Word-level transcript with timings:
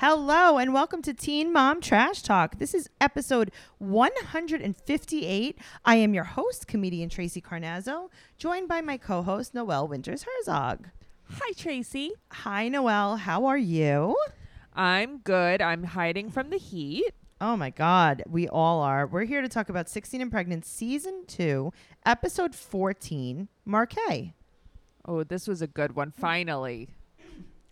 Hello 0.00 0.56
and 0.56 0.72
welcome 0.72 1.02
to 1.02 1.12
Teen 1.12 1.52
Mom 1.52 1.82
Trash 1.82 2.22
Talk. 2.22 2.56
This 2.56 2.72
is 2.72 2.88
episode 3.02 3.50
158. 3.76 5.58
I 5.84 5.96
am 5.96 6.14
your 6.14 6.24
host, 6.24 6.66
comedian 6.66 7.10
Tracy 7.10 7.42
Carnazzo, 7.42 8.08
joined 8.38 8.66
by 8.66 8.80
my 8.80 8.96
co-host 8.96 9.52
Noelle 9.52 9.86
Winters 9.88 10.24
Herzog. 10.24 10.88
Hi, 11.28 11.52
Tracy. 11.54 12.12
Hi 12.32 12.68
Noelle, 12.68 13.18
how 13.18 13.44
are 13.44 13.58
you? 13.58 14.16
I'm 14.72 15.18
good. 15.18 15.60
I'm 15.60 15.84
hiding 15.84 16.30
from 16.30 16.48
the 16.48 16.56
heat. 16.56 17.12
Oh 17.38 17.58
my 17.58 17.68
god, 17.68 18.22
we 18.26 18.48
all 18.48 18.80
are. 18.80 19.06
We're 19.06 19.24
here 19.24 19.42
to 19.42 19.50
talk 19.50 19.68
about 19.68 19.90
16 19.90 20.22
and 20.22 20.30
Pregnant 20.30 20.64
season 20.64 21.24
2, 21.26 21.74
episode 22.06 22.54
14, 22.54 23.48
Markai. 23.68 24.32
Oh, 25.04 25.24
this 25.24 25.46
was 25.46 25.60
a 25.60 25.66
good 25.66 25.94
one. 25.94 26.10
Finally. 26.10 26.88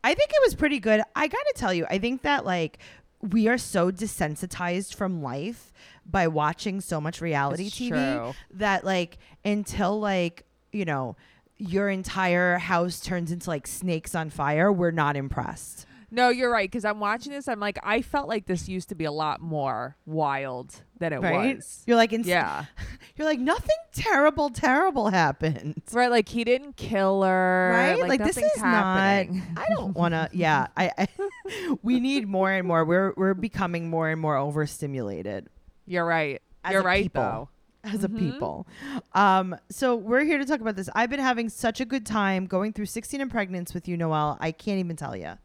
I 0.04 0.14
think 0.14 0.30
it 0.30 0.38
was 0.44 0.54
pretty 0.54 0.78
good. 0.78 1.02
I 1.16 1.26
got 1.26 1.38
to 1.38 1.54
tell 1.56 1.72
you, 1.74 1.86
I 1.90 1.98
think 1.98 2.22
that 2.22 2.44
like 2.44 2.78
we 3.20 3.48
are 3.48 3.58
so 3.58 3.90
desensitized 3.90 4.94
from 4.94 5.22
life 5.22 5.72
by 6.06 6.28
watching 6.28 6.80
so 6.80 7.00
much 7.00 7.20
reality 7.20 7.66
It's 7.66 7.76
TV 7.78 7.88
true. 7.90 8.34
that 8.52 8.84
like 8.84 9.18
until 9.44 9.98
like, 9.98 10.44
you 10.72 10.84
know, 10.84 11.16
your 11.56 11.88
entire 11.88 12.58
house 12.58 13.00
turns 13.00 13.32
into 13.32 13.50
like 13.50 13.66
snakes 13.66 14.14
on 14.14 14.30
fire, 14.30 14.72
we're 14.72 14.92
not 14.92 15.16
impressed. 15.16 15.86
No, 16.10 16.30
you're 16.30 16.50
right. 16.50 16.70
Because 16.70 16.84
I'm 16.84 17.00
watching 17.00 17.32
this. 17.32 17.48
I'm 17.48 17.60
like, 17.60 17.78
I 17.82 18.00
felt 18.02 18.28
like 18.28 18.46
this 18.46 18.68
used 18.68 18.88
to 18.88 18.94
be 18.94 19.04
a 19.04 19.12
lot 19.12 19.40
more 19.40 19.96
wild 20.06 20.74
than 20.98 21.12
it 21.12 21.18
right? 21.20 21.56
was. 21.56 21.82
You're 21.86 21.96
like, 21.96 22.12
in, 22.12 22.22
Yeah. 22.24 22.64
you're 23.16 23.26
like 23.26 23.38
nothing 23.40 23.76
terrible, 23.92 24.48
terrible 24.50 25.10
happened. 25.10 25.82
Right. 25.92 26.10
Like 26.10 26.28
he 26.28 26.44
didn't 26.44 26.76
kill 26.76 27.22
her. 27.24 27.72
Right? 27.74 27.98
Like, 28.00 28.20
Like, 28.20 28.24
this 28.24 28.38
is 28.38 28.56
happening. 28.56 29.42
not. 29.54 29.64
I 29.64 29.74
don't 29.74 29.94
want 29.96 30.14
to. 30.14 30.28
Yeah, 30.32 30.68
I, 30.76 30.92
I. 30.96 31.08
We 31.82 32.00
need 32.00 32.26
more 32.28 32.50
and 32.50 32.66
more. 32.66 32.84
We're 32.84 33.12
we're 33.16 33.34
becoming 33.34 33.88
more 33.90 34.08
and 34.08 34.20
more 34.20 34.36
overstimulated. 34.36 35.48
You're 35.86 36.04
right. 36.04 36.40
As 36.64 36.72
you're 36.72 36.82
a 36.82 36.84
right, 36.84 37.02
people. 37.04 37.22
though. 37.22 37.48
as 37.84 38.04
a 38.04 38.08
Mhm. 38.08 38.18
people. 38.18 38.66
Um, 39.14 39.56
so 39.70 39.96
we're 39.96 40.24
here 40.24 40.38
to 40.38 40.44
talk 40.44 40.60
about 40.60 40.76
this. 40.76 40.88
I've 40.94 41.08
been 41.10 41.20
having 41.20 41.48
such 41.48 41.80
a 41.80 41.84
good 41.84 42.04
time 42.04 42.46
going 42.46 42.72
through 42.72 42.86
16 42.86 43.20
and 43.20 43.30
pregnants 43.32 43.72
with 43.72 43.88
you, 43.88 43.96
Noel. 43.96 44.36
I 44.40 44.52
can't 44.52 44.78
even 44.78 44.96
tell 44.96 45.16
you. 45.16 45.38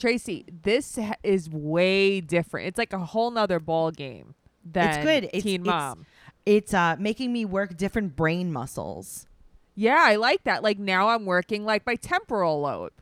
Tracy, 0.00 0.44
this 0.62 0.96
ha- 0.96 1.14
is 1.22 1.48
way 1.48 2.20
different. 2.20 2.66
It's 2.66 2.78
like 2.78 2.92
a 2.92 2.98
whole 2.98 3.30
nother 3.30 3.60
ball 3.60 3.90
game 3.92 4.34
than 4.64 5.04
good. 5.04 5.24
It's- 5.24 5.42
Teen 5.42 5.60
it's- 5.60 5.66
Mom. 5.66 6.06
It's 6.46 6.72
uh, 6.72 6.96
making 6.98 7.32
me 7.34 7.44
work 7.44 7.76
different 7.76 8.16
brain 8.16 8.50
muscles. 8.50 9.26
Yeah, 9.74 9.98
I 10.00 10.16
like 10.16 10.42
that. 10.44 10.62
Like 10.62 10.78
now 10.78 11.10
I'm 11.10 11.26
working 11.26 11.64
like 11.64 11.84
my 11.86 11.94
temporal 11.96 12.62
lobe. 12.62 12.92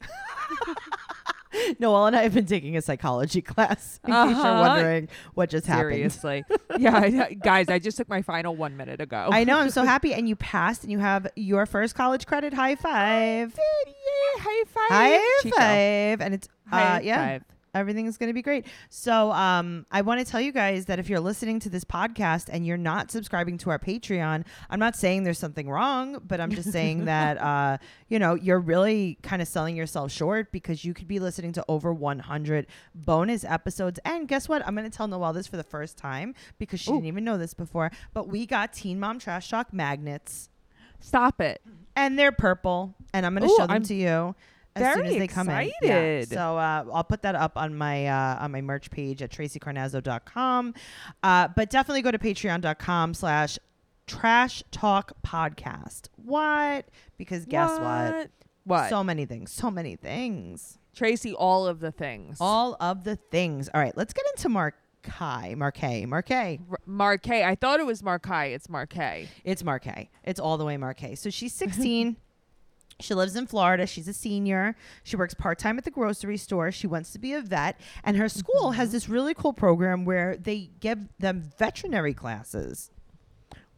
Noelle 1.78 2.06
and 2.06 2.16
I 2.16 2.22
have 2.22 2.34
been 2.34 2.46
taking 2.46 2.76
a 2.76 2.82
psychology 2.82 3.40
class. 3.42 4.00
In 4.04 4.12
case 4.12 4.36
you're 4.36 4.36
Uh-huh. 4.46 4.60
wondering 4.68 5.08
what 5.34 5.50
just 5.50 5.66
happened. 5.66 5.92
Seriously. 6.12 6.44
yeah, 6.78 7.30
guys, 7.32 7.68
I 7.68 7.78
just 7.78 7.96
took 7.96 8.08
my 8.08 8.22
final 8.22 8.54
one 8.56 8.76
minute 8.76 9.00
ago. 9.00 9.28
I 9.32 9.44
know. 9.44 9.58
I'm 9.58 9.70
so 9.70 9.84
happy, 9.94 10.14
and 10.14 10.28
you 10.28 10.36
passed, 10.36 10.82
and 10.82 10.92
you 10.92 10.98
have 10.98 11.26
your 11.36 11.66
first 11.66 11.94
college 11.94 12.26
credit. 12.26 12.52
High 12.54 12.74
five! 12.76 13.52
Did, 13.54 13.60
Yay, 13.86 14.40
high 14.42 14.64
five. 14.68 14.88
High 14.88 15.40
Chico. 15.42 15.56
five! 15.56 16.20
And 16.20 16.34
it's 16.34 16.48
uh, 16.70 16.76
High 16.76 17.00
yeah. 17.00 17.16
five. 17.24 17.44
Everything's 17.76 18.16
going 18.16 18.28
to 18.28 18.34
be 18.34 18.42
great. 18.42 18.66
So, 18.88 19.32
um, 19.32 19.86
I 19.90 20.02
want 20.02 20.24
to 20.24 20.30
tell 20.30 20.40
you 20.40 20.52
guys 20.52 20.86
that 20.86 20.98
if 20.98 21.08
you're 21.08 21.20
listening 21.20 21.60
to 21.60 21.68
this 21.68 21.84
podcast 21.84 22.48
and 22.50 22.66
you're 22.66 22.76
not 22.76 23.10
subscribing 23.10 23.58
to 23.58 23.70
our 23.70 23.78
Patreon, 23.78 24.44
I'm 24.70 24.80
not 24.80 24.96
saying 24.96 25.22
there's 25.24 25.38
something 25.38 25.68
wrong, 25.68 26.20
but 26.26 26.40
I'm 26.40 26.50
just 26.50 26.72
saying 26.72 27.04
that, 27.06 27.38
uh, 27.38 27.78
you 28.08 28.18
know, 28.18 28.34
you're 28.34 28.58
really 28.58 29.18
kind 29.22 29.40
of 29.40 29.48
selling 29.48 29.76
yourself 29.76 30.10
short 30.10 30.52
because 30.52 30.84
you 30.84 30.94
could 30.94 31.08
be 31.08 31.18
listening 31.18 31.52
to 31.52 31.64
over 31.68 31.92
100 31.92 32.66
bonus 32.94 33.44
episodes. 33.44 34.00
And 34.04 34.26
guess 34.28 34.48
what? 34.48 34.66
I'm 34.66 34.74
going 34.74 34.90
to 34.90 34.96
tell 34.96 35.08
Noelle 35.08 35.32
this 35.32 35.46
for 35.46 35.56
the 35.56 35.64
first 35.64 35.96
time 35.96 36.34
because 36.58 36.80
she 36.80 36.90
Ooh. 36.90 36.94
didn't 36.94 37.06
even 37.06 37.24
know 37.24 37.38
this 37.38 37.54
before, 37.54 37.90
but 38.12 38.28
we 38.28 38.46
got 38.46 38.72
Teen 38.72 38.98
Mom 38.98 39.18
Trash 39.18 39.50
Talk 39.50 39.72
magnets 39.72 40.48
Stop 41.00 41.40
it. 41.40 41.60
and 41.94 42.18
they're 42.18 42.32
purple 42.32 42.94
and 43.12 43.26
I'm 43.26 43.34
going 43.34 43.48
to 43.48 43.54
show 43.54 43.66
them 43.66 43.70
I'm 43.76 43.82
to 43.84 43.94
you. 43.94 44.34
As 44.76 44.94
soon 44.94 45.06
as 45.06 45.10
very 45.12 45.18
they 45.20 45.26
come 45.26 45.48
in, 45.48 45.72
excited. 45.82 46.28
So 46.28 46.56
uh, 46.58 46.84
I'll 46.92 47.04
put 47.04 47.22
that 47.22 47.34
up 47.34 47.56
on 47.56 47.76
my 47.76 48.06
uh, 48.06 48.38
on 48.40 48.52
my 48.52 48.60
merch 48.60 48.90
page 48.90 49.22
at 49.22 49.30
tracycarnazzo.com. 49.30 50.74
Uh, 51.22 51.48
but 51.48 51.70
definitely 51.70 52.02
go 52.02 52.10
to 52.10 52.18
patreon.com 52.18 53.14
slash 53.14 53.58
trash 54.06 54.62
talk 54.70 55.12
podcast. 55.22 56.08
What? 56.16 56.86
Because 57.18 57.46
guess 57.46 57.78
what? 57.78 58.30
What? 58.64 58.90
So 58.90 59.02
many 59.04 59.26
things. 59.26 59.52
So 59.52 59.70
many 59.70 59.96
things. 59.96 60.78
Tracy, 60.94 61.32
all 61.34 61.66
of 61.66 61.80
the 61.80 61.92
things. 61.92 62.38
All 62.40 62.76
of 62.80 63.04
the 63.04 63.16
things. 63.16 63.68
All 63.72 63.80
right, 63.80 63.96
let's 63.96 64.12
get 64.12 64.24
into 64.36 64.48
Markai. 64.48 65.54
Markai. 65.54 66.06
Markai. 66.06 66.60
R- 66.70 66.78
Markai. 66.88 67.44
I 67.44 67.54
thought 67.54 67.80
it 67.80 67.86
was 67.86 68.02
Markai. 68.02 68.54
It's 68.54 68.66
Markai. 68.66 69.28
It's 69.44 69.62
Markai. 69.62 70.08
It's 70.24 70.40
all 70.40 70.56
the 70.58 70.64
way 70.64 70.76
Markai. 70.76 71.16
So 71.16 71.30
she's 71.30 71.52
16. 71.52 72.16
She 73.00 73.14
lives 73.14 73.36
in 73.36 73.46
Florida. 73.46 73.86
She's 73.86 74.08
a 74.08 74.12
senior. 74.12 74.74
She 75.04 75.16
works 75.16 75.34
part 75.34 75.58
time 75.58 75.76
at 75.78 75.84
the 75.84 75.90
grocery 75.90 76.36
store. 76.38 76.72
She 76.72 76.86
wants 76.86 77.10
to 77.12 77.18
be 77.18 77.34
a 77.34 77.40
vet. 77.42 77.78
And 78.02 78.16
her 78.16 78.28
school 78.28 78.72
has 78.72 78.90
this 78.92 79.08
really 79.08 79.34
cool 79.34 79.52
program 79.52 80.04
where 80.04 80.36
they 80.36 80.70
give 80.80 81.00
them 81.18 81.50
veterinary 81.58 82.14
classes. 82.14 82.90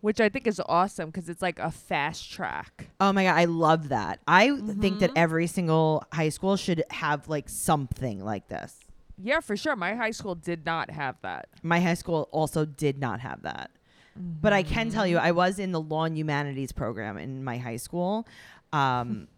Which 0.01 0.21
I 0.21 0.29
think 0.29 0.47
is 0.47 0.61
awesome 0.69 1.07
because 1.11 1.29
it's 1.29 1.43
like 1.43 1.59
a 1.59 1.73
fast 1.73 2.31
track. 2.31 2.89
Oh 3.01 3.13
my 3.13 3.25
God. 3.25 3.37
I 3.37 3.47
love 3.47 3.89
that. 3.89 4.21
I 4.29 4.57
think 4.57 5.01
that 5.01 5.11
Mhm. 5.11 5.17
every 5.17 5.49
single 5.49 6.05
high 6.13 6.29
school 6.29 6.57
should 6.57 6.85
have 6.91 7.29
like 7.29 7.49
something 7.49 8.25
like 8.25 8.47
this. 8.47 8.77
Yeah, 9.21 9.41
for 9.41 9.57
sure. 9.57 9.75
My 9.75 9.97
high 9.97 10.13
school 10.13 10.37
did 10.37 10.65
not 10.65 10.93
have 10.93 11.17
that. 11.23 11.49
My 11.65 11.81
high 11.81 11.95
school 11.95 12.29
also 12.31 12.65
did 12.65 13.01
not 13.01 13.19
have 13.19 13.43
that. 13.43 13.73
But 14.15 14.53
I 14.53 14.63
can 14.63 14.91
tell 14.91 15.07
you, 15.07 15.19
I 15.19 15.31
was 15.33 15.59
in 15.59 15.71
the 15.73 15.81
law 15.81 16.05
and 16.05 16.17
humanities 16.17 16.71
program 16.73 17.19
in 17.19 17.43
my 17.43 17.57
high 17.59 17.77
school. 17.77 18.27
Um, 18.73 19.29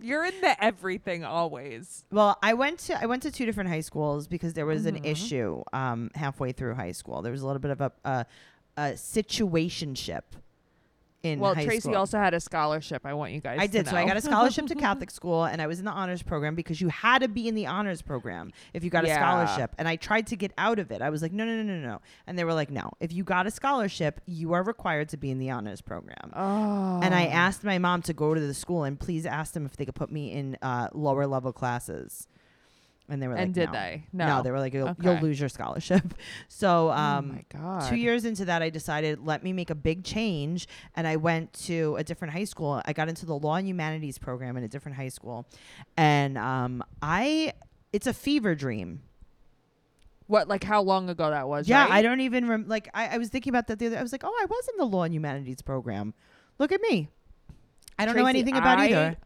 You're 0.00 0.24
in 0.24 0.40
the 0.40 0.56
everything 0.62 1.24
always. 1.24 2.04
Well, 2.12 2.38
I 2.42 2.54
went 2.54 2.78
to 2.80 3.00
I 3.02 3.06
went 3.06 3.22
to 3.24 3.30
two 3.32 3.44
different 3.44 3.70
high 3.70 3.80
schools 3.80 4.28
because 4.28 4.54
there 4.54 4.66
was 4.66 4.86
an 4.86 4.96
Mhm. 5.00 5.06
issue 5.06 5.62
um, 5.72 6.10
halfway 6.14 6.52
through 6.52 6.74
high 6.74 6.92
school. 6.92 7.20
There 7.22 7.32
was 7.32 7.42
a 7.42 7.46
little 7.46 7.60
bit 7.60 7.72
of 7.72 7.80
a 7.80 7.92
a, 8.04 8.26
a 8.76 8.82
situationship 8.92 10.22
in 11.22 11.40
well, 11.40 11.54
Tracy 11.54 11.80
school. 11.80 11.96
also 11.96 12.18
had 12.18 12.32
a 12.32 12.40
scholarship. 12.40 13.04
I 13.04 13.12
want 13.12 13.32
you 13.32 13.40
guys 13.40 13.58
to 13.58 13.62
I 13.62 13.66
did. 13.66 13.88
So 13.88 13.96
I 13.96 14.06
got 14.06 14.16
a 14.16 14.20
scholarship 14.20 14.66
to 14.66 14.74
Catholic 14.76 15.10
school, 15.10 15.44
and 15.44 15.60
I 15.60 15.66
was 15.66 15.80
in 15.80 15.84
the 15.84 15.90
honors 15.90 16.22
program 16.22 16.54
because 16.54 16.80
you 16.80 16.88
had 16.88 17.22
to 17.22 17.28
be 17.28 17.48
in 17.48 17.54
the 17.54 17.66
honors 17.66 18.02
program 18.02 18.52
if 18.72 18.84
you 18.84 18.90
got 18.90 19.04
a 19.04 19.12
scholarship. 19.12 19.74
And 19.78 19.88
I 19.88 19.96
tried 19.96 20.28
to 20.28 20.36
get 20.36 20.52
out 20.56 20.78
of 20.78 20.90
it. 20.90 21.02
I 21.02 21.10
was 21.10 21.20
like, 21.22 21.32
no, 21.32 21.44
no, 21.44 21.62
no, 21.62 21.74
no, 21.74 21.80
no. 21.80 22.00
And 22.26 22.38
they 22.38 22.44
were 22.44 22.54
like, 22.54 22.70
no. 22.70 22.92
If 23.00 23.12
you 23.12 23.24
got 23.24 23.46
a 23.46 23.50
scholarship, 23.50 24.20
you 24.26 24.52
are 24.52 24.62
required 24.62 25.08
to 25.10 25.16
be 25.16 25.30
in 25.30 25.38
the 25.38 25.50
honors 25.50 25.80
program. 25.80 26.32
Oh. 26.34 27.00
And 27.02 27.14
I 27.14 27.26
asked 27.26 27.64
my 27.64 27.78
mom 27.78 28.02
to 28.02 28.12
go 28.12 28.34
to 28.34 28.40
the 28.40 28.54
school 28.54 28.84
and 28.84 28.98
please 28.98 29.26
ask 29.26 29.54
them 29.54 29.66
if 29.66 29.76
they 29.76 29.84
could 29.84 29.96
put 29.96 30.12
me 30.12 30.32
in 30.32 30.56
uh, 30.62 30.88
lower 30.92 31.26
level 31.26 31.52
classes. 31.52 32.28
And 33.10 33.22
they 33.22 33.28
were 33.28 33.34
like, 33.34 33.44
And 33.44 33.54
did 33.54 33.66
no. 33.66 33.72
they? 33.72 34.04
No. 34.12 34.26
No. 34.26 34.42
they 34.42 34.50
were 34.50 34.58
like, 34.58 34.74
you'll, 34.74 34.94
you'll 35.00 35.20
lose 35.20 35.40
your 35.40 35.48
scholarship. 35.48 36.02
So, 36.48 36.88
oh 36.88 36.92
um, 36.92 37.28
my 37.28 37.44
god. 37.48 37.88
two 37.88 37.96
years 37.96 38.24
into 38.24 38.44
that, 38.46 38.62
I 38.62 38.70
decided 38.70 39.24
let 39.24 39.42
me 39.42 39.52
make 39.52 39.70
a 39.70 39.74
big 39.74 40.02
change, 40.02 40.66
and 40.96 41.06
I 41.06 41.16
went 41.16 41.52
to 41.64 41.96
a 41.96 42.04
different 42.04 42.34
high 42.34 42.44
school. 42.44 42.82
I 42.84 42.92
got 42.92 43.08
into 43.08 43.26
the 43.26 43.34
law 43.34 43.54
and 43.54 43.66
humanities 43.66 44.18
program 44.18 44.56
in 44.56 44.64
a 44.64 44.68
different 44.68 44.96
high 44.96 45.08
school, 45.08 45.46
and 45.96 46.36
um, 46.36 46.82
I 47.00 47.52
it's 47.92 48.06
a 48.06 48.12
fever 48.12 48.54
dream. 48.54 49.02
What? 50.26 50.48
Like 50.48 50.64
how 50.64 50.82
long 50.82 51.08
ago 51.08 51.30
that 51.30 51.48
was? 51.48 51.68
yeah, 51.68 51.84
right? 51.84 51.92
I 51.92 52.02
don't 52.02 52.20
even 52.20 52.48
rem- 52.48 52.68
like. 52.68 52.88
I, 52.92 53.08
I 53.08 53.18
was 53.18 53.28
thinking 53.28 53.50
about 53.50 53.66
that 53.68 53.78
the 53.78 53.86
other. 53.86 53.98
I 53.98 54.02
was 54.02 54.12
like, 54.12 54.24
oh, 54.24 54.38
I 54.40 54.46
was 54.46 54.68
in 54.68 54.76
the 54.78 54.84
law 54.86 55.04
and 55.04 55.14
humanities 55.14 55.62
program. 55.62 56.14
Look 56.58 56.72
at 56.72 56.80
me. 56.80 57.08
I 57.98 58.06
don't 58.06 58.16
know 58.16 58.26
anything 58.26 58.56
about 58.56 58.78
I 58.78 58.86
either. 58.86 59.16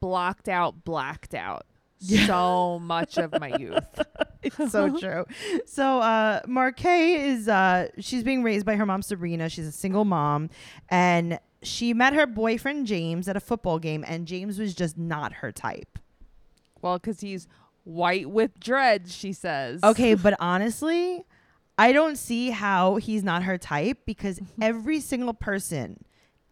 Blocked 0.00 0.48
out, 0.48 0.84
blacked 0.84 1.34
out. 1.34 1.66
Yeah. 2.02 2.26
So 2.26 2.78
much 2.80 3.16
of 3.16 3.38
my 3.40 3.56
youth. 3.56 4.02
it's 4.42 4.72
so 4.72 4.96
true. 4.98 5.24
So 5.66 6.00
uh 6.00 6.42
Markai 6.42 7.18
is 7.18 7.48
uh 7.48 7.88
she's 7.98 8.22
being 8.22 8.42
raised 8.42 8.66
by 8.66 8.76
her 8.76 8.86
mom 8.86 9.02
Sabrina. 9.02 9.48
She's 9.48 9.66
a 9.66 9.72
single 9.72 10.04
mom 10.04 10.50
and 10.88 11.38
she 11.62 11.94
met 11.94 12.12
her 12.14 12.26
boyfriend 12.26 12.86
James 12.86 13.28
at 13.28 13.36
a 13.36 13.40
football 13.40 13.78
game 13.78 14.04
and 14.06 14.26
James 14.26 14.58
was 14.58 14.74
just 14.74 14.98
not 14.98 15.34
her 15.34 15.52
type. 15.52 15.98
Well, 16.80 16.98
because 16.98 17.20
he's 17.20 17.46
white 17.84 18.28
with 18.28 18.58
dreads, 18.58 19.14
she 19.14 19.32
says. 19.32 19.82
Okay, 19.84 20.14
but 20.16 20.34
honestly, 20.40 21.24
I 21.78 21.92
don't 21.92 22.16
see 22.16 22.50
how 22.50 22.96
he's 22.96 23.22
not 23.22 23.44
her 23.44 23.58
type 23.58 24.00
because 24.04 24.40
every 24.60 24.98
single 24.98 25.34
person 25.34 26.04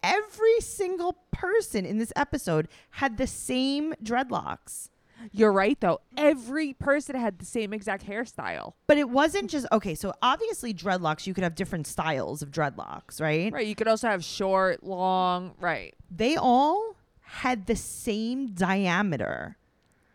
every 0.03 0.61
single 0.61 1.17
person 1.31 1.85
in 1.85 1.99
this 1.99 2.13
episode 2.17 2.69
had 2.91 3.17
the 3.17 3.27
same 3.27 3.95
dreadlocks. 4.03 4.89
You're 5.33 5.53
right, 5.53 5.79
though. 5.81 6.01
Every 6.17 6.73
person 6.73 7.17
had 7.17 7.39
the 7.39 7.45
same 7.45 7.73
exact 7.73 8.07
hairstyle. 8.07 8.75
But 8.87 8.99
it 8.99 9.09
wasn't 9.11 9.51
just 9.51 9.67
okay. 9.73 9.95
So 9.95 10.13
obviously, 10.23 10.73
dreadlocks 10.75 11.27
you 11.27 11.35
could 11.35 11.45
have 11.45 11.55
different 11.55 11.87
styles 11.87 12.43
of 12.43 12.51
dreadlocks, 12.51 13.21
right? 13.21 13.53
Right. 13.53 13.67
You 13.67 13.75
could 13.75 13.89
also 13.89 14.09
have 14.09 14.25
short, 14.25 14.83
long, 14.85 15.53
right. 15.61 15.95
They 16.11 16.37
all 16.37 16.97
had 17.21 17.67
the 17.67 17.77
same 17.77 18.49
diameter. 18.49 19.57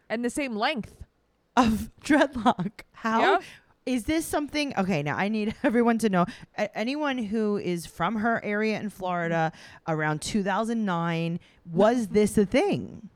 And 0.09 0.23
the 0.23 0.29
same 0.29 0.55
length. 0.55 0.93
of 1.57 1.89
dreadlock. 2.03 2.81
How 2.91 3.39
is 3.85 4.03
this 4.05 4.25
something? 4.25 4.73
Okay, 4.77 5.03
now 5.03 5.15
I 5.15 5.29
need 5.29 5.55
everyone 5.63 5.97
to 5.99 6.09
know. 6.09 6.25
A- 6.57 6.75
anyone 6.77 7.17
who 7.17 7.57
is 7.57 7.85
from 7.85 8.15
her 8.17 8.43
area 8.43 8.79
in 8.79 8.89
Florida 8.89 9.51
around 9.87 10.21
2009, 10.21 11.39
was 11.71 12.07
this 12.09 12.37
a 12.37 12.45
thing? 12.45 13.09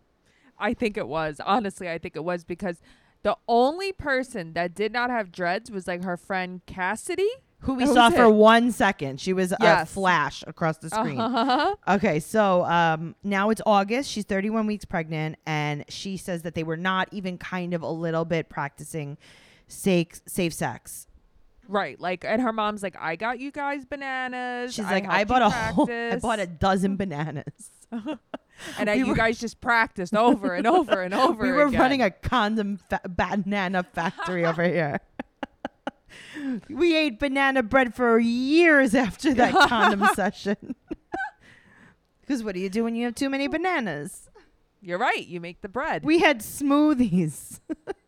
I 0.60 0.74
think 0.74 0.98
it 0.98 1.08
was. 1.08 1.40
Honestly, 1.46 1.90
I 1.90 1.98
think 1.98 2.16
it 2.16 2.24
was 2.24 2.44
because 2.44 2.82
the 3.24 3.36
only 3.48 3.92
person 3.92 4.54
that 4.54 4.74
did 4.74 4.92
not 4.94 5.10
have 5.10 5.32
dreads 5.32 5.70
was 5.72 5.88
like 5.88 6.04
her 6.04 6.18
friend 6.18 6.62
Cassidy. 6.66 7.30
Who 7.64 7.74
we 7.74 7.84
That 7.84 7.94
saw 7.94 8.10
for 8.10 8.24
it. 8.24 8.32
one 8.32 8.72
second. 8.72 9.20
She 9.20 9.34
was 9.34 9.54
a 9.60 9.86
flash 9.86 10.46
across 10.48 10.78
the 10.78 10.90
screen. 10.90 11.20
Uh-huh. 11.20 11.76
Okay, 11.96 12.22
so 12.22 12.64
um, 12.64 13.16
now 13.22 13.50
it's 13.50 13.62
August. 13.66 14.10
She's 14.10 14.24
31 14.24 14.66
weeks 14.66 14.86
pregnant, 14.86 15.36
and 15.46 15.84
she 15.90 16.16
says 16.16 16.44
that 16.44 16.56
they 16.56 16.64
were 16.64 16.78
not 16.78 17.10
even 17.12 17.38
kind 17.38 17.74
of 17.74 17.82
a 17.82 17.90
little 17.90 18.24
bit 18.24 18.48
practicing 18.48 19.18
safe 19.68 20.22
safe 20.26 20.54
sex. 20.54 21.08
Right. 21.68 22.00
Like, 22.00 22.24
and 22.26 22.42
her 22.42 22.54
mom's 22.54 22.82
like, 22.82 22.96
I 22.98 23.16
got 23.18 23.40
you 23.40 23.52
guys 23.52 23.84
bananas. 23.86 24.74
She's 24.74 24.86
like, 24.86 25.06
I 25.08 25.26
bought 25.26 25.42
a 25.42 25.50
whole, 25.50 25.88
I 25.92 26.16
bought 26.16 26.40
a 26.40 26.48
dozen 26.48 26.96
bananas. 26.98 27.70
and 28.78 28.90
we 28.90 28.96
you 28.98 29.08
were- 29.08 29.16
guys 29.16 29.40
just 29.40 29.62
practiced 29.62 30.14
over 30.16 30.54
and 30.54 30.68
over 30.68 31.02
and 31.02 31.14
over. 31.26 31.44
we 31.44 31.52
were 31.52 31.68
again. 31.68 31.80
running 31.80 32.02
a 32.02 32.12
condom 32.12 32.78
fa- 32.90 33.02
banana 33.08 33.84
factory 33.84 34.46
over 34.46 34.64
here. 34.64 35.00
we 36.70 36.96
ate 36.96 37.20
banana 37.20 37.62
bread 37.64 37.94
for 37.94 38.20
years 38.20 38.96
after 38.96 39.34
that 39.34 39.54
condom 39.70 40.06
session. 40.16 40.76
Because 42.22 42.44
what 42.44 42.54
do 42.54 42.62
you 42.62 42.70
do 42.70 42.84
when 42.84 42.96
you 42.96 43.06
have 43.06 43.16
too 43.16 43.28
many 43.28 43.48
bananas? 43.48 44.30
You're 44.84 45.00
right. 45.00 45.26
You 45.26 45.42
make 45.42 45.62
the 45.62 45.68
bread. 45.68 46.06
We 46.06 46.20
had 46.20 46.42
smoothies. 46.42 47.60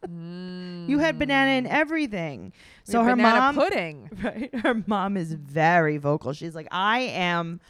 Mm. 0.07 0.87
You 0.87 0.99
had 0.99 1.17
banana 1.17 1.49
in 1.57 1.65
everything. 1.65 2.53
We 2.85 2.91
So 2.91 3.03
her 3.03 3.15
banana 3.15 3.39
mom, 3.39 3.55
pudding. 3.55 4.09
right? 4.23 4.53
Her 4.59 4.83
mom 4.85 5.17
is 5.17 5.33
very 5.33 5.97
vocal. 5.97 6.33
She's 6.33 6.53
like, 6.53 6.67
"I 6.69 6.99
am 6.99 7.61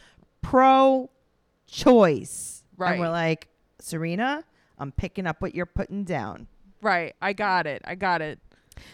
pro-choice," 0.42 2.61
Right. 2.82 2.92
And 2.92 3.00
we're 3.00 3.10
like, 3.10 3.48
"Serena, 3.78 4.44
I'm 4.78 4.92
picking 4.92 5.26
up 5.26 5.40
what 5.40 5.54
you're 5.54 5.66
putting 5.66 6.04
down." 6.04 6.46
Right. 6.80 7.14
I 7.22 7.32
got 7.32 7.66
it. 7.66 7.82
I 7.84 7.94
got 7.94 8.20
it. 8.22 8.38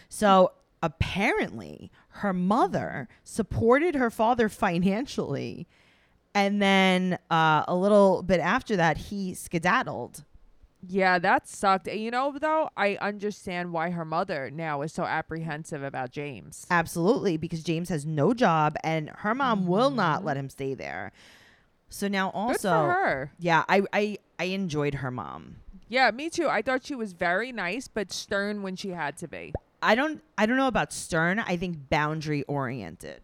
So 0.09 0.51
apparently, 0.83 1.91
her 2.09 2.33
mother 2.33 3.07
supported 3.23 3.95
her 3.95 4.09
father 4.09 4.49
financially, 4.65 5.67
and 6.35 6.61
then 6.61 7.17
uh, 7.31 7.63
a 7.67 7.75
little 7.75 8.21
bit 8.23 8.39
after 8.39 8.75
that, 8.75 8.97
he 8.97 9.33
skedaddled. 9.33 10.23
Yeah, 10.87 11.19
that 11.19 11.45
sucked. 11.47 11.89
And 11.89 11.99
you 11.99 12.09
know, 12.09 12.37
though, 12.39 12.69
I 12.77 12.95
understand 13.01 13.73
why 13.73 13.89
her 13.89 14.05
mother 14.05 14.49
now 14.49 14.81
is 14.81 14.93
so 14.93 15.03
apprehensive 15.03 15.83
about 15.83 16.11
James. 16.11 16.65
Absolutely, 16.71 17.35
because 17.35 17.63
James 17.63 17.89
has 17.89 18.05
no 18.05 18.33
job 18.33 18.77
and 18.83 19.09
her 19.09 19.35
mom 19.35 19.67
will 19.67 19.89
not 19.89 20.21
Mhm. 20.21 20.25
let 20.25 20.37
him 20.37 20.49
stay 20.49 20.73
there. 20.73 21.11
So 21.89 22.07
now 22.07 22.29
also 22.29 22.69
her. 22.71 23.31
Yeah, 23.39 23.63
I, 23.67 23.83
I 23.93 24.17
I 24.37 24.43
enjoyed 24.45 24.95
her 24.95 25.11
mom. 25.11 25.57
Yeah, 25.87 26.11
me 26.11 26.29
too. 26.29 26.47
I 26.47 26.61
thought 26.61 26.85
she 26.85 26.93
was 26.95 27.13
very 27.13 27.51
nice, 27.51 27.87
but 27.87 28.11
stern 28.11 28.61
when 28.61 28.75
she 28.75 28.89
had 28.89 29.17
to 29.17 29.27
be. 29.27 29.53
I 29.81 29.95
don't 29.95 30.21
I 30.37 30.45
don't 30.45 30.57
know 30.57 30.67
about 30.67 30.93
stern, 30.93 31.39
I 31.39 31.57
think 31.57 31.89
boundary 31.89 32.43
oriented. 32.43 33.21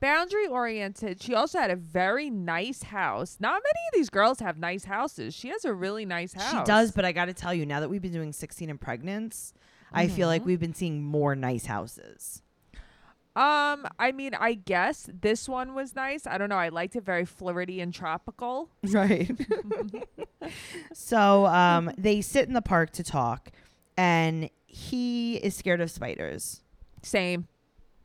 Boundary 0.00 0.46
oriented. 0.46 1.22
She 1.22 1.34
also 1.34 1.58
had 1.58 1.70
a 1.70 1.76
very 1.76 2.28
nice 2.28 2.82
house. 2.82 3.38
Not 3.40 3.54
many 3.54 3.86
of 3.88 3.94
these 3.94 4.10
girls 4.10 4.40
have 4.40 4.58
nice 4.58 4.84
houses. 4.84 5.34
She 5.34 5.48
has 5.48 5.64
a 5.64 5.72
really 5.72 6.04
nice 6.04 6.34
house. 6.34 6.50
She 6.50 6.64
does, 6.64 6.92
but 6.92 7.06
I 7.06 7.12
got 7.12 7.26
to 7.26 7.32
tell 7.32 7.54
you 7.54 7.64
now 7.64 7.80
that 7.80 7.88
we've 7.88 8.02
been 8.02 8.12
doing 8.12 8.32
16 8.32 8.68
and 8.68 8.78
pregnants, 8.78 9.52
I 9.92 10.08
feel 10.08 10.28
like 10.28 10.42
Mhm. 10.42 10.46
we've 10.46 10.60
been 10.60 10.74
seeing 10.74 11.02
more 11.02 11.34
nice 11.34 11.64
houses. 11.66 12.42
Um, 13.36 13.86
I 13.98 14.12
mean, 14.12 14.34
I 14.34 14.54
guess 14.54 15.08
this 15.12 15.48
one 15.48 15.74
was 15.74 15.96
nice. 15.96 16.24
I 16.26 16.38
don't 16.38 16.48
know. 16.48 16.56
I 16.56 16.68
liked 16.68 16.94
it 16.94 17.04
very 17.04 17.24
flirty 17.24 17.80
and 17.80 17.92
tropical. 17.92 18.68
Right. 18.84 19.28
so 20.92 21.46
um, 21.46 21.90
they 21.98 22.20
sit 22.20 22.46
in 22.48 22.54
the 22.54 22.62
park 22.62 22.90
to 22.92 23.02
talk, 23.04 23.50
and 23.96 24.50
he 24.66 25.36
is 25.36 25.54
scared 25.56 25.80
of 25.80 25.90
spiders. 25.90 26.62
Same. 27.02 27.48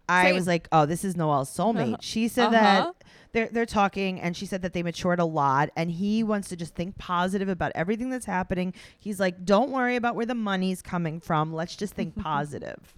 I 0.07 0.25
Same. 0.25 0.35
was 0.35 0.47
like, 0.47 0.67
"Oh, 0.71 0.85
this 0.87 1.03
is 1.05 1.15
Noelle's 1.15 1.55
soulmate." 1.55 1.97
She 2.01 2.27
said 2.27 2.47
Uh-huh. 2.47 2.51
that 2.91 2.95
they're 3.31 3.49
they're 3.51 3.65
talking, 3.67 4.19
and 4.19 4.35
she 4.35 4.47
said 4.47 4.63
that 4.63 4.73
they 4.73 4.81
matured 4.81 5.19
a 5.19 5.25
lot, 5.25 5.69
and 5.75 5.91
he 5.91 6.23
wants 6.23 6.49
to 6.49 6.55
just 6.55 6.73
think 6.73 6.97
positive 6.97 7.47
about 7.49 7.71
everything 7.75 8.09
that's 8.09 8.25
happening. 8.25 8.73
He's 8.97 9.19
like, 9.19 9.45
"Don't 9.45 9.69
worry 9.69 9.95
about 9.95 10.15
where 10.15 10.25
the 10.25 10.33
money's 10.33 10.81
coming 10.81 11.19
from. 11.19 11.53
Let's 11.53 11.75
just 11.75 11.93
think 11.93 12.15
positive." 12.19 12.95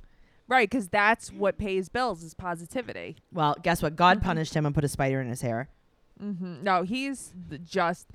Right, 0.51 0.69
because 0.69 0.89
that's 0.89 1.31
what 1.31 1.57
pays 1.57 1.87
bills 1.87 2.23
is 2.23 2.33
positivity. 2.33 3.15
Well, 3.31 3.55
guess 3.63 3.81
what? 3.81 3.95
God 3.95 4.21
punished 4.21 4.53
him 4.53 4.65
and 4.65 4.75
put 4.75 4.83
a 4.83 4.89
spider 4.89 5.21
in 5.21 5.29
his 5.29 5.39
hair. 5.41 5.69
hmm 6.19 6.55
No, 6.61 6.83
he's 6.83 7.33
just 7.63 8.07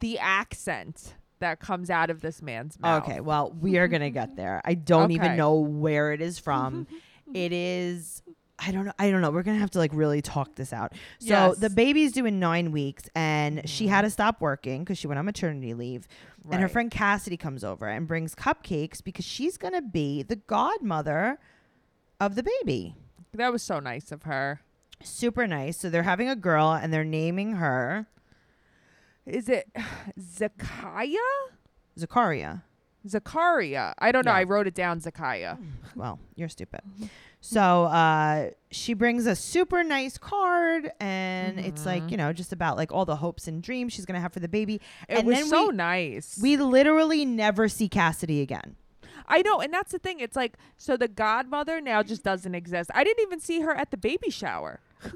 the 0.00 0.18
accent 0.18 1.14
that 1.38 1.60
comes 1.60 1.88
out 1.88 2.10
of 2.10 2.20
this 2.20 2.42
man's 2.42 2.80
mouth. 2.80 3.04
Okay, 3.04 3.20
well, 3.20 3.52
we 3.60 3.78
are 3.78 3.86
gonna 3.86 4.10
get 4.10 4.34
there. 4.34 4.60
I 4.64 4.74
don't 4.74 5.12
even 5.12 5.36
know 5.36 5.54
where 5.54 6.12
it 6.12 6.20
is 6.20 6.38
from. 6.46 6.88
it 7.32 7.52
is. 7.52 8.24
I 8.58 8.72
don't 8.72 8.86
know. 8.86 8.92
I 8.98 9.12
don't 9.12 9.20
know. 9.20 9.30
We're 9.30 9.44
gonna 9.44 9.58
have 9.60 9.70
to 9.70 9.78
like 9.78 9.92
really 9.94 10.20
talk 10.20 10.56
this 10.56 10.72
out. 10.72 10.94
So 11.20 11.28
Yes. 11.50 11.58
the 11.58 11.70
baby's 11.70 12.10
due 12.10 12.26
in 12.26 12.40
nine 12.40 12.72
weeks, 12.72 13.08
and 13.14 13.62
she 13.70 13.86
Mhm. 13.86 13.90
had 13.90 14.02
to 14.02 14.10
stop 14.10 14.40
working 14.40 14.82
because 14.82 14.98
she 14.98 15.06
went 15.06 15.20
on 15.20 15.24
maternity 15.26 15.74
leave. 15.74 16.08
And 16.50 16.60
her 16.60 16.66
friend 16.68 16.90
Cassidy 16.90 17.36
comes 17.36 17.62
over 17.62 17.86
and 17.86 18.08
brings 18.08 18.34
cupcakes 18.34 19.00
because 19.04 19.24
she's 19.24 19.56
gonna 19.56 19.80
be 19.82 20.24
the 20.24 20.34
godmother 20.34 21.38
of 22.20 22.34
the 22.34 22.42
baby. 22.42 22.94
That 23.34 23.52
was 23.52 23.62
so 23.62 23.78
nice 23.80 24.10
of 24.12 24.22
her. 24.24 24.60
Super 25.02 25.46
nice. 25.46 25.78
So 25.78 25.90
they're 25.90 26.02
having 26.02 26.28
a 26.28 26.36
girl 26.36 26.72
and 26.72 26.92
they're 26.92 27.04
naming 27.04 27.52
her 27.56 28.06
Is 29.26 29.48
it 29.48 29.68
Zakaya? 30.20 31.16
Zakaria. 31.98 32.62
Zakaria. 33.06 33.94
I 33.98 34.10
don't 34.12 34.24
know. 34.24 34.32
Yeah. 34.32 34.38
I 34.38 34.42
wrote 34.44 34.66
it 34.66 34.74
down, 34.74 35.00
Zakaya. 35.00 35.58
Well, 35.96 36.20
you're 36.36 36.48
stupid. 36.48 36.80
So 37.40 37.84
uh, 37.84 38.50
she 38.70 38.94
brings 38.94 39.26
a 39.26 39.34
super 39.34 39.82
nice 39.82 40.16
card, 40.16 40.92
and 41.00 41.58
it's 41.58 41.84
like 41.84 42.04
Mhm. 42.04 42.10
you 42.12 42.16
know 42.16 42.32
just 42.32 42.52
about 42.52 42.76
like 42.76 42.92
all 42.92 43.04
the 43.04 43.16
hopes 43.16 43.48
and 43.48 43.60
dreams 43.62 43.92
she's 43.94 44.04
gonna 44.06 44.20
have 44.20 44.32
for 44.32 44.38
the 44.38 44.48
baby. 44.48 44.74
It 45.08 45.18
And 45.18 45.26
was 45.26 45.48
so 45.48 45.68
we- 45.70 45.74
nice. 45.74 46.38
We 46.40 46.56
literally 46.56 47.24
never 47.24 47.68
see 47.68 47.88
Cassidy 47.88 48.42
again. 48.42 48.76
I 49.28 49.42
know, 49.42 49.60
and 49.60 49.72
that's 49.72 49.92
the 49.92 49.98
thing. 49.98 50.20
It's 50.20 50.34
like 50.36 50.56
so 50.76 50.96
the 50.96 51.08
godmother 51.08 51.80
now 51.80 52.02
just 52.02 52.24
doesn't 52.24 52.54
exist. 52.54 52.90
I 52.94 53.04
didn't 53.04 53.22
even 53.22 53.40
see 53.40 53.60
her 53.60 53.74
at 53.74 53.90
the 53.90 53.96
baby 53.96 54.30
shower. 54.30 54.80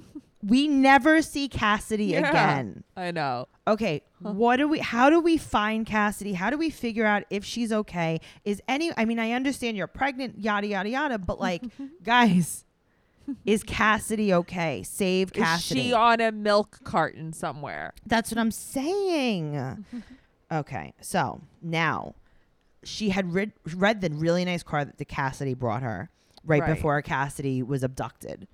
We 0.44 0.66
never 0.66 1.22
see 1.22 1.46
Cassidy 1.48 2.06
Yeah. 2.06 2.28
again. 2.28 2.82
I 2.96 3.12
know. 3.12 3.46
Okay, 3.68 4.02
what 4.18 4.56
do 4.56 4.66
we? 4.66 4.80
How 4.80 5.08
do 5.08 5.20
we 5.20 5.36
find 5.36 5.86
Cassidy? 5.86 6.32
How 6.32 6.50
do 6.50 6.58
we 6.58 6.68
figure 6.68 7.06
out 7.06 7.22
if 7.30 7.44
she's 7.44 7.72
okay? 7.72 8.20
Is 8.44 8.60
any? 8.66 8.90
I 8.96 9.04
mean, 9.04 9.20
I 9.20 9.32
understand 9.32 9.76
you're 9.76 9.86
pregnant, 9.86 10.40
yada 10.40 10.66
yada 10.66 10.88
yada, 10.88 11.18
but 11.18 11.38
like, 11.48 11.62
guys, 12.02 12.64
is 13.46 13.62
Cassidy 13.62 14.34
okay? 14.34 14.82
Save 14.82 15.32
Cassidy. 15.32 15.78
Is 15.78 15.86
she 15.86 15.92
on 15.92 16.20
a 16.20 16.32
milk 16.32 16.80
carton 16.82 17.32
somewhere? 17.32 17.92
That's 18.04 18.32
what 18.32 18.38
I'm 18.38 18.50
saying. 18.50 19.84
okay, 20.52 20.92
so 21.00 21.40
now 21.62 22.16
she 22.84 23.10
had 23.10 23.32
read, 23.32 23.52
read 23.76 24.00
the 24.00 24.10
really 24.10 24.44
nice 24.44 24.62
card 24.62 24.88
that 24.88 24.98
the 24.98 25.04
Cassidy 25.04 25.54
brought 25.54 25.82
her 25.82 26.10
right, 26.44 26.60
Right. 26.62 26.74
before 26.74 27.00
Cassidy 27.02 27.62
was 27.62 27.82
abducted. 27.82 28.48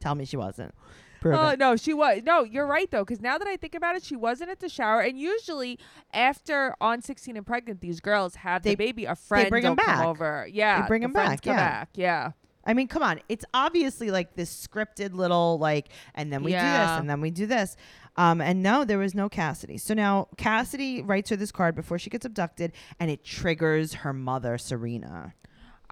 Tell 0.00 0.14
me 0.14 0.24
she 0.24 0.36
wasn't. 0.36 0.74
Prove 1.20 1.36
Oh 1.36 1.48
it. 1.50 1.58
no, 1.60 1.76
she 1.76 1.94
was. 1.94 2.22
No, 2.24 2.42
you're 2.42 2.66
right 2.66 2.90
though, 2.90 3.04
because 3.04 3.20
now 3.20 3.38
that 3.38 3.46
I 3.46 3.56
think 3.56 3.76
about 3.76 3.94
it, 3.94 4.02
she 4.02 4.16
wasn't 4.16 4.50
at 4.50 4.58
the 4.58 4.68
shower. 4.68 5.00
And 5.00 5.16
usually, 5.16 5.78
after 6.12 6.74
on 6.80 7.00
16 7.00 7.36
and 7.36 7.46
pregnant, 7.46 7.80
these 7.80 8.00
girls 8.00 8.34
have 8.36 8.62
They- 8.64 8.70
the 8.70 8.76
baby. 8.76 9.04
A 9.04 9.14
friend 9.14 9.48
bring 9.48 9.64
'em 9.64 9.70
will 9.72 9.84
come 9.84 9.86
back. 9.98 10.04
over. 10.06 10.48
Yeah, 10.50 10.84
bring 10.88 11.02
the 11.02 11.04
'em 11.04 11.12
friends 11.12 11.40
back, 11.40 11.46
yeah. 11.46 11.56
back. 11.56 11.88
Yeah. 11.94 12.32
I 12.64 12.74
mean, 12.74 12.88
come 12.88 13.02
on. 13.04 13.20
It's 13.28 13.44
obviously 13.54 14.10
like 14.10 14.34
this 14.34 14.66
scripted 14.66 15.14
little 15.14 15.58
like, 15.60 15.88
and 16.14 16.32
then 16.32 16.42
we 16.42 16.50
do 16.52 16.58
this, 16.58 16.62
and 16.90 17.08
then 17.08 17.20
we 17.20 17.30
do 17.30 17.46
this. 17.46 17.76
Um, 18.16 18.40
and 18.40 18.62
no, 18.62 18.84
there 18.84 18.98
was 18.98 19.14
no 19.14 19.28
Cassidy. 19.28 19.78
So 19.78 19.94
now 19.94 20.28
Cassidy 20.36 21.02
writes 21.02 21.30
her 21.30 21.36
this 21.36 21.52
card 21.52 21.74
before 21.74 21.98
she 21.98 22.10
gets 22.10 22.26
abducted, 22.26 22.72
and 23.00 23.10
it 23.10 23.24
triggers 23.24 23.94
her 23.94 24.12
mother, 24.12 24.58
Serena. 24.58 25.34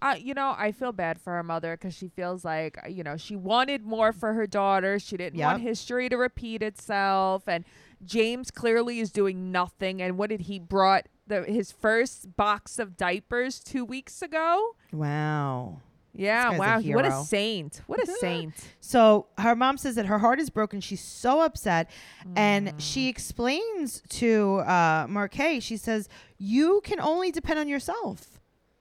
Uh, 0.03 0.17
you 0.19 0.33
know, 0.33 0.55
I 0.57 0.73
feel 0.73 0.93
bad 0.93 1.21
for 1.21 1.35
her 1.35 1.43
mother 1.43 1.77
because 1.77 1.95
she 1.95 2.09
feels 2.09 2.43
like, 2.43 2.79
you 2.89 3.03
know, 3.03 3.19
she 3.19 3.37
wanted 3.37 3.85
more 3.85 4.13
for 4.13 4.33
her 4.33 4.47
daughter. 4.47 4.99
She 4.99 5.17
didn't 5.19 5.39
want 5.39 5.63
history 5.63 6.09
to 6.09 6.17
repeat 6.17 6.63
itself. 6.63 7.47
And 7.47 7.65
James 8.03 8.51
clearly 8.51 9.01
is 9.01 9.11
doing 9.11 9.53
nothing. 9.53 10.01
And 10.01 10.17
what 10.17 10.31
did 10.31 10.43
he 10.43 10.59
brought 10.59 11.07
the 11.27 11.45
his 11.45 11.71
first 11.71 12.35
box 12.35 12.79
of 12.79 12.97
diapers 12.97 13.61
two 13.61 13.85
weeks 13.85 14.23
ago? 14.23 14.75
Wow. 14.91 15.81
Yeah, 16.15 16.51
guy's 16.51 16.57
a 16.57 16.59
wow. 16.59 16.95
What 16.97 17.07
a 17.07 17.25
saint. 17.25 17.81
What 17.87 18.03
a 18.03 18.07
saint. 18.21 18.55
So 18.81 19.27
her 19.39 19.55
mom 19.55 19.79
says 19.79 19.95
that 19.95 20.07
her 20.07 20.19
heart 20.19 20.41
is 20.41 20.51
broken. 20.51 20.81
She's 20.81 21.01
so 21.01 21.41
upset. 21.41 21.91
Mm. 22.27 22.33
And 22.37 22.83
she 22.83 23.09
explains 23.09 24.03
to 24.11 24.59
uh, 24.67 25.07
Markai, 25.07 25.63
she 25.63 25.77
says, 25.77 26.09
You 26.39 26.81
can 26.85 27.01
only 27.01 27.31
depend 27.31 27.59
on 27.59 27.69
yourself. 27.69 28.41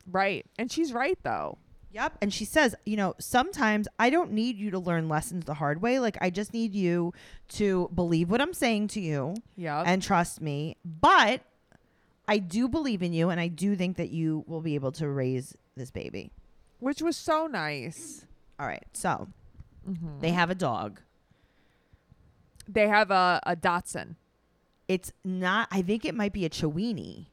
Right. 0.10 0.46
And 0.58 0.72
she's 0.72 0.92
right 0.92 1.18
though. 1.24 1.58
Yep. 1.92 2.18
And 2.22 2.34
she 2.34 2.46
says, 2.46 2.76
You 2.86 2.98
know, 2.98 3.16
sometimes 3.20 3.88
I 4.00 4.10
don't 4.10 4.32
need 4.32 4.58
you 4.58 4.72
to 4.72 4.80
learn 4.80 5.08
lessons 5.08 5.46
the 5.46 5.54
hard 5.56 5.82
way. 5.82 6.00
Like, 6.00 6.18
I 6.22 6.30
just 6.30 6.54
need 6.54 6.74
you 6.74 7.14
to 7.50 7.90
believe 7.94 8.30
what 8.30 8.42
I'm 8.42 8.54
saying 8.54 8.88
to 8.90 9.02
you 9.02 9.36
Yep. 9.56 9.84
and 9.88 10.02
trust 10.02 10.42
me. 10.42 10.78
But 10.84 11.42
I 12.28 12.38
do 12.40 12.68
believe 12.68 13.02
in 13.02 13.14
you. 13.14 13.30
And 13.30 13.40
I 13.40 13.48
do 13.48 13.76
think 13.76 13.98
that 13.98 14.10
you 14.10 14.44
will 14.48 14.62
be 14.62 14.76
able 14.76 14.92
to 14.94 15.08
raise 15.08 15.56
this 15.76 15.90
baby. 15.92 16.32
Which 16.80 17.02
was 17.02 17.18
so 17.18 17.48
nice. 17.48 18.26
All 18.60 18.68
right. 18.68 18.86
So 18.94 19.28
Mm-hmm. 19.90 20.20
they 20.20 20.32
have 20.32 20.50
a 20.50 20.56
dog. 20.56 21.00
They 22.68 22.88
have 22.88 23.10
a, 23.12 23.40
a 23.46 23.56
dachshund. 23.56 24.16
It's 24.88 25.12
not, 25.24 25.68
I 25.72 25.82
think 25.82 26.06
it 26.06 26.14
might 26.14 26.34
be 26.34 26.46
a 26.46 26.50
Chiweenie. 26.50 27.28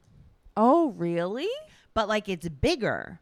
Oh, 0.55 0.91
really? 0.91 1.49
but 1.93 2.07
like 2.07 2.29
it's 2.29 2.47
bigger. 2.49 3.19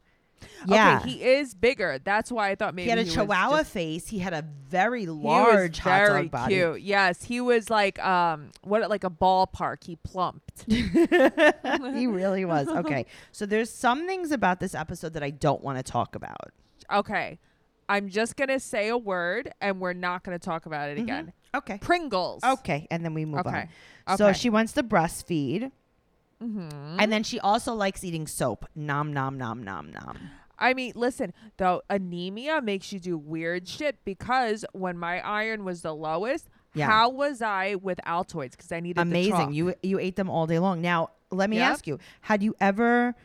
Yeah. 0.67 0.99
Okay, 1.01 1.09
he 1.09 1.23
is 1.23 1.53
bigger. 1.53 1.99
That's 2.03 2.31
why 2.31 2.49
I 2.49 2.55
thought 2.55 2.73
maybe 2.75 2.85
he 2.85 2.89
had 2.89 2.99
a 2.99 3.03
was 3.03 3.13
chihuahua 3.13 3.57
just- 3.59 3.71
face. 3.71 4.07
He 4.07 4.19
had 4.19 4.33
a 4.33 4.43
very 4.69 5.01
he 5.01 5.07
large 5.07 5.79
hot 5.79 5.89
very 6.07 6.21
dog 6.23 6.31
body. 6.31 6.55
cute. 6.55 6.81
Yes, 6.81 7.23
he 7.23 7.39
was 7.41 7.69
like 7.69 8.03
um 8.03 8.51
what 8.63 8.89
like 8.89 9.03
a 9.03 9.09
ballpark. 9.09 9.83
He 9.83 9.95
plumped. 9.97 10.65
he 10.67 12.07
really 12.07 12.45
was. 12.45 12.67
Okay. 12.67 13.05
So 13.31 13.45
there's 13.45 13.69
some 13.69 14.07
things 14.07 14.31
about 14.31 14.59
this 14.59 14.73
episode 14.75 15.13
that 15.13 15.23
I 15.23 15.29
don't 15.29 15.61
want 15.63 15.77
to 15.77 15.83
talk 15.83 16.15
about. 16.15 16.51
Okay. 16.91 17.39
I'm 17.87 18.09
just 18.09 18.35
gonna 18.35 18.59
say 18.59 18.87
a 18.89 18.97
word 18.97 19.51
and 19.61 19.79
we're 19.79 19.93
not 19.93 20.23
gonna 20.23 20.39
talk 20.39 20.65
about 20.65 20.89
it 20.89 20.97
Mhm. 20.97 21.01
again. 21.03 21.33
Okay. 21.53 21.77
Pringles. 21.79 22.43
Okay. 22.43 22.87
And 22.89 23.03
then 23.05 23.13
we 23.13 23.25
move 23.25 23.41
Okay. 23.41 23.49
on. 23.49 23.69
Okay. 24.09 24.15
So 24.17 24.33
she 24.33 24.49
wants 24.49 24.73
to 24.73 24.83
breastfeed. 24.83 25.71
Mm-hmm. 26.44 26.98
And 27.00 27.12
then 27.12 27.24
she 27.24 27.39
also 27.39 27.74
likes 27.74 28.04
eating 28.04 28.27
soap. 28.27 28.65
Nom, 28.75 29.13
nom, 29.13 29.38
nom, 29.38 29.63
nom, 29.63 29.92
nom. 29.92 30.18
I 30.58 30.74
mean, 30.74 30.94
listen, 30.96 31.34
though 31.58 31.82
anemia 31.89 32.62
makes 32.62 32.92
you 32.94 33.00
do 33.00 33.18
weird 33.18 33.68
shit 33.68 33.98
because 34.06 34.63
when 34.74 34.98
my 34.98 35.20
iron 35.20 35.65
was 35.65 35.82
the 35.82 35.94
lowest, 35.94 36.48
Yeah. 36.74 36.88
how 36.88 37.10
was 37.10 37.42
I 37.42 37.75
with 37.75 38.00
Altoids? 38.06 38.51
Because 38.51 38.72
I 38.72 38.80
needed 38.80 39.01
Amazing. 39.01 39.54
You 39.54 39.74
you 39.84 40.00
ate 40.00 40.15
them 40.15 40.30
all 40.30 40.48
day 40.48 40.60
long. 40.60 40.82
Now, 40.82 41.10
let 41.32 41.50
me 41.50 41.58
Yep. 41.58 41.72
ask 41.72 41.88
you, 41.88 42.00
had 42.22 42.42
you 42.44 42.56
ever 42.62 43.15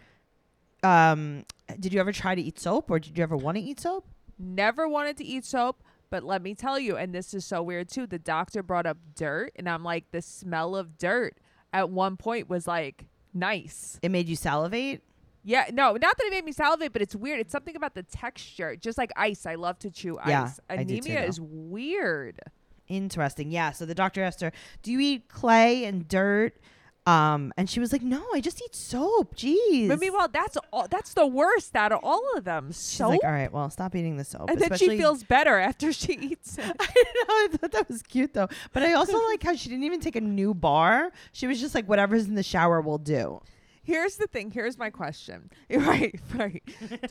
um 0.83 1.45
did 1.79 1.93
you 1.93 2.00
ever 2.00 2.11
try 2.12 2.35
to 2.35 2.43
eat 2.43 2.59
soap 2.59 2.90
or 2.90 2.99
did 2.99 3.17
you 3.17 3.23
ever 3.23 3.37
want 3.37 3.57
to 3.57 3.62
eat 3.62 3.79
soap? 3.81 4.07
Never 4.38 4.88
wanted 4.88 5.17
to 5.19 5.25
eat 5.25 5.45
soap, 5.45 5.83
but 6.11 6.25
let 6.25 6.43
me 6.43 6.55
tell 6.55 6.79
you, 6.81 6.97
and 6.97 7.14
this 7.14 7.33
is 7.35 7.45
so 7.45 7.62
weird 7.62 7.88
too. 7.90 8.07
The 8.07 8.19
doctor 8.19 8.62
brought 8.62 8.87
up 8.87 8.97
dirt, 9.14 9.52
and 9.55 9.69
I'm 9.69 9.85
like, 9.85 10.11
the 10.11 10.23
smell 10.23 10.75
of 10.75 10.97
dirt 10.99 11.37
at 11.72 11.90
one 11.90 12.16
point 12.16 12.48
was 12.48 12.66
like 12.66 13.06
nice. 13.34 13.98
It 14.02 14.10
made 14.10 14.28
you 14.28 14.36
salivate? 14.36 15.02
Yeah, 15.42 15.66
no, 15.72 15.92
not 15.92 16.00
that 16.18 16.24
it 16.26 16.30
made 16.30 16.44
me 16.44 16.52
salivate, 16.52 16.92
but 16.92 17.00
it's 17.00 17.16
weird. 17.16 17.40
It's 17.40 17.52
something 17.52 17.74
about 17.74 17.94
the 17.94 18.02
texture, 18.02 18.76
just 18.76 18.98
like 18.98 19.10
ice. 19.16 19.46
I 19.46 19.54
love 19.54 19.78
to 19.80 19.90
chew 19.90 20.18
Yeah, 20.26 20.44
ice. 20.44 20.56
Do 20.56 20.62
too, 20.76 20.80
Anemia 20.82 21.24
is 21.24 21.40
weird. 21.40 22.40
Interesting. 22.88 23.50
Yeah. 23.50 23.70
So 23.70 23.86
the 23.86 23.94
doctor 23.94 24.22
asked 24.22 24.40
her, 24.40 24.52
"Do 24.82 24.92
you 24.92 25.00
eat 25.00 25.28
clay 25.28 25.84
and 25.84 26.06
dirt?" 26.06 26.58
Um, 27.07 27.52
and 27.57 27.69
she 27.69 27.80
was 27.80 27.92
like, 27.92 28.02
"No, 28.02 28.23
I 28.35 28.40
just 28.40 28.62
eat 28.62 28.75
soap. 28.75 29.35
Jeez." 29.35 29.88
But 29.88 29.99
meanwhile, 30.00 30.28
that's 30.33 30.59
all. 30.73 30.87
That's 30.88 31.14
the 31.14 31.26
worst 31.26 31.75
out 31.75 31.92
of 31.92 32.00
all 32.02 32.23
of 32.37 32.45
them. 32.45 32.69
She's 32.69 32.76
Soap. 32.76 33.11
like, 33.11 33.25
"All 33.25 33.30
right, 33.30 33.50
well, 33.52 33.71
stop 33.71 33.97
eating 33.97 34.16
the 34.16 34.25
soap." 34.25 34.50
and 34.50 34.61
then 34.61 34.76
she 34.76 34.88
feels 34.99 35.25
better 35.25 35.59
after 35.59 35.92
she 35.95 36.12
eats 36.12 36.59
it. 36.59 36.76
I 36.80 36.87
know. 36.95 37.25
I 37.28 37.49
thought 37.52 37.73
that 37.73 37.88
was 37.88 38.02
cute 38.02 38.35
though. 38.35 38.49
But 38.73 38.83
I 38.83 38.92
also 38.92 39.19
like 39.28 39.42
how 39.42 39.54
she 39.57 39.69
didn't 39.71 39.85
even 39.85 40.00
take 40.00 40.16
a 40.16 40.21
new 40.21 40.52
bar. 40.52 41.11
She 41.33 41.47
was 41.47 41.59
just 41.61 41.75
like, 41.75 41.87
"Whatever's 41.88 42.26
in 42.28 42.35
the 42.35 42.42
shower 42.42 42.80
will 42.80 42.99
do." 42.99 43.40
Here's 43.83 44.16
the 44.16 44.26
thing. 44.26 44.50
Here's 44.50 44.78
my 44.78 44.90
question. 44.90 45.50
Right, 45.71 46.21
right. 46.35 46.62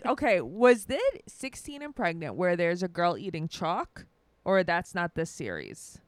okay, 0.06 0.40
was 0.42 0.86
it 0.88 1.24
16 1.28 1.82
and 1.82 1.96
pregnant 1.96 2.36
where 2.36 2.56
there's 2.56 2.84
a 2.84 2.88
girl 2.88 3.18
eating 3.18 3.48
chalk, 3.48 4.06
or 4.46 4.64
that's 4.64 4.94
not 4.94 5.16
this 5.16 5.32
series? 5.32 6.00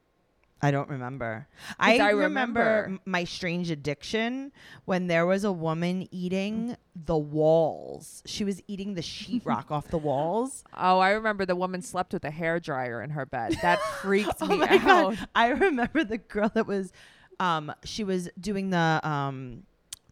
I 0.61 0.71
don't 0.71 0.89
remember. 0.89 1.47
I, 1.79 1.97
I 1.97 2.09
remember, 2.11 2.83
remember- 2.85 3.01
my 3.05 3.23
strange 3.23 3.71
addiction 3.71 4.51
when 4.85 5.07
there 5.07 5.25
was 5.25 5.43
a 5.43 5.51
woman 5.51 6.07
eating 6.11 6.77
the 6.95 7.17
walls. 7.17 8.21
She 8.25 8.43
was 8.43 8.61
eating 8.67 8.93
the 8.93 9.01
sheetrock 9.01 9.65
off 9.71 9.87
the 9.87 9.97
walls. 9.97 10.63
Oh, 10.77 10.99
I 10.99 11.11
remember 11.11 11.45
the 11.45 11.55
woman 11.55 11.81
slept 11.81 12.13
with 12.13 12.23
a 12.25 12.31
hair 12.31 12.59
dryer 12.59 13.01
in 13.01 13.09
her 13.11 13.25
bed. 13.25 13.57
That 13.61 13.79
freaked 14.01 14.35
oh 14.41 14.45
me 14.47 14.57
my 14.57 14.67
out. 14.67 14.81
god! 14.85 15.27
I 15.35 15.47
remember 15.49 16.03
the 16.03 16.17
girl 16.19 16.51
that 16.53 16.67
was, 16.67 16.91
um, 17.39 17.73
she 17.83 18.03
was 18.03 18.29
doing 18.39 18.69
the 18.69 18.99
um, 19.03 19.63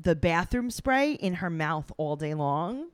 the 0.01 0.15
bathroom 0.15 0.72
spray 0.72 1.13
in 1.13 1.36
her 1.36 1.50
mouth 1.50 1.91
all 1.98 2.15
day 2.15 2.34
long. 2.34 2.88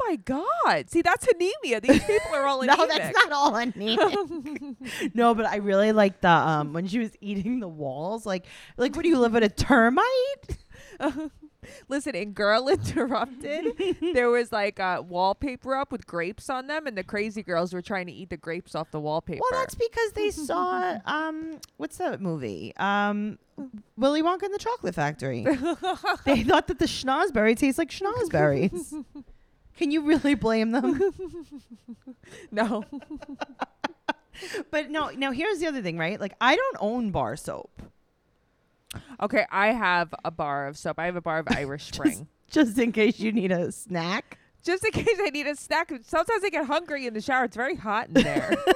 Oh 0.00 0.06
my 0.08 0.16
god! 0.16 0.90
See, 0.90 1.02
that's 1.02 1.26
anemia. 1.26 1.80
These 1.80 2.02
people 2.04 2.34
are 2.34 2.46
all 2.46 2.62
no, 2.64 2.72
anemic. 2.74 2.88
that's 2.96 3.16
not 3.16 3.32
all 3.32 3.56
anemic. 3.56 5.14
no, 5.14 5.34
but 5.34 5.46
I 5.46 5.56
really 5.56 5.92
like 5.92 6.20
the 6.20 6.28
um 6.30 6.72
when 6.72 6.86
she 6.86 6.98
was 6.98 7.10
eating 7.20 7.60
the 7.60 7.68
walls. 7.68 8.24
Like, 8.24 8.46
like 8.76 8.94
what 8.94 9.02
do 9.02 9.08
you 9.08 9.18
live 9.18 9.32
with 9.32 9.42
a 9.42 9.48
termite? 9.48 10.04
Listen, 11.88 12.14
in 12.14 12.32
Girl 12.32 12.68
Interrupted, 12.68 13.96
there 14.14 14.30
was 14.30 14.52
like 14.52 14.78
a 14.78 15.02
wallpaper 15.02 15.74
up 15.74 15.90
with 15.90 16.06
grapes 16.06 16.48
on 16.48 16.66
them, 16.68 16.86
and 16.86 16.96
the 16.96 17.02
crazy 17.02 17.42
girls 17.42 17.74
were 17.74 17.82
trying 17.82 18.06
to 18.06 18.12
eat 18.12 18.30
the 18.30 18.36
grapes 18.36 18.74
off 18.74 18.90
the 18.90 19.00
wallpaper. 19.00 19.40
Well, 19.50 19.60
that's 19.60 19.74
because 19.74 20.12
they 20.12 20.30
saw 20.30 20.98
um 21.04 21.58
what's 21.76 21.98
that 21.98 22.20
movie? 22.20 22.72
Um 22.76 23.38
Willy 23.96 24.22
Wonka 24.22 24.44
and 24.44 24.54
the 24.54 24.58
Chocolate 24.58 24.94
Factory. 24.94 25.42
they 26.24 26.44
thought 26.44 26.68
that 26.68 26.78
the 26.78 26.86
schnozberry 26.86 27.56
tastes 27.56 27.78
like 27.78 27.90
schnozberries. 27.90 29.04
Can 29.78 29.92
you 29.92 30.00
really 30.02 30.34
blame 30.34 30.72
them? 30.72 31.00
no. 32.50 32.84
but 34.72 34.90
no, 34.90 35.10
now 35.10 35.30
here's 35.30 35.60
the 35.60 35.68
other 35.68 35.80
thing, 35.82 35.96
right? 35.96 36.20
Like 36.20 36.34
I 36.40 36.56
don't 36.56 36.76
own 36.80 37.12
bar 37.12 37.36
soap. 37.36 37.70
Okay, 39.20 39.46
I 39.52 39.68
have 39.68 40.12
a 40.24 40.32
bar 40.32 40.66
of 40.66 40.76
soap. 40.76 40.98
I 40.98 41.06
have 41.06 41.14
a 41.14 41.20
bar 41.20 41.38
of 41.38 41.46
Irish 41.56 41.84
Spring. 41.92 42.26
Just 42.50 42.76
in 42.76 42.90
case 42.90 43.20
you 43.20 43.30
need 43.30 43.52
a 43.52 43.70
snack. 43.70 44.38
Just 44.64 44.84
in 44.84 44.90
case 44.90 45.16
I 45.20 45.30
need 45.30 45.46
a 45.46 45.54
snack. 45.54 45.92
Sometimes 46.02 46.42
I 46.42 46.50
get 46.50 46.66
hungry 46.66 47.06
in 47.06 47.14
the 47.14 47.20
shower. 47.20 47.44
It's 47.44 47.56
very 47.56 47.76
hot 47.76 48.08
in 48.08 48.14
there. 48.14 48.56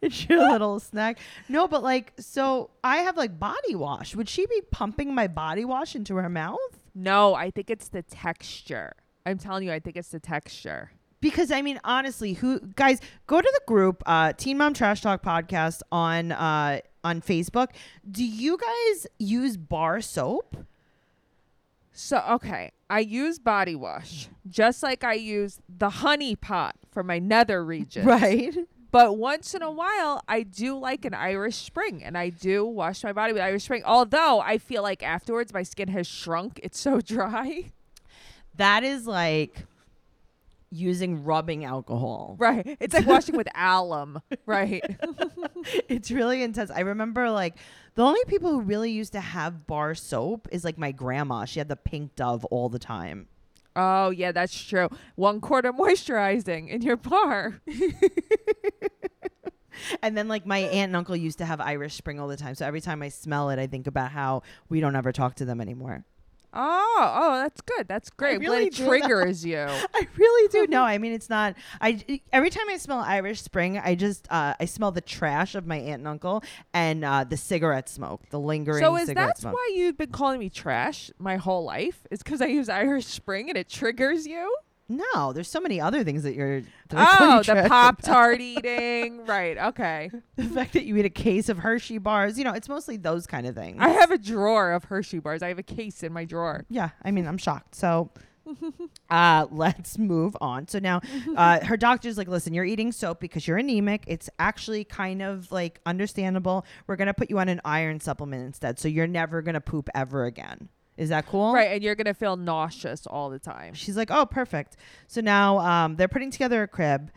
It's 0.00 0.28
your 0.28 0.38
little 0.50 0.78
snack. 0.78 1.18
No, 1.48 1.66
but 1.66 1.82
like 1.82 2.12
so 2.18 2.70
I 2.84 2.98
have 2.98 3.16
like 3.16 3.38
body 3.38 3.74
wash. 3.74 4.14
Would 4.14 4.28
she 4.28 4.46
be 4.46 4.62
pumping 4.70 5.14
my 5.14 5.26
body 5.26 5.64
wash 5.64 5.94
into 5.94 6.16
her 6.16 6.28
mouth? 6.28 6.58
no, 6.94 7.34
I 7.34 7.50
think 7.50 7.68
it's 7.68 7.88
the 7.88 8.02
texture. 8.02 8.94
I'm 9.26 9.38
telling 9.38 9.64
you, 9.64 9.72
I 9.72 9.80
think 9.80 9.96
it's 9.96 10.10
the 10.10 10.20
texture. 10.20 10.92
Because 11.20 11.50
I 11.50 11.60
mean, 11.60 11.80
honestly, 11.82 12.34
who 12.34 12.60
guys 12.60 13.00
go 13.26 13.40
to 13.40 13.52
the 13.54 13.60
group 13.66 14.02
uh, 14.06 14.32
Teen 14.34 14.56
Mom 14.56 14.72
Trash 14.72 15.00
Talk 15.00 15.22
podcast 15.22 15.80
on 15.90 16.30
uh, 16.32 16.80
on 17.02 17.20
Facebook. 17.20 17.68
Do 18.08 18.24
you 18.24 18.56
guys 18.56 19.06
use 19.18 19.56
bar 19.56 20.00
soap? 20.00 20.56
So, 21.92 22.22
okay, 22.32 22.72
I 22.90 23.00
use 23.00 23.38
body 23.38 23.74
wash 23.74 24.28
just 24.48 24.82
like 24.82 25.02
I 25.02 25.14
use 25.14 25.60
the 25.68 25.88
honey 25.88 26.36
pot 26.36 26.76
for 26.92 27.02
my 27.02 27.18
nether 27.18 27.64
region. 27.64 28.04
Right. 28.04 28.54
But 28.90 29.18
once 29.18 29.54
in 29.54 29.62
a 29.62 29.70
while, 29.70 30.22
I 30.28 30.42
do 30.42 30.78
like 30.78 31.04
an 31.04 31.12
Irish 31.14 31.56
Spring, 31.56 32.02
and 32.02 32.16
I 32.16 32.30
do 32.30 32.64
wash 32.64 33.02
my 33.02 33.12
body 33.12 33.32
with 33.32 33.42
Irish 33.42 33.64
Spring. 33.64 33.82
Although 33.84 34.40
I 34.40 34.58
feel 34.58 34.82
like 34.82 35.02
afterwards 35.02 35.52
my 35.52 35.62
skin 35.64 35.88
has 35.88 36.06
shrunk; 36.06 36.60
it's 36.62 36.78
so 36.78 37.00
dry. 37.04 37.72
That 38.56 38.84
is 38.84 39.06
like 39.06 39.66
using 40.70 41.24
rubbing 41.24 41.64
alcohol. 41.64 42.36
Right? 42.38 42.76
It's 42.80 42.94
like 42.94 43.06
washing 43.06 43.36
with 43.36 43.48
alum. 43.54 44.20
Right? 44.44 44.82
It's 45.88 46.12
really 46.12 46.44
intense. 46.44 46.70
I 46.70 46.80
remember 46.80 47.28
like 47.28 47.56
the 47.96 48.04
only 48.04 48.20
people 48.28 48.52
who 48.52 48.60
really 48.60 48.92
used 48.92 49.12
to 49.14 49.20
have 49.20 49.66
bar 49.66 49.96
soap 49.96 50.46
is 50.52 50.64
like 50.64 50.78
my 50.78 50.92
grandma. 50.92 51.44
She 51.44 51.58
had 51.58 51.68
the 51.68 51.74
pink 51.74 52.14
dove 52.14 52.44
all 52.46 52.68
the 52.68 52.78
time. 52.78 53.26
Oh 53.74 54.10
yeah, 54.10 54.30
that's 54.30 54.56
true. 54.62 54.88
One 55.16 55.40
quart 55.40 55.64
of 55.64 55.74
moisturizing 55.74 56.68
in 56.68 56.82
your 56.82 56.96
bar. 56.96 57.60
And 60.02 60.16
then 60.16 60.28
like 60.28 60.46
my 60.46 60.58
aunt 60.58 60.88
and 60.88 60.96
uncle 60.96 61.16
used 61.16 61.38
to 61.38 61.44
have 61.44 61.60
Irish 61.60 61.94
Spring 61.94 62.18
all 62.18 62.28
the 62.28 62.36
time. 62.36 62.54
So 62.54 62.66
every 62.66 62.80
time 62.80 63.02
I 63.02 63.08
smell 63.08 63.50
it, 63.50 63.58
I 63.58 63.66
think 63.66 63.86
about 63.86 64.10
how 64.10 64.42
we 64.68 64.80
don't 64.80 64.96
ever 64.96 65.12
talk 65.12 65.34
to 65.36 65.44
them 65.44 65.60
anymore. 65.60 66.04
Oh, 66.58 67.12
oh, 67.14 67.36
that's 67.36 67.60
good. 67.60 67.86
That's 67.86 68.08
great. 68.08 68.40
really 68.40 68.70
do 68.70 68.86
triggers 68.86 69.44
you. 69.44 69.58
I 69.94 70.08
really 70.16 70.48
do. 70.48 70.66
No, 70.68 70.82
I 70.84 70.96
mean 70.98 71.12
it's 71.12 71.28
not. 71.28 71.54
I 71.80 72.20
every 72.32 72.50
time 72.50 72.64
I 72.70 72.78
smell 72.78 73.00
Irish 73.00 73.42
Spring, 73.42 73.78
I 73.78 73.94
just 73.94 74.26
uh, 74.30 74.54
I 74.58 74.64
smell 74.64 74.90
the 74.90 75.02
trash 75.02 75.54
of 75.54 75.66
my 75.66 75.76
aunt 75.76 76.00
and 76.00 76.08
uncle 76.08 76.42
and 76.72 77.04
uh, 77.04 77.24
the 77.24 77.36
cigarette 77.36 77.88
smoke, 77.88 78.22
the 78.30 78.40
lingering 78.40 78.82
So 78.82 78.96
is 78.96 79.08
that 79.08 79.38
why 79.42 79.72
you've 79.74 79.98
been 79.98 80.12
calling 80.12 80.40
me 80.40 80.48
trash 80.48 81.10
my 81.18 81.36
whole 81.36 81.64
life? 81.64 82.06
Is 82.10 82.22
because 82.22 82.40
I 82.40 82.46
use 82.46 82.68
Irish 82.68 83.06
Spring 83.06 83.50
and 83.50 83.58
it 83.58 83.68
triggers 83.68 84.26
you? 84.26 84.56
No, 84.88 85.32
there's 85.32 85.48
so 85.48 85.60
many 85.60 85.80
other 85.80 86.04
things 86.04 86.22
that 86.22 86.34
you're. 86.34 86.60
that 86.90 87.18
Oh, 87.20 87.42
the 87.42 87.68
Pop 87.68 88.02
Tart 88.02 88.40
eating. 88.40 89.26
Right. 89.26 89.58
Okay. 89.58 90.10
The 90.36 90.44
fact 90.44 90.74
that 90.74 90.84
you 90.84 90.96
eat 90.96 91.04
a 91.04 91.10
case 91.10 91.48
of 91.48 91.58
Hershey 91.58 91.98
bars. 91.98 92.38
You 92.38 92.44
know, 92.44 92.52
it's 92.52 92.68
mostly 92.68 92.96
those 92.96 93.26
kind 93.26 93.46
of 93.46 93.54
things. 93.56 93.78
I 93.80 93.88
have 93.88 94.12
a 94.12 94.18
drawer 94.18 94.72
of 94.72 94.84
Hershey 94.84 95.18
bars. 95.18 95.42
I 95.42 95.48
have 95.48 95.58
a 95.58 95.64
case 95.64 96.02
in 96.04 96.12
my 96.12 96.24
drawer. 96.24 96.64
Yeah, 96.68 96.90
I 97.02 97.10
mean, 97.10 97.26
I'm 97.26 97.38
shocked. 97.38 97.74
So, 97.74 98.10
uh, 99.10 99.46
let's 99.50 99.98
move 99.98 100.36
on. 100.40 100.68
So 100.68 100.78
now, 100.78 101.00
uh, 101.36 101.64
her 101.64 101.76
doctor's 101.76 102.16
like, 102.16 102.28
"Listen, 102.28 102.54
you're 102.54 102.64
eating 102.64 102.92
soap 102.92 103.18
because 103.18 103.48
you're 103.48 103.58
anemic. 103.58 104.04
It's 104.06 104.30
actually 104.38 104.84
kind 104.84 105.20
of 105.20 105.50
like 105.50 105.80
understandable. 105.84 106.64
We're 106.86 106.96
gonna 106.96 107.14
put 107.14 107.28
you 107.28 107.40
on 107.40 107.48
an 107.48 107.60
iron 107.64 107.98
supplement 107.98 108.44
instead, 108.44 108.78
so 108.78 108.86
you're 108.86 109.08
never 109.08 109.42
gonna 109.42 109.60
poop 109.60 109.88
ever 109.96 110.26
again. 110.26 110.68
Is 110.96 111.08
that 111.10 111.26
cool?" 111.26 111.52
Right. 111.52 111.72
And 111.72 111.82
you're 111.82 111.94
going 111.94 112.06
to 112.06 112.14
feel 112.14 112.36
nauseous 112.36 113.06
all 113.06 113.30
the 113.30 113.38
time. 113.38 113.74
She's 113.74 113.96
like, 113.96 114.10
"Oh, 114.10 114.26
perfect." 114.26 114.76
So 115.06 115.20
now, 115.20 115.58
um, 115.58 115.96
they're 115.96 116.08
putting 116.08 116.30
together 116.30 116.62
a 116.62 116.68
crib, 116.68 117.10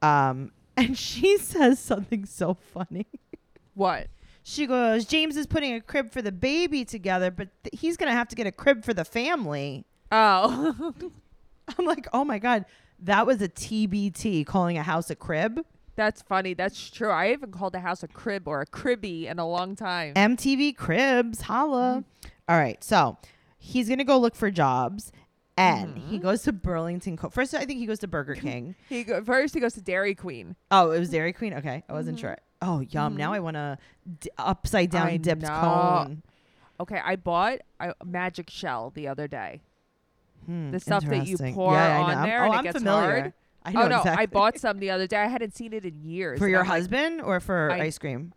um, 0.00 0.52
and 0.76 0.96
she 0.96 1.38
says 1.38 1.78
something 1.78 2.24
so 2.26 2.54
funny. 2.54 3.06
What? 3.74 4.08
She 4.42 4.66
goes, 4.66 5.04
"James 5.04 5.36
is 5.36 5.46
putting 5.46 5.74
a 5.74 5.80
crib 5.80 6.10
for 6.10 6.20
the 6.22 6.32
baby 6.32 6.84
together, 6.84 7.30
but 7.30 7.48
th- 7.64 7.80
he's 7.80 7.96
gonna 7.96 8.12
have 8.12 8.28
to 8.28 8.36
get 8.36 8.46
a 8.46 8.52
crib 8.52 8.84
for 8.84 8.92
the 8.94 9.04
family." 9.04 9.84
Oh. 10.10 10.92
I'm 11.78 11.86
like, 11.86 12.06
oh 12.12 12.24
my 12.24 12.38
god, 12.38 12.66
that 12.98 13.26
was 13.26 13.40
a 13.40 13.48
TBT 13.48 14.46
calling 14.46 14.76
a 14.76 14.82
house 14.82 15.10
a 15.10 15.16
crib. 15.16 15.64
That's 15.94 16.22
funny. 16.22 16.54
That's 16.54 16.90
true. 16.90 17.10
I 17.10 17.28
haven't 17.28 17.52
called 17.52 17.74
a 17.74 17.80
house 17.80 18.02
a 18.02 18.08
crib 18.08 18.48
or 18.48 18.62
a 18.62 18.66
cribby 18.66 19.26
in 19.26 19.38
a 19.38 19.46
long 19.46 19.76
time. 19.76 20.14
MTV 20.14 20.76
Cribs, 20.76 21.42
holla. 21.42 22.04
All 22.48 22.56
right, 22.58 22.82
so 22.82 23.16
he's 23.58 23.88
gonna 23.88 24.04
go 24.04 24.18
look 24.18 24.34
for 24.34 24.50
jobs, 24.50 25.12
and 25.56 25.96
he 25.98 26.18
Mhm. 26.18 26.22
goes 26.22 26.42
to 26.42 26.52
Burlington. 26.52 27.16
Co- 27.16 27.30
First, 27.30 27.54
I 27.54 27.64
think 27.64 27.78
he 27.78 27.86
goes 27.86 27.98
to 28.00 28.08
Burger 28.08 28.34
King. 28.34 28.74
He 28.88 29.04
go, 29.04 29.22
first 29.24 29.54
he 29.54 29.60
goes 29.60 29.74
to 29.74 29.80
Dairy 29.80 30.14
Queen. 30.14 30.56
Oh, 30.70 30.90
it 30.90 30.98
was 30.98 31.10
Dairy 31.10 31.32
Queen. 31.32 31.54
Okay, 31.54 31.82
I 31.88 31.92
wasn't 31.92 32.18
Mhm. 32.18 32.20
sure. 32.20 32.38
Oh, 32.60 32.80
yum! 32.80 33.16
Now 33.16 33.30
Mhm. 33.32 33.34
I 33.36 33.40
want 33.40 33.56
a 33.56 33.78
d- 34.20 34.30
upside 34.38 34.90
down 34.90 35.06
I 35.08 35.16
dipped 35.16 35.42
know. 35.42 35.48
cone. 35.48 36.22
Okay, 36.80 37.00
I 37.04 37.16
bought 37.16 37.58
a 37.80 37.94
magic 38.04 38.50
shell 38.50 38.90
the 38.94 39.06
other 39.08 39.28
day. 39.28 39.60
Hmm, 40.46 40.70
The 40.72 40.80
stuff 40.80 41.04
that 41.04 41.26
you 41.26 41.36
pour 41.38 41.74
Yeah, 41.74 42.00
on 42.00 42.10
I'm- 42.10 42.22
there 42.28 42.40
Oh, 42.42 42.46
and 42.46 42.54
it 42.54 42.56
I'm 42.58 42.64
gets 42.64 42.78
familiar. 42.78 43.20
hard. 43.20 43.32
I 43.64 43.72
know 43.72 43.82
oh 43.82 43.88
no, 43.88 43.98
exactly. 43.98 44.22
I 44.22 44.26
bought 44.26 44.58
some 44.58 44.78
the 44.80 44.90
other 44.90 45.06
day. 45.06 45.18
I 45.22 45.26
hadn't 45.28 45.54
seen 45.54 45.72
it 45.72 45.84
in 45.84 46.02
years. 46.02 46.40
for 46.40 46.48
your 46.48 46.60
I'm 46.60 46.66
like, 46.66 46.78
husband 46.78 47.20
or 47.22 47.38
for 47.38 47.70
I- 47.70 47.82
ice 47.82 47.98
cream. 47.98 48.32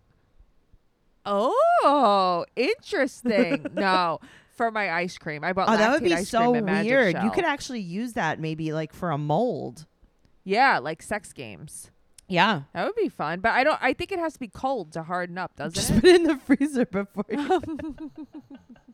Oh, 1.25 2.45
interesting. 2.55 3.65
no, 3.73 4.19
for 4.51 4.71
my 4.71 4.91
ice 4.91 5.17
cream. 5.17 5.43
I 5.43 5.53
bought. 5.53 5.69
Oh, 5.69 5.77
that 5.77 5.91
would 5.91 6.03
be 6.03 6.15
so 6.23 6.39
cream 6.39 6.55
and 6.55 6.65
Magic 6.65 6.91
weird. 6.91 7.23
You 7.23 7.31
could 7.31 7.45
actually 7.45 7.81
use 7.81 8.13
that 8.13 8.39
maybe 8.39 8.73
like 8.73 8.93
for 8.93 9.11
a 9.11 9.17
mold. 9.17 9.85
Yeah, 10.43 10.79
like 10.79 11.01
sex 11.01 11.33
games. 11.33 11.91
Yeah. 12.27 12.61
That 12.73 12.85
would 12.85 12.95
be 12.95 13.09
fun, 13.09 13.39
but 13.39 13.51
I 13.51 13.63
don't. 13.63 13.77
I 13.81 13.93
think 13.93 14.11
it 14.11 14.19
has 14.19 14.33
to 14.33 14.39
be 14.39 14.47
cold 14.47 14.91
to 14.93 15.03
harden 15.03 15.37
up, 15.37 15.55
doesn't 15.55 15.75
Just 15.75 15.91
it? 15.91 16.01
put 16.01 16.05
it 16.05 16.15
in 16.15 16.23
the 16.23 16.37
freezer 16.37 16.85
before 16.85 17.25
you 17.29 17.37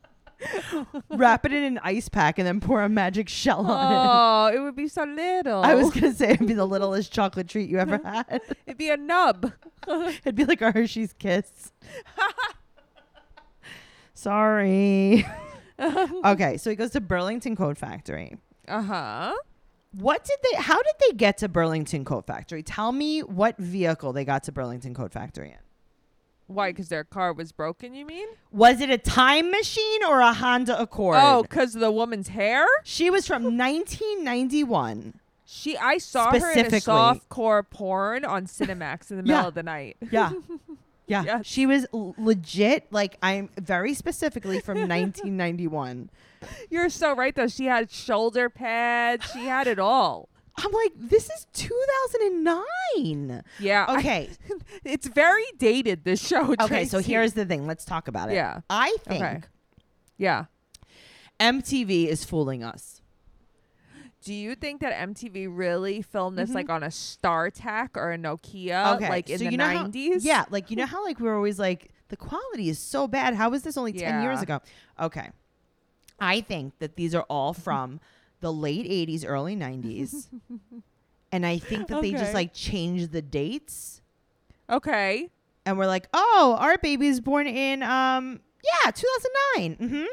wrap 1.09 1.45
it 1.45 1.53
in 1.53 1.63
an 1.63 1.79
ice 1.83 2.09
pack 2.09 2.37
and 2.39 2.47
then 2.47 2.59
pour 2.59 2.81
a 2.81 2.89
magic 2.89 3.29
shell 3.29 3.65
on 3.69 3.91
it. 3.91 4.53
Oh, 4.53 4.57
it 4.57 4.63
would 4.63 4.75
be 4.75 4.87
so 4.87 5.03
little. 5.03 5.61
I 5.63 5.73
was 5.75 5.91
gonna 5.91 6.13
say 6.13 6.31
it'd 6.31 6.47
be 6.47 6.53
the 6.53 6.65
littlest 6.65 7.11
chocolate 7.13 7.47
treat 7.47 7.69
you 7.69 7.77
ever 7.79 7.97
had. 8.03 8.41
It'd 8.65 8.77
be 8.77 8.89
a 8.89 8.97
nub. 8.97 9.51
It'd 9.87 10.35
be 10.35 10.45
like 10.45 10.61
a 10.61 10.71
Hershey's 10.71 11.13
Kiss. 11.13 11.71
Sorry. 14.13 15.25
okay, 16.25 16.57
so 16.57 16.69
he 16.69 16.75
goes 16.75 16.91
to 16.91 17.01
Burlington 17.01 17.55
Coat 17.55 17.77
Factory. 17.77 18.37
Uh 18.67 18.81
huh. 18.83 19.33
What 19.93 20.23
did 20.23 20.37
they? 20.43 20.57
How 20.61 20.77
did 20.77 20.93
they 21.01 21.15
get 21.17 21.37
to 21.39 21.49
Burlington 21.49 22.05
Coat 22.05 22.25
Factory? 22.25 22.63
Tell 22.63 22.91
me 22.91 23.21
what 23.21 23.57
vehicle 23.57 24.13
they 24.13 24.23
got 24.23 24.43
to 24.43 24.51
Burlington 24.51 24.93
Coat 24.93 25.11
Factory 25.11 25.49
in. 25.49 25.57
Why? 26.51 26.71
Because 26.71 26.89
their 26.89 27.03
car 27.03 27.33
was 27.33 27.51
broken. 27.51 27.93
You 27.93 28.05
mean? 28.05 28.27
Was 28.51 28.81
it 28.81 28.89
a 28.89 28.97
time 28.97 29.49
machine 29.51 30.03
or 30.03 30.19
a 30.21 30.33
Honda 30.33 30.79
Accord? 30.79 31.17
Oh, 31.19 31.41
because 31.43 31.75
of 31.75 31.81
the 31.81 31.91
woman's 31.91 32.27
hair. 32.29 32.65
she 32.83 33.09
was 33.09 33.25
from 33.27 33.43
1991. 33.57 35.15
She, 35.45 35.77
I 35.77 35.97
saw 35.97 36.31
her 36.31 36.51
in 36.51 36.65
a 36.67 36.69
softcore 36.69 37.63
porn 37.69 38.23
on 38.23 38.45
Cinemax 38.45 39.11
in 39.11 39.17
the 39.17 39.23
middle 39.23 39.41
Yeah. 39.41 39.47
of 39.47 39.53
the 39.53 39.63
night. 39.63 39.97
Yeah. 40.11 40.31
Yeah. 41.07 41.23
Yes. 41.25 41.45
She 41.45 41.65
was 41.65 41.85
l- 41.93 42.15
legit, 42.17 42.87
like, 42.89 43.17
I'm 43.21 43.49
very 43.57 43.93
specifically 43.93 44.61
from 44.61 44.77
1991. 44.87 46.09
You're 46.69 46.87
so 46.89 47.13
right, 47.13 47.35
though. 47.35 47.49
She 47.49 47.65
had 47.65 47.91
shoulder 47.91 48.49
pads. 48.49 49.29
She 49.33 49.39
had 49.47 49.67
it 49.67 49.77
all. 49.77 50.29
I'm 50.63 50.71
like, 50.71 50.91
this 50.95 51.29
is 51.29 51.47
2009. 51.53 53.43
Yeah. 53.59 53.85
I- 53.87 53.97
Okay. 53.99 54.29
it's 54.85 55.07
very 55.07 55.43
dated. 55.57 56.03
This 56.03 56.25
show. 56.25 56.53
okay. 56.61 56.85
So 56.85 56.99
here's 56.99 57.33
the 57.33 57.45
thing. 57.45 57.67
Let's 57.67 57.85
talk 57.85 58.07
about 58.07 58.29
it. 58.31 58.35
Yeah. 58.35 58.61
I 58.69 58.95
think 59.07 59.23
Okay. 59.23 59.41
Yeah. 60.17 60.45
MTV 61.39 62.07
is 62.07 62.23
fooling 62.23 62.63
us. 62.63 63.01
Do 64.23 64.33
you 64.35 64.53
think 64.53 64.81
that 64.81 64.93
MTV 65.09 65.47
really 65.49 66.03
filmed 66.03 66.37
this 66.37 66.51
Mhm. 66.51 66.55
like 66.55 66.69
on 66.69 66.83
a 66.83 66.87
StarTAC 66.89 67.89
or 67.97 68.11
a 68.11 68.17
Nokia, 68.17 68.95
Okay. 68.97 69.09
like 69.09 69.29
in 69.31 69.39
so 69.39 69.45
the 69.45 69.51
you 69.51 69.57
know 69.57 69.67
how- 69.67 69.87
90s? 69.87 70.23
yeah. 70.23 70.45
Like, 70.51 70.69
you 70.69 70.77
know 70.77 70.85
how, 70.85 71.03
like, 71.03 71.19
we 71.19 71.25
were 71.27 71.35
always 71.35 71.57
like, 71.57 71.89
the 72.09 72.17
quality 72.17 72.69
is 72.69 72.77
so 72.77 73.07
bad. 73.07 73.33
How 73.33 73.49
was 73.49 73.63
this 73.63 73.77
only 73.77 73.93
10 73.93 74.21
years 74.21 74.41
ago? 74.41 74.59
Okay. 74.99 75.29
I 76.19 76.41
think 76.41 76.77
that 76.77 76.97
these 76.97 77.15
are 77.15 77.23
all 77.29 77.53
from 77.53 77.99
the 78.41 78.51
late 78.51 78.85
80s, 78.85 79.23
early 79.25 79.55
90s. 79.55 80.27
and 81.31 81.45
I 81.45 81.57
think 81.57 81.87
that 81.87 82.01
they 82.01 82.11
just 82.11 82.33
like 82.33 82.53
changed 82.53 83.11
the 83.11 83.21
dates. 83.21 84.01
Okay. 84.69 85.29
And 85.65 85.77
we're 85.77 85.87
like, 85.87 86.07
oh, 86.13 86.57
our 86.59 86.77
baby 86.77 87.07
is 87.07 87.21
born 87.21 87.47
in, 87.47 87.83
um, 87.83 88.39
yeah, 88.63 88.91
2009. 88.91 89.75
Mm-hmm. 89.77 90.05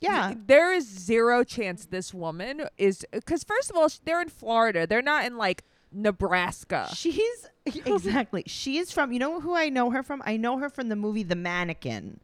Yeah. 0.00 0.34
There 0.46 0.72
is 0.74 0.86
zero 0.86 1.44
chance 1.44 1.86
this 1.86 2.12
woman 2.12 2.68
is 2.76 3.04
because 3.12 3.44
first 3.44 3.70
of 3.70 3.76
all, 3.76 3.88
they're 4.04 4.20
in 4.20 4.28
Florida. 4.28 4.86
They're 4.86 5.02
not 5.02 5.24
in 5.26 5.36
like 5.36 5.64
Nebraska. 5.92 6.88
She's 6.94 7.46
exactly. 7.66 8.44
She 8.46 8.78
is 8.78 8.92
from, 8.92 9.12
you 9.12 9.18
know 9.18 9.40
who 9.40 9.54
I 9.54 9.68
know 9.68 9.90
her 9.90 10.02
from? 10.02 10.22
I 10.24 10.36
know 10.36 10.58
her 10.58 10.68
from 10.68 10.88
the 10.88 10.96
movie 10.96 11.22
The 11.22 11.36
Mannequin. 11.36 12.20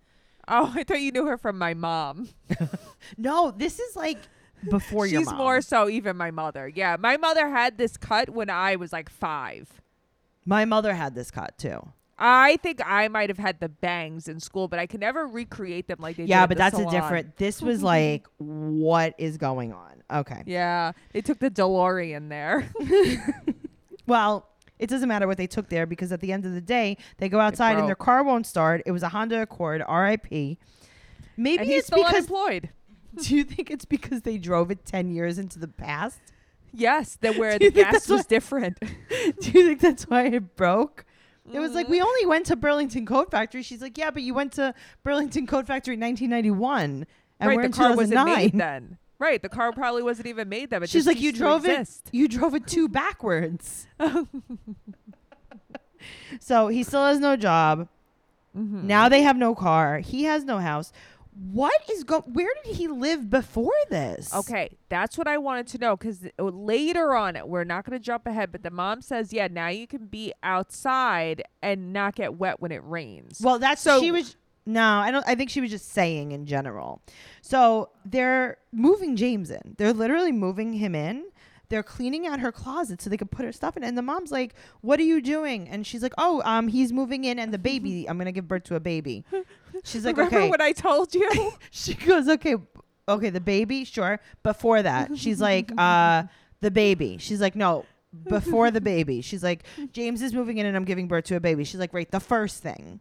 Oh, 0.48 0.72
I 0.74 0.82
thought 0.84 1.00
you 1.00 1.12
knew 1.12 1.26
her 1.26 1.36
from 1.38 1.58
my 1.58 1.74
mom. 1.74 2.28
No, 3.18 3.50
this 3.50 3.80
is 3.80 3.96
like 3.96 4.18
before 4.68 5.06
your 5.06 5.20
She's 5.20 5.26
mom. 5.26 5.36
more 5.36 5.60
so 5.60 5.88
even 5.88 6.16
my 6.16 6.30
mother. 6.30 6.68
Yeah, 6.68 6.96
my 6.98 7.16
mother 7.16 7.48
had 7.48 7.78
this 7.78 7.96
cut 7.96 8.30
when 8.30 8.50
I 8.50 8.76
was 8.76 8.92
like 8.92 9.10
five. 9.10 9.80
My 10.44 10.64
mother 10.64 10.94
had 10.94 11.14
this 11.14 11.30
cut 11.30 11.56
too. 11.58 11.88
I 12.18 12.56
think 12.58 12.80
I 12.84 13.08
might 13.08 13.30
have 13.30 13.38
had 13.38 13.58
the 13.58 13.68
bangs 13.68 14.28
in 14.28 14.38
school, 14.38 14.68
but 14.68 14.78
I 14.78 14.86
can 14.86 15.00
never 15.00 15.26
recreate 15.26 15.88
them 15.88 15.98
like 16.00 16.16
they 16.16 16.24
did. 16.24 16.28
Yeah, 16.28 16.46
but 16.46 16.56
that's 16.56 16.78
a 16.78 16.84
different. 16.86 17.36
This 17.36 17.60
was 17.60 17.82
like, 17.82 18.26
what 18.38 19.14
is 19.18 19.38
going 19.38 19.72
on? 19.72 20.02
Okay. 20.12 20.42
Yeah, 20.46 20.92
they 21.12 21.20
took 21.20 21.40
the 21.40 21.50
DeLorean 21.50 22.28
there. 22.28 22.70
Well, 24.06 24.48
it 24.78 24.88
doesn't 24.88 25.08
matter 25.08 25.26
what 25.26 25.38
they 25.38 25.46
took 25.46 25.68
there 25.68 25.86
because 25.86 26.12
at 26.12 26.20
the 26.20 26.32
end 26.32 26.44
of 26.44 26.52
the 26.52 26.60
day, 26.60 26.96
they 27.18 27.28
go 27.28 27.38
outside 27.38 27.78
and 27.78 27.86
their 27.86 27.94
car 27.94 28.22
won't 28.22 28.46
start. 28.46 28.82
It 28.84 28.90
was 28.90 29.02
a 29.02 29.08
Honda 29.08 29.42
Accord, 29.42 29.82
R.I.P. 29.86 30.58
Maybe 31.36 31.72
it's 31.74 31.86
still 31.86 31.98
because. 31.98 32.14
unemployed. 32.14 32.70
Do 33.22 33.36
you 33.36 33.44
think 33.44 33.70
it's 33.70 33.84
because 33.84 34.22
they 34.22 34.38
drove 34.38 34.70
it 34.70 34.84
ten 34.84 35.10
years 35.10 35.38
into 35.38 35.58
the 35.58 35.68
past? 35.68 36.18
Yes, 36.72 37.16
that 37.20 37.36
where 37.36 37.58
the 37.58 37.70
gas 37.70 38.08
was 38.08 38.24
different. 38.26 38.78
Do 39.40 39.50
you 39.50 39.66
think 39.66 39.80
that's 39.80 40.04
why 40.04 40.24
it 40.26 40.56
broke? 40.56 41.04
It 41.52 41.58
was 41.58 41.72
like 41.72 41.88
we 41.88 42.00
only 42.00 42.26
went 42.26 42.46
to 42.46 42.56
Burlington 42.56 43.04
Coat 43.04 43.30
Factory. 43.30 43.62
She's 43.62 43.82
like, 43.82 43.98
yeah, 43.98 44.10
but 44.10 44.22
you 44.22 44.32
went 44.32 44.52
to 44.52 44.74
Burlington 45.02 45.46
Coat 45.46 45.66
Factory 45.66 45.94
in 45.94 46.00
1991, 46.00 47.06
and 47.40 47.48
right, 47.48 47.56
we're 47.56 47.62
the 47.62 47.66
in 47.66 47.72
car 47.72 47.90
wasn't 47.96 48.12
2009. 48.12 48.36
made 48.36 48.58
then. 48.58 48.98
Right, 49.18 49.42
the 49.42 49.48
car 49.48 49.72
probably 49.72 50.02
wasn't 50.02 50.28
even 50.28 50.48
made 50.48 50.70
then. 50.70 50.84
She's 50.86 51.06
like, 51.06 51.20
you 51.20 51.32
drove 51.32 51.66
it. 51.66 51.88
You 52.10 52.26
drove 52.28 52.54
it 52.54 52.66
two 52.66 52.88
backwards. 52.88 53.86
so 56.40 56.68
he 56.68 56.82
still 56.82 57.04
has 57.06 57.18
no 57.20 57.36
job. 57.36 57.88
Mhm. 58.56 58.84
Now 58.84 59.08
they 59.08 59.22
have 59.22 59.36
no 59.36 59.54
car. 59.54 59.98
He 59.98 60.24
has 60.24 60.44
no 60.44 60.58
house. 60.58 60.92
What 61.34 61.72
is 61.90 62.04
go? 62.04 62.20
Where 62.20 62.52
did 62.64 62.76
he 62.76 62.88
live 62.88 63.30
before 63.30 63.72
this? 63.88 64.34
Okay, 64.34 64.76
that's 64.90 65.16
what 65.16 65.26
I 65.26 65.38
wanted 65.38 65.66
to 65.68 65.78
know 65.78 65.96
because 65.96 66.20
later 66.38 67.14
on, 67.14 67.38
we're 67.46 67.64
not 67.64 67.86
going 67.86 67.98
to 67.98 68.04
jump 68.04 68.26
ahead, 68.26 68.52
but 68.52 68.62
the 68.62 68.70
mom 68.70 69.00
says, 69.00 69.32
yeah, 69.32 69.48
now 69.50 69.68
you 69.68 69.86
can 69.86 70.06
be 70.06 70.32
outside 70.42 71.42
and 71.62 71.92
not 71.92 72.16
get 72.16 72.34
wet 72.34 72.60
when 72.60 72.70
it 72.70 72.82
rains. 72.84 73.40
Well, 73.42 73.58
that's 73.58 73.80
So- 73.82 74.00
she 74.00 74.10
was. 74.10 74.36
No, 74.64 74.80
I 74.98 75.10
don't. 75.10 75.26
I 75.26 75.34
think 75.34 75.50
she 75.50 75.60
was 75.60 75.70
just 75.70 75.88
saying 75.88 76.30
in 76.30 76.46
general. 76.46 77.02
So 77.40 77.88
they're 78.04 78.58
moving 78.70 79.16
James 79.16 79.50
in. 79.50 79.74
They're 79.76 79.92
literally 79.92 80.30
moving 80.30 80.74
him 80.74 80.94
in. 80.94 81.24
They're 81.72 81.82
cleaning 81.82 82.26
out 82.26 82.38
her 82.40 82.52
closet 82.52 83.00
so 83.00 83.08
they 83.08 83.16
could 83.16 83.30
put 83.30 83.46
her 83.46 83.52
stuff 83.52 83.78
in. 83.78 83.82
And 83.82 83.96
the 83.96 84.02
mom's 84.02 84.30
like, 84.30 84.54
"What 84.82 85.00
are 85.00 85.04
you 85.04 85.22
doing?" 85.22 85.70
And 85.70 85.86
she's 85.86 86.02
like, 86.02 86.12
"Oh, 86.18 86.42
um, 86.44 86.68
he's 86.68 86.92
moving 86.92 87.24
in, 87.24 87.38
and 87.38 87.50
the 87.50 87.58
baby. 87.58 88.06
I'm 88.08 88.18
gonna 88.18 88.30
give 88.30 88.46
birth 88.46 88.64
to 88.64 88.74
a 88.74 88.80
baby." 88.80 89.24
She's 89.82 90.04
like, 90.04 90.18
Remember 90.18 90.36
"Okay." 90.36 90.50
what 90.50 90.60
I 90.60 90.72
told 90.72 91.14
you? 91.14 91.52
she 91.70 91.94
goes, 91.94 92.28
"Okay, 92.28 92.56
okay, 93.08 93.30
the 93.30 93.40
baby, 93.40 93.84
sure." 93.84 94.20
Before 94.42 94.82
that, 94.82 95.16
she's 95.16 95.40
like, 95.40 95.72
"Uh, 95.78 96.24
the 96.60 96.70
baby. 96.70 97.18
She's 97.18 97.40
like, 97.40 97.56
no, 97.56 97.84
before 98.28 98.70
the 98.70 98.80
baby. 98.80 99.20
She's 99.20 99.42
like, 99.42 99.64
James 99.92 100.22
is 100.22 100.32
moving 100.32 100.58
in 100.58 100.66
and 100.66 100.76
I'm 100.76 100.84
giving 100.84 101.08
birth 101.08 101.24
to 101.24 101.36
a 101.36 101.40
baby. 101.40 101.64
She's 101.64 101.80
like, 101.80 101.92
right, 101.92 102.10
the 102.10 102.20
first 102.20 102.62
thing. 102.62 103.00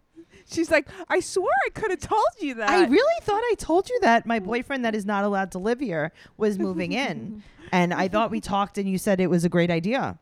She's 0.50 0.72
like, 0.72 0.88
I 1.10 1.20
swore 1.20 1.50
I 1.66 1.70
could 1.70 1.92
have 1.92 2.00
told 2.00 2.24
you 2.40 2.56
that. 2.56 2.70
I 2.70 2.86
really 2.88 3.22
thought 3.22 3.42
I 3.44 3.56
told 3.58 3.90
you 3.90 4.00
that 4.02 4.26
my 4.26 4.40
boyfriend 4.40 4.86
that 4.86 4.96
is 4.96 5.06
not 5.06 5.24
allowed 5.24 5.52
to 5.52 5.60
live 5.60 5.80
here 5.80 6.12
was 6.38 6.58
moving 6.58 6.94
in. 6.94 7.44
and 7.72 7.94
I 7.94 8.08
thought 8.08 8.32
we 8.32 8.40
talked 8.42 8.78
and 8.78 8.90
you 8.90 8.98
said 8.98 9.20
it 9.20 9.30
was 9.30 9.44
a 9.46 9.50
great 9.50 9.70
idea. 9.72 10.18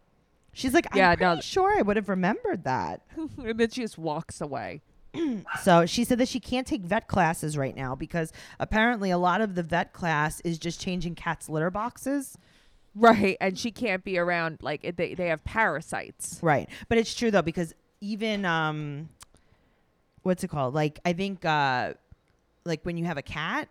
She's 0.53 0.73
like, 0.73 0.88
I'm 0.91 0.97
Yeah, 0.97 1.15
pretty 1.15 1.36
no. 1.36 1.41
sure 1.41 1.77
I 1.77 1.82
would 1.82 1.95
have 1.95 2.10
remembered 2.10 2.63
that. 2.63 3.01
and 3.17 3.58
then 3.60 3.69
she 3.69 3.82
just 3.82 3.97
walks 3.97 4.41
away. 4.41 4.82
So 5.63 5.86
she 5.88 6.03
said 6.03 6.19
that 6.19 6.27
she 6.27 6.39
can't 6.39 6.67
take 6.67 6.82
vet 6.82 7.08
classes 7.08 7.58
right 7.58 7.75
now 7.75 7.95
because 7.95 8.32
apparently 8.60 9.10
a 9.10 9.17
lot 9.17 9.41
of 9.41 9.55
the 9.55 9.63
vet 9.63 9.91
class 9.91 10.39
is 10.41 10.60
just 10.60 10.79
changing 10.79 11.15
cats' 11.15 11.49
litter 11.49 11.71
boxes. 11.71 12.38
Right, 12.95 13.36
and 13.41 13.58
she 13.58 13.71
can't 13.71 14.03
be 14.03 14.17
around 14.19 14.60
like 14.62 14.95
they 14.95 15.13
they 15.15 15.27
have 15.27 15.43
parasites. 15.43 16.39
Right. 16.41 16.69
But 16.89 16.97
it's 16.99 17.13
true 17.15 17.32
though 17.32 17.41
because 17.41 17.73
even 18.01 18.45
um 18.45 19.10
what's 20.29 20.43
it 20.43 20.49
called? 20.49 20.73
Like 20.73 20.99
I 21.03 21.13
think 21.13 21.43
uh 21.43 21.93
like 22.65 22.81
when 22.83 22.95
you 22.97 23.05
have 23.05 23.17
a 23.17 23.21
cat, 23.23 23.67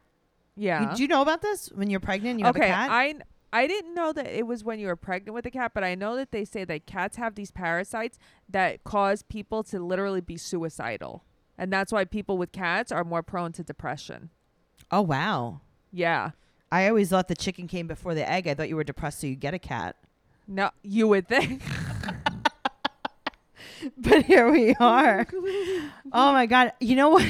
Yeah. 0.57 0.91
you, 0.91 0.97
do 0.97 1.03
you 1.03 1.09
know 1.09 1.23
about 1.23 1.41
this? 1.41 1.69
When 1.75 1.89
you're 1.89 2.01
pregnant, 2.01 2.39
you 2.41 2.45
have 2.47 2.57
a 2.57 2.59
okay, 2.59 2.69
cat? 2.69 2.91
I 2.91 3.15
I 3.53 3.67
didn't 3.67 3.95
know 3.95 4.13
that 4.13 4.27
it 4.27 4.47
was 4.47 4.63
when 4.65 4.79
you 4.79 4.89
were 4.89 4.97
pregnant 4.97 5.35
with 5.35 5.47
a 5.47 5.51
cat, 5.51 5.73
but 5.75 5.83
I 5.83 5.95
know 5.95 6.17
that 6.17 6.33
they 6.33 6.45
say 6.45 6.65
that 6.65 6.85
cats 6.85 7.17
have 7.17 7.35
these 7.35 7.51
parasites 7.51 8.19
that 8.51 8.85
cause 8.85 9.23
people 9.23 9.63
to 9.65 9.79
literally 9.81 10.21
be 10.21 10.37
suicidal. 10.37 11.25
And 11.57 11.73
that's 11.73 11.91
why 11.91 12.05
people 12.05 12.37
with 12.37 12.53
cats 12.53 12.93
are 12.93 13.05
more 13.05 13.23
prone 13.23 13.53
to 13.53 13.63
depression. 13.65 14.31
oh 14.91 15.03
wow. 15.03 15.61
Yeah. 15.93 16.33
I 16.71 16.87
always 16.89 17.09
thought 17.09 17.29
the 17.29 17.35
chicken 17.35 17.67
came 17.67 17.87
before 17.87 18.15
the 18.15 18.29
egg. 18.31 18.47
I 18.47 18.53
thought 18.55 18.69
you 18.69 18.77
were 18.77 18.85
depressed 18.85 19.21
so 19.21 19.27
you 19.27 19.37
get 19.37 19.55
a 19.55 19.59
cat. 19.59 19.97
No, 20.47 20.71
you 20.83 21.09
would 21.09 21.27
think. 21.29 21.63
But 23.99 24.25
here 24.25 24.51
we 24.51 24.75
are. 24.75 25.27
oh 26.13 26.33
my 26.33 26.47
god. 26.47 26.73
You 26.81 26.97
know 26.97 27.11
what? 27.11 27.27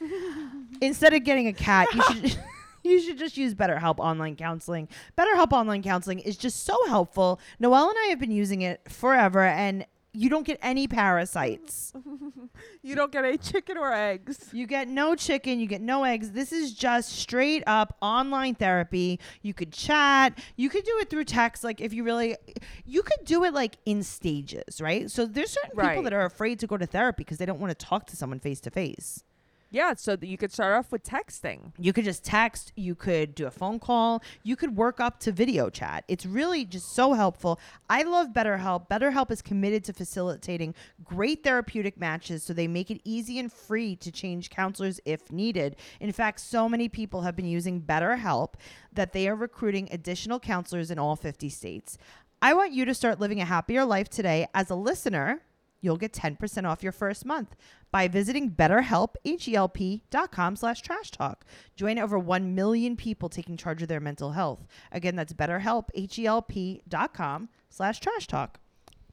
Instead 0.80 1.14
of 1.14 1.24
getting 1.24 1.48
a 1.48 1.52
cat, 1.52 1.88
you 1.94 2.02
should 2.02 2.38
you 2.84 3.00
should 3.00 3.18
just 3.18 3.36
use 3.36 3.54
BetterHelp 3.54 3.98
online 3.98 4.36
counseling. 4.36 4.88
BetterHelp 5.16 5.52
online 5.52 5.82
counseling 5.82 6.20
is 6.20 6.36
just 6.36 6.64
so 6.64 6.76
helpful. 6.88 7.40
Noelle 7.58 7.90
and 7.90 7.98
I 7.98 8.06
have 8.08 8.20
been 8.20 8.30
using 8.30 8.62
it 8.62 8.80
forever 8.88 9.42
and 9.42 9.84
you 10.18 10.28
don't 10.28 10.44
get 10.44 10.58
any 10.62 10.88
parasites. 10.88 11.92
you 12.82 12.96
don't 12.96 13.12
get 13.12 13.24
any 13.24 13.38
chicken 13.38 13.78
or 13.78 13.92
eggs. 13.92 14.48
You 14.52 14.66
get 14.66 14.88
no 14.88 15.14
chicken, 15.14 15.60
you 15.60 15.68
get 15.68 15.80
no 15.80 16.02
eggs. 16.02 16.32
This 16.32 16.50
is 16.50 16.74
just 16.74 17.12
straight 17.12 17.62
up 17.68 17.96
online 18.02 18.56
therapy. 18.56 19.20
You 19.42 19.54
could 19.54 19.72
chat, 19.72 20.36
you 20.56 20.70
could 20.70 20.84
do 20.84 20.98
it 20.98 21.08
through 21.08 21.22
text 21.22 21.62
like 21.62 21.80
if 21.80 21.92
you 21.92 22.02
really 22.02 22.36
you 22.84 23.02
could 23.02 23.24
do 23.24 23.44
it 23.44 23.54
like 23.54 23.76
in 23.86 24.02
stages, 24.02 24.80
right? 24.80 25.08
So 25.08 25.24
there's 25.24 25.52
certain 25.52 25.70
people 25.70 26.02
that 26.02 26.12
are 26.12 26.24
afraid 26.24 26.58
to 26.60 26.66
go 26.66 26.76
to 26.76 26.86
therapy 26.86 27.18
because 27.22 27.38
they 27.38 27.46
don't 27.46 27.60
want 27.60 27.78
to 27.78 27.86
talk 27.86 28.06
to 28.08 28.16
someone 28.16 28.40
face 28.40 28.60
to 28.62 28.70
face. 28.72 29.22
Yeah, 29.70 29.92
so 29.94 30.16
that 30.16 30.26
you 30.26 30.38
could 30.38 30.50
start 30.50 30.74
off 30.74 30.90
with 30.90 31.02
texting. 31.02 31.72
You 31.78 31.92
could 31.92 32.04
just 32.04 32.24
text, 32.24 32.72
you 32.74 32.94
could 32.94 33.34
do 33.34 33.46
a 33.46 33.50
phone 33.50 33.78
call, 33.78 34.22
you 34.42 34.56
could 34.56 34.74
work 34.76 34.98
up 34.98 35.20
to 35.20 35.32
video 35.32 35.68
chat. 35.68 36.04
It's 36.08 36.24
really 36.24 36.64
just 36.64 36.94
so 36.94 37.12
helpful. 37.12 37.60
I 37.90 38.02
love 38.02 38.28
BetterHelp. 38.28 38.88
BetterHelp 38.88 39.30
is 39.30 39.42
committed 39.42 39.84
to 39.84 39.92
facilitating 39.92 40.74
great 41.04 41.44
therapeutic 41.44 41.98
matches 41.98 42.42
so 42.42 42.54
they 42.54 42.66
make 42.66 42.90
it 42.90 43.02
easy 43.04 43.38
and 43.38 43.52
free 43.52 43.94
to 43.96 44.10
change 44.10 44.48
counselors 44.48 45.00
if 45.04 45.30
needed. 45.30 45.76
In 46.00 46.12
fact, 46.12 46.40
so 46.40 46.66
many 46.66 46.88
people 46.88 47.20
have 47.22 47.36
been 47.36 47.46
using 47.46 47.82
BetterHelp 47.82 48.54
that 48.94 49.12
they 49.12 49.28
are 49.28 49.36
recruiting 49.36 49.88
additional 49.92 50.40
counselors 50.40 50.90
in 50.90 50.98
all 50.98 51.14
50 51.14 51.50
states. 51.50 51.98
I 52.40 52.54
want 52.54 52.72
you 52.72 52.84
to 52.86 52.94
start 52.94 53.20
living 53.20 53.40
a 53.40 53.44
happier 53.44 53.84
life 53.84 54.08
today. 54.08 54.46
As 54.54 54.70
a 54.70 54.76
listener, 54.76 55.42
you'll 55.80 55.96
get 55.96 56.12
10% 56.12 56.68
off 56.68 56.82
your 56.82 56.92
first 56.92 57.24
month 57.24 57.54
by 57.90 58.08
visiting 58.08 58.50
betterhelp, 58.50 59.14
H-E-L-P 59.24 60.04
dot 60.10 60.30
com 60.32 60.56
slash 60.56 60.80
trash 60.82 61.10
talk. 61.10 61.44
Join 61.76 61.98
over 61.98 62.18
1 62.18 62.54
million 62.54 62.96
people 62.96 63.28
taking 63.28 63.56
charge 63.56 63.82
of 63.82 63.88
their 63.88 64.00
mental 64.00 64.32
health. 64.32 64.66
Again, 64.92 65.16
that's 65.16 65.32
betterhelp, 65.32 65.88
H-E-L-P 65.94 66.82
dot 66.88 67.14
com 67.14 67.48
slash 67.70 68.00
trash 68.00 68.26
talk. 68.26 68.60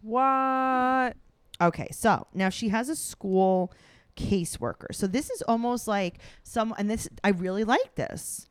What? 0.01 1.15
Okay, 1.61 1.87
so 1.91 2.27
now 2.33 2.49
she 2.49 2.69
has 2.69 2.89
a 2.89 2.95
school 2.95 3.71
caseworker. 4.15 4.93
So 4.93 5.07
this 5.07 5.29
is 5.29 5.41
almost 5.43 5.87
like 5.87 6.19
some, 6.43 6.73
and 6.77 6.89
this, 6.89 7.07
I 7.23 7.29
really 7.29 7.63
like 7.63 7.95
this. 7.95 8.47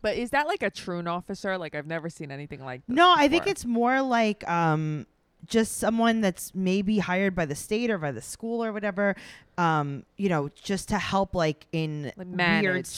But 0.00 0.16
is 0.16 0.30
that 0.30 0.46
like 0.46 0.62
a 0.62 0.70
truant 0.70 1.08
officer? 1.08 1.58
Like 1.58 1.74
I've 1.74 1.86
never 1.86 2.08
seen 2.08 2.30
anything 2.30 2.64
like 2.64 2.86
this 2.86 2.94
No, 2.96 3.14
I 3.16 3.28
think 3.28 3.46
it's 3.46 3.64
more 3.64 4.00
like 4.00 4.48
um 4.48 5.06
just 5.46 5.78
someone 5.78 6.20
that's 6.20 6.54
maybe 6.54 6.98
hired 6.98 7.34
by 7.34 7.46
the 7.46 7.54
state 7.54 7.90
or 7.90 7.98
by 7.98 8.12
the 8.12 8.22
school 8.22 8.64
or 8.64 8.72
whatever. 8.72 9.16
Um, 9.56 10.04
you 10.16 10.28
know, 10.28 10.50
just 10.54 10.88
to 10.90 10.98
help 10.98 11.34
like 11.34 11.66
in 11.72 12.12
like 12.16 12.26
weird. 12.62 12.88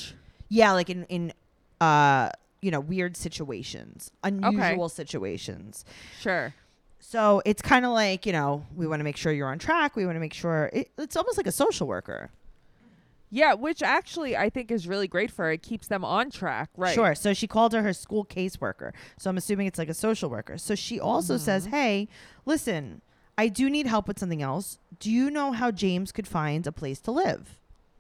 Yeah, 0.49 0.73
like 0.73 0.91
in 0.91 1.05
in 1.05 1.33
uh 1.81 2.31
you 2.63 2.71
know, 2.71 2.81
weird 2.81 3.17
situations, 3.17 4.11
unusual 4.23 4.89
situations. 4.89 5.85
Sure. 6.21 6.55
So 6.99 7.43
it's 7.47 7.63
kind 7.63 7.87
of 7.87 7.93
like, 7.93 8.27
you 8.27 8.33
know, 8.33 8.67
we 8.77 8.87
want 8.87 9.01
to 9.01 9.05
make 9.05 9.17
sure 9.17 9.33
you're 9.33 9.49
on 9.49 9.59
track. 9.59 9.97
We 9.97 10.05
want 10.05 10.17
to 10.17 10.21
make 10.21 10.35
sure 10.35 10.71
it, 10.73 10.91
it's 10.99 11.17
almost 11.17 11.39
like 11.39 11.47
a 11.47 11.53
social 11.53 11.87
worker. 11.87 12.31
Yeah, 13.31 13.55
which 13.55 13.83
actually 13.83 14.37
I 14.37 14.51
think 14.51 14.71
is 14.73 14.89
really 14.89 15.07
great 15.07 15.31
for 15.31 15.45
her. 15.45 15.53
It 15.53 15.63
keeps 15.63 15.87
them 15.87 16.05
on 16.05 16.31
track, 16.31 16.69
right? 16.77 16.95
Sure. 16.95 17.15
So 17.15 17.33
she 17.33 17.47
called 17.47 17.73
her 17.73 17.83
her 17.83 17.93
school 17.93 18.25
caseworker. 18.25 18.93
So 19.19 19.31
I'm 19.31 19.37
assuming 19.37 19.69
it's 19.69 19.79
like 19.79 19.89
a 19.89 19.95
social 19.95 20.29
worker. 20.29 20.59
So 20.59 20.75
she 20.75 20.99
also 20.99 21.37
says, 21.37 21.67
Mhm. 21.67 21.71
"Hey, 21.71 22.09
listen, 22.45 23.03
I 23.39 23.47
do 23.49 23.71
need 23.71 23.87
help 23.87 24.09
with 24.09 24.19
something 24.19 24.43
else. 24.43 24.79
Do 24.99 25.11
you 25.11 25.31
know 25.31 25.53
how 25.53 25.71
James 25.71 26.11
could 26.13 26.27
find 26.27 26.67
a 26.67 26.73
place 26.73 27.01
to 27.03 27.13
live?" 27.13 27.57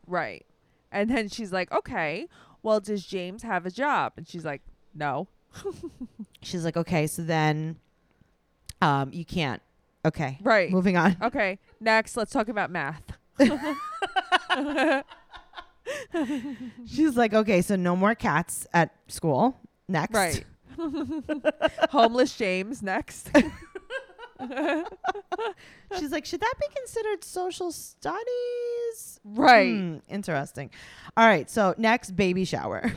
Right. 0.07 0.45
And 0.91 1.09
then 1.09 1.29
she's 1.29 1.53
like, 1.53 1.71
"Okay, 1.71 2.27
well, 2.65 2.81
does 2.81 3.07
James 3.07 3.45
have 3.45 3.65
a 3.67 3.71
job?" 3.71 4.15
And 4.17 4.27
she's 4.29 4.45
like, 4.45 4.63
"No." 4.95 5.29
She's 6.43 6.65
like, 6.65 6.77
"Okay, 6.77 7.07
so 7.07 7.23
then 7.23 7.77
um 8.83 9.13
you 9.13 9.25
can't." 9.25 9.63
Okay. 10.05 10.39
Right. 10.43 10.71
Moving 10.71 10.97
on. 10.97 11.17
Okay. 11.23 11.59
Next, 11.81 12.17
let's 12.17 12.33
talk 12.33 12.49
about 12.49 12.71
math. 12.71 13.03
She's 16.87 17.17
like, 17.17 17.35
"Okay, 17.35 17.63
so 17.63 17.77
no 17.77 17.97
more 17.97 18.15
cats 18.15 18.67
at 18.73 18.95
school." 19.09 19.59
Next. 19.89 20.15
Right. 20.15 20.45
Homeless 21.91 22.37
James 22.37 22.83
next. 22.83 23.31
She's 25.99 26.13
like, 26.13 26.25
"Should 26.25 26.41
that 26.41 26.55
be 26.61 26.67
considered 26.75 27.25
social 27.25 27.73
studies?" 27.73 29.21
right. 29.25 29.75
Hmm, 29.75 29.97
interesting. 30.09 30.71
All 31.17 31.27
right, 31.27 31.51
so 31.51 31.75
next 31.77 32.13
baby 32.17 32.45
shower. 32.45 32.93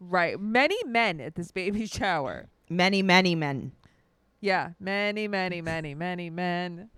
Right. 0.00 0.38
Many 0.40 0.82
men 0.84 1.20
at 1.20 1.34
this 1.36 1.52
baby 1.52 1.86
shower. 1.86 2.46
many, 2.68 3.02
many 3.02 3.34
men. 3.34 3.72
Yeah. 4.40 4.70
Many, 4.80 5.28
many, 5.28 5.62
many, 5.62 5.94
many 5.94 6.28
men 6.30 6.90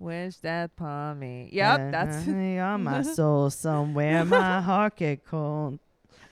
wish 0.00 0.36
that 0.38 0.70
upon 0.76 1.18
me. 1.18 1.48
Yep. 1.52 1.92
That's 1.92 2.26
on 2.28 2.82
my 2.82 3.02
soul 3.02 3.50
somewhere. 3.50 4.24
My 4.24 4.60
heart 4.62 4.96
get 4.96 5.24
cold. 5.24 5.78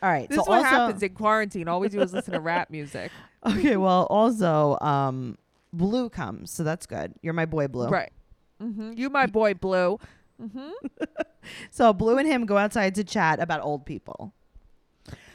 All 0.03 0.11
right. 0.11 0.29
this 0.29 0.37
so 0.37 0.43
is 0.43 0.49
what 0.49 0.59
also, 0.59 0.69
happens 0.69 1.03
in 1.03 1.15
quarantine. 1.15 1.69
All 1.69 1.81
we 1.81 1.89
do 1.89 2.01
is 2.01 2.13
listen 2.13 2.35
to 2.35 2.41
rap 2.41 2.71
music. 2.71 3.13
okay. 3.47 3.77
Well, 3.77 4.07
also, 4.11 4.79
um, 4.81 5.37
Blue 5.73 6.09
comes, 6.09 6.51
so 6.51 6.65
that's 6.65 6.87
good. 6.87 7.15
You're 7.21 7.35
my 7.35 7.47
boy, 7.47 7.69
Blue. 7.69 7.89
Right. 7.89 8.13
hmm 8.61 8.93
You, 8.97 9.11
my 9.11 9.27
boy, 9.27 9.55
Blue. 9.55 9.99
hmm 10.41 10.71
So 11.71 11.93
Blue 11.93 12.19
and 12.19 12.29
him 12.29 12.47
go 12.47 12.57
outside 12.57 12.95
to 12.97 13.05
chat 13.05 13.41
about 13.41 13.61
old 13.63 13.87
people. 13.87 14.33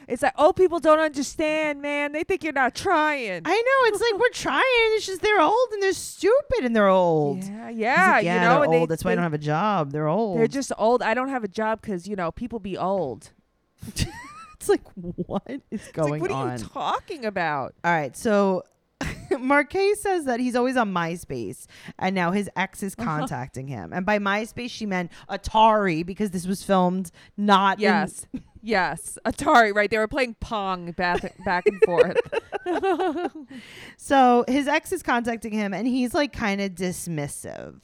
It's 0.08 0.22
like 0.22 0.34
old 0.40 0.56
people 0.56 0.80
don't 0.80 1.00
understand, 1.00 1.82
man. 1.82 2.12
They 2.12 2.24
think 2.24 2.44
you're 2.44 2.54
not 2.54 2.76
trying. 2.76 3.42
I 3.46 3.52
know. 3.52 3.88
It's 3.90 4.02
like 4.02 4.20
we're 4.20 4.30
trying. 4.34 4.64
It's 4.96 5.06
just 5.06 5.22
they're 5.22 5.42
old 5.42 5.70
and 5.72 5.82
they're 5.84 5.94
stupid 5.94 6.64
and 6.64 6.76
they're 6.76 6.88
old. 6.90 7.44
Yeah, 7.44 7.70
yeah, 7.70 8.12
like, 8.14 8.24
you 8.26 8.30
know. 8.32 8.40
they're 8.40 8.64
and 8.64 8.74
they- 8.74 8.80
old. 8.80 8.90
That's 8.90 9.04
why 9.06 9.12
I 9.12 9.16
don't 9.16 9.24
have 9.24 9.34
a 9.34 9.38
job. 9.38 9.92
They're 9.92 10.08
old. 10.08 10.40
They're 10.40 10.48
just 10.48 10.72
old. 10.78 11.02
I 11.02 11.14
don't 11.14 11.30
have 11.30 11.44
a 11.44 11.48
job 11.48 11.82
because 11.82 12.08
you 12.08 12.16
know 12.16 12.32
people 12.32 12.60
be 12.60 12.78
old. 12.78 13.32
It's 14.56 14.70
like 14.70 14.82
what 14.96 15.44
is 15.50 15.60
It's 15.72 15.92
going 15.92 16.12
like, 16.14 16.22
what 16.22 16.32
on? 16.32 16.48
are 16.52 16.58
you 16.58 16.64
talking 16.64 17.26
about? 17.26 17.74
All 17.84 17.92
right, 17.92 18.16
so 18.16 18.64
Marquez 19.40 20.00
says 20.02 20.24
that 20.24 20.40
he's 20.40 20.56
always 20.56 20.78
on 20.78 20.94
MySpace, 20.94 21.66
and 22.00 22.16
now 22.16 22.32
his 22.32 22.50
ex 22.56 22.82
is 22.82 22.96
Uh-huh. 22.98 23.04
contacting 23.20 23.68
him. 23.68 23.92
And 23.92 24.06
by 24.06 24.20
MySpace, 24.20 24.70
she 24.70 24.86
meant 24.86 25.12
Atari 25.30 26.06
because 26.06 26.32
this 26.32 26.48
was 26.48 26.64
filmed 26.64 27.12
not. 27.36 27.82
in- 27.82 27.84
Yes. 28.66 29.20
Atari, 29.26 29.76
right? 29.76 29.92
They 29.92 29.98
were 29.98 30.08
playing 30.08 30.36
Pong 30.40 30.94
back 30.94 31.36
back 31.44 31.66
and 31.68 31.82
forth. 31.84 32.18
so 33.98 34.46
his 34.48 34.70
ex 34.70 34.94
is 34.94 35.04
contacting 35.04 35.52
him, 35.52 35.74
and 35.74 35.86
he's 35.86 36.14
like 36.14 36.32
kind 36.32 36.62
of 36.62 36.72
dismissive. 36.72 37.84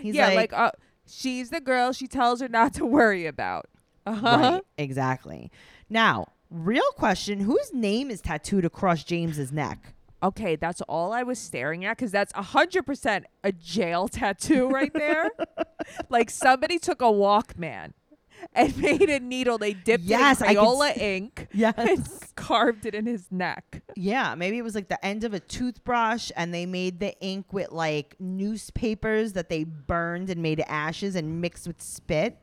He's 0.00 0.14
yeah, 0.14 0.26
like, 0.26 0.36
like, 0.36 0.52
uh, 0.52 0.70
she's 1.06 1.48
the 1.48 1.62
girl 1.62 1.92
she 1.92 2.06
tells 2.06 2.40
her 2.42 2.48
not 2.48 2.74
to 2.74 2.84
worry 2.84 3.24
about. 3.24 3.66
Uh 4.04 4.12
huh. 4.12 4.26
right, 4.26 4.62
exactly. 4.76 5.50
Now 5.88 6.26
real 6.50 6.90
question: 6.92 7.40
Whose 7.40 7.72
name 7.72 8.10
is 8.10 8.20
tattooed 8.20 8.66
across 8.66 9.04
James's 9.04 9.52
neck? 9.52 9.94
Okay, 10.22 10.56
that's 10.56 10.82
all 10.82 11.12
I 11.12 11.22
was 11.22 11.38
staring 11.38 11.84
at 11.84 11.96
because 11.96 12.10
that's 12.10 12.32
100% 12.32 13.22
a 13.44 13.52
jail 13.52 14.08
tattoo 14.08 14.68
right 14.68 14.92
there. 14.92 15.30
like 16.08 16.28
somebody 16.28 16.78
took 16.78 17.00
a 17.00 17.04
Walkman 17.04 17.92
and 18.54 18.76
made 18.78 19.08
a 19.10 19.20
needle. 19.20 19.58
They 19.58 19.72
dipped 19.74 20.04
Yes, 20.04 20.40
it 20.40 20.50
in 20.50 20.56
Crayola 20.56 20.90
s- 20.90 20.98
ink 20.98 21.48
Yes. 21.52 21.74
and 21.76 22.08
carved 22.36 22.86
it 22.86 22.94
in 22.94 23.06
his 23.06 23.26
neck. 23.30 23.82
Yeah, 23.96 24.34
maybe 24.34 24.58
it 24.58 24.62
was 24.62 24.74
like 24.74 24.88
the 24.88 25.04
end 25.04 25.24
of 25.24 25.34
a 25.34 25.40
toothbrush 25.40 26.30
and 26.36 26.52
they 26.54 26.66
made 26.66 27.00
the 27.00 27.18
ink 27.20 27.52
with 27.52 27.70
like 27.72 28.14
newspapers 28.18 29.32
that 29.34 29.48
they 29.48 29.64
burned 29.64 30.30
and 30.30 30.42
made 30.42 30.60
ashes 30.60 31.14
and 31.16 31.40
mixed 31.40 31.66
with 31.66 31.80
spit. 31.82 32.38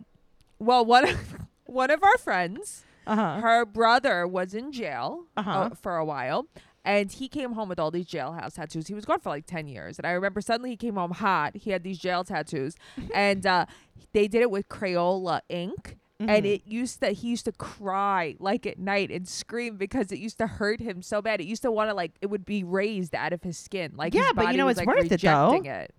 Well, 0.59 0.85
one 0.85 1.07
of, 1.09 1.35
one 1.65 1.91
of 1.91 2.03
our 2.03 2.17
friends, 2.17 2.83
Uh-huh. 3.07 3.39
her 3.41 3.65
brother 3.65 4.25
was 4.27 4.53
in 4.53 4.71
jail 4.71 5.25
Uh-huh. 5.37 5.49
uh, 5.51 5.69
for 5.81 5.97
a 5.97 6.05
while. 6.05 6.47
And 6.85 7.11
he 7.11 7.27
came 7.27 7.53
home 7.53 7.67
with 7.67 7.79
all 7.79 7.91
these 7.91 8.05
jailhouse 8.05 8.53
tattoos. 8.53 8.87
He 8.87 8.93
was 8.93 9.03
gone 9.05 9.19
for 9.19 9.29
like 9.29 9.45
10 9.47 9.67
years. 9.67 9.97
And 9.97 10.05
I 10.05 10.11
remember 10.11 10.39
suddenly 10.39 10.69
he 10.69 10.77
came 10.77 10.95
home 10.95 11.11
hot. 11.11 11.57
He 11.57 11.71
had 11.71 11.83
these 11.83 11.97
jail 11.97 12.23
tattoos. 12.23 12.75
and 13.15 13.45
uh, 13.45 13.65
they 14.13 14.27
did 14.27 14.41
it 14.41 14.51
with 14.51 14.69
Crayola 14.69 15.41
ink. 15.49 15.97
And 16.17 16.45
Mhm. 16.45 16.53
it 16.55 16.61
used 16.65 17.01
to, 17.01 17.09
he 17.09 17.27
used 17.27 17.43
to 17.43 17.51
cry 17.51 18.35
like 18.39 18.65
at 18.65 18.79
night 18.79 19.11
and 19.11 19.27
scream 19.27 19.75
because 19.75 20.13
it 20.13 20.19
used 20.19 20.37
to 20.37 20.47
hurt 20.47 20.79
him 20.79 21.01
so 21.01 21.21
bad. 21.21 21.41
It 21.41 21.45
used 21.45 21.61
to 21.63 21.71
want 21.71 21.89
to 21.89 21.93
like, 21.93 22.13
it 22.21 22.27
would 22.27 22.45
be 22.45 22.63
raised 22.63 23.13
out 23.13 23.33
of 23.33 23.43
his 23.43 23.57
skin. 23.57 23.91
Like, 23.97 24.13
Yeah, 24.13 24.29
but 24.33 24.51
you 24.53 24.57
know, 24.57 24.69
it's 24.69 24.77
like, 24.77 24.87
worth 24.87 25.11
it, 25.11 25.19
though. 25.21 25.61
it. 25.65 25.93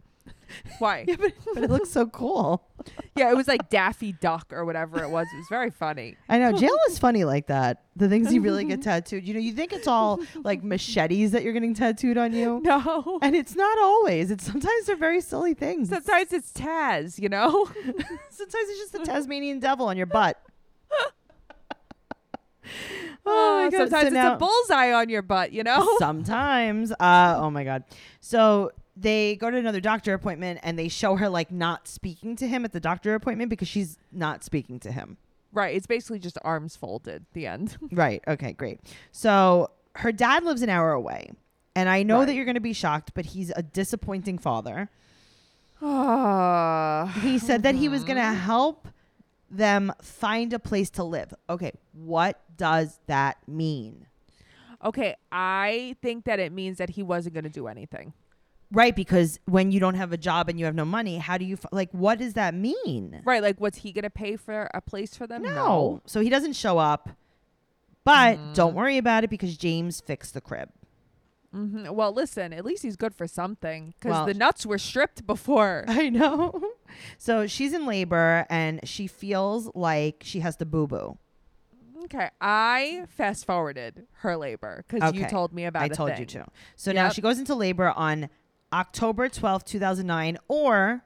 Why? 0.79 1.05
Yeah, 1.09 1.17
but, 1.19 1.33
but 1.55 1.63
it 1.65 1.71
looks 1.71 1.91
so 1.91 2.07
cool. 2.07 2.63
yeah, 3.17 3.31
it 3.31 3.37
was 3.37 3.49
like 3.49 3.69
Daffy 3.69 4.13
Duck 4.13 4.53
or 4.53 4.65
whatever 4.65 5.03
it 5.03 5.11
was. 5.11 5.27
It 5.33 5.37
was 5.39 5.47
very 5.49 5.71
funny. 5.71 6.17
I 6.29 6.39
know 6.39 6.53
jail 6.53 6.77
is 6.89 6.99
funny 6.99 7.25
like 7.25 7.47
that. 7.49 7.83
The 7.97 8.09
things 8.09 8.33
you 8.33 8.41
really 8.43 8.65
get 8.65 8.83
tattooed. 8.91 9.25
You 9.27 9.35
know, 9.35 9.41
you 9.41 9.53
think 9.53 9.73
it's 9.73 9.87
all 9.89 10.21
like 10.45 10.63
machetes 10.63 11.33
that 11.33 11.43
you're 11.43 11.53
getting 11.53 11.75
tattooed 11.75 12.17
on 12.19 12.33
you. 12.33 12.61
No. 12.65 13.19
And 13.23 13.35
it's 13.35 13.57
not 13.57 13.79
always. 13.79 14.31
It's 14.31 14.45
sometimes 14.45 14.87
they're 14.87 14.97
very 14.97 15.21
silly 15.21 15.55
things. 15.55 15.89
Sometimes 15.89 16.33
it's 16.33 16.53
Taz, 16.53 17.19
you 17.19 17.29
know? 17.29 17.67
Sometimes 18.31 18.69
it's 18.69 18.79
just 18.79 18.93
the 18.93 18.99
Tasmanian 19.01 19.59
devil 19.61 19.87
on 19.87 19.97
your 19.97 20.07
butt. 20.07 20.41
Oh, 20.93 21.11
oh 23.27 23.65
my 23.65 23.71
god! 23.71 23.79
sometimes 23.89 24.03
So 24.03 24.07
it's 24.09 24.15
now- 24.15 24.35
a 24.35 24.39
bullseye 24.39 24.93
on 24.93 25.09
your 25.09 25.23
butt, 25.23 25.53
you 25.53 25.63
know? 25.63 25.97
Sometimes. 25.99 26.93
Uh, 26.93 27.35
oh 27.39 27.51
my 27.51 27.65
god. 27.65 27.85
So 28.21 28.71
they 28.97 29.37
go 29.37 29.51
to 29.51 29.57
another 29.57 29.81
doctor 29.81 30.15
appointment 30.15 30.61
and 30.63 30.79
they 30.79 30.89
show 30.89 31.17
her 31.17 31.29
like 31.29 31.51
not 31.51 31.87
speaking 31.87 32.35
to 32.37 32.49
him 32.49 32.65
at 32.65 32.73
the 32.73 32.81
doctor 32.81 33.15
appointment 33.15 33.51
because 33.51 33.69
she's 33.69 33.99
not 34.11 34.43
speaking 34.43 34.81
to 34.81 34.91
him. 34.93 35.19
right. 35.53 35.77
It's 35.77 35.87
basically 35.87 36.19
just 36.19 36.39
arms 36.43 36.77
folded, 36.77 37.27
the 37.35 37.47
end. 37.47 37.77
Right. 37.93 38.23
Okay, 38.27 38.53
great. 38.53 38.81
So 39.13 39.71
her 39.97 40.13
dad 40.13 40.45
lives 40.45 40.63
an 40.63 40.71
hour 40.71 40.93
away. 40.93 41.31
And 41.75 41.91
I 41.91 42.03
know 42.05 42.25
that 42.25 42.35
you're 42.35 42.47
going 42.47 42.55
to 42.55 42.61
be 42.61 42.73
shocked, 42.73 43.13
but 43.15 43.27
he's 43.27 43.53
a 43.55 43.63
disappointing 43.63 44.39
father. 44.39 44.89
He 47.23 47.39
said 47.39 47.63
that 47.65 47.75
he 47.75 47.89
was 47.89 48.03
going 48.05 48.17
to 48.17 48.23
Mm-hmm. 48.23 48.35
help 48.41 48.89
them 49.51 49.93
find 50.03 50.53
a 50.53 50.59
place 50.59 50.91
to 50.91 51.05
live. 51.05 51.33
Okay, 51.51 51.73
what 51.93 52.41
does 52.57 52.99
that 53.07 53.37
mean? 53.47 54.07
okay, 54.85 55.17
I 55.33 55.97
think 56.03 56.25
that 56.27 56.39
it 56.39 56.53
means 56.53 56.79
that 56.79 56.91
he 56.91 57.03
wasn't 57.03 57.35
going 57.35 57.45
to 57.45 57.51
do 57.51 57.67
anything. 57.67 58.13
Right, 58.73 58.95
because 58.97 59.39
when 59.45 59.71
you 59.71 59.79
don't 59.79 59.95
have 59.95 60.13
a 60.13 60.17
job 60.17 60.49
and 60.49 60.59
you 60.59 60.65
have 60.65 60.75
no 60.75 60.85
money, 60.85 61.19
how 61.19 61.39
do 61.39 61.45
you 61.45 61.55
f- 61.55 61.67
like 61.71 61.91
what 61.93 62.19
does 62.19 62.35
that 62.35 62.53
mean? 62.55 63.23
Right. 63.25 63.41
Like, 63.43 63.61
what's 63.61 63.79
he 63.79 63.93
going 63.93 64.03
to 64.03 64.11
pay 64.11 64.37
for 64.37 64.69
a 64.75 64.81
place 64.81 65.15
for 65.17 65.27
them? 65.27 65.43
No. 65.43 66.01
So 66.07 66.21
he 66.21 66.29
doesn't 66.29 66.55
show 66.55 66.79
up. 66.79 67.09
But 68.05 68.39
Mm. 68.39 68.55
don't 68.55 68.75
worry 68.75 68.99
about 68.99 69.25
it 69.25 69.31
because 69.31 69.57
James 69.57 70.01
fixed 70.01 70.35
the 70.35 70.41
crib. 70.41 70.71
hmm 71.53 71.89
Well, 71.93 72.13
listen, 72.13 72.53
at 72.53 72.65
least 72.65 72.83
he's 72.83 72.97
good 72.97 73.15
for 73.15 73.27
something 73.29 73.95
because 73.99 74.11
Well- 74.11 74.27
the 74.27 74.35
nuts 74.35 74.67
were 74.67 74.79
stripped 74.79 75.27
before. 75.27 75.85
I 75.89 76.09
know. 76.11 76.61
So 77.19 77.47
she's 77.47 77.73
in 77.73 77.87
labor 77.87 78.47
and 78.51 78.81
she 78.85 79.07
feels 79.07 79.71
like 79.75 80.23
she 80.25 80.41
has 80.41 80.57
the 80.57 80.67
boo 80.67 80.87
boo. 80.89 81.19
okay. 82.05 82.31
I 82.41 83.07
fast 83.09 83.45
forwarded 83.47 84.07
her 84.19 84.37
labor 84.37 84.85
because 84.89 85.13
you 85.15 85.23
Okay. 85.23 85.31
told 85.31 85.53
me 85.53 85.65
about 85.67 85.83
I 85.83 85.87
a 85.87 85.89
told 85.91 86.11
you 86.11 86.17
thing. 86.17 86.27
to. 86.43 86.47
So 86.77 86.93
now 86.93 87.05
Yep. 87.07 87.13
she 87.15 87.21
goes 87.23 87.39
into 87.39 87.55
labor 87.55 87.91
on 87.91 88.29
October 88.73 89.29
twelfth, 89.29 89.65
2009, 89.67 90.39
or 90.49 91.03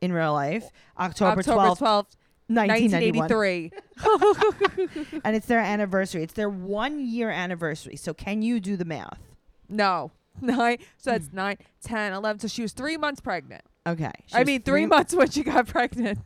in 0.00 0.12
real 0.12 0.32
life, 0.32 0.70
October, 0.98 1.40
October 1.40 1.62
12th, 1.62 1.78
12th, 1.78 2.16
1991. 2.48 3.70
1983. 3.98 5.20
And 5.24 5.34
it's 5.36 5.46
their 5.46 5.60
anniversary. 5.60 6.22
It's 6.22 6.34
their 6.34 6.50
one 6.50 7.00
year 7.00 7.30
anniversary. 7.30 7.96
So 7.96 8.12
can 8.12 8.42
you 8.42 8.60
do 8.60 8.76
the 8.76 8.84
math? 8.84 9.18
No. 9.68 10.10
Nine. 10.40 10.78
So 10.98 11.12
that's 11.12 11.28
Hmm. 11.28 11.36
nine, 11.36 11.56
ten, 11.82 12.12
eleven. 12.12 12.40
So 12.40 12.48
she 12.48 12.62
was 12.62 12.72
three 12.72 12.96
months 12.96 13.20
pregnant. 13.20 13.62
Okay. 13.86 14.10
She 14.26 14.34
I 14.34 14.40
was 14.40 14.46
mean, 14.46 14.62
three, 14.62 14.84
months 14.86 15.14
when 15.14 15.30
she 15.30 15.42
got 15.44 15.66
pregnant. 15.68 16.18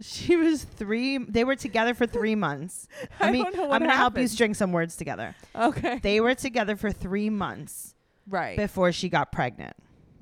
She 0.00 0.36
was 0.36 0.62
three. 0.62 1.18
They 1.18 1.42
were 1.42 1.56
together 1.56 1.92
for 1.92 2.06
three 2.06 2.36
months. 2.36 2.86
I 3.18 3.28
I 3.28 3.32
mean, 3.32 3.42
don't 3.44 3.56
know 3.56 3.62
I'm 3.64 3.80
going 3.80 3.90
to 3.90 3.96
help 3.96 4.16
you 4.16 4.28
string 4.28 4.54
some 4.54 4.70
words 4.70 4.94
together. 4.94 5.34
Okay. 5.56 5.98
They 5.98 6.20
were 6.20 6.36
together 6.36 6.76
for 6.76 6.92
three 6.92 7.28
months 7.30 7.94
right. 8.28 8.56
before 8.56 8.92
she 8.92 9.08
got 9.08 9.32
pregnant. 9.32 9.74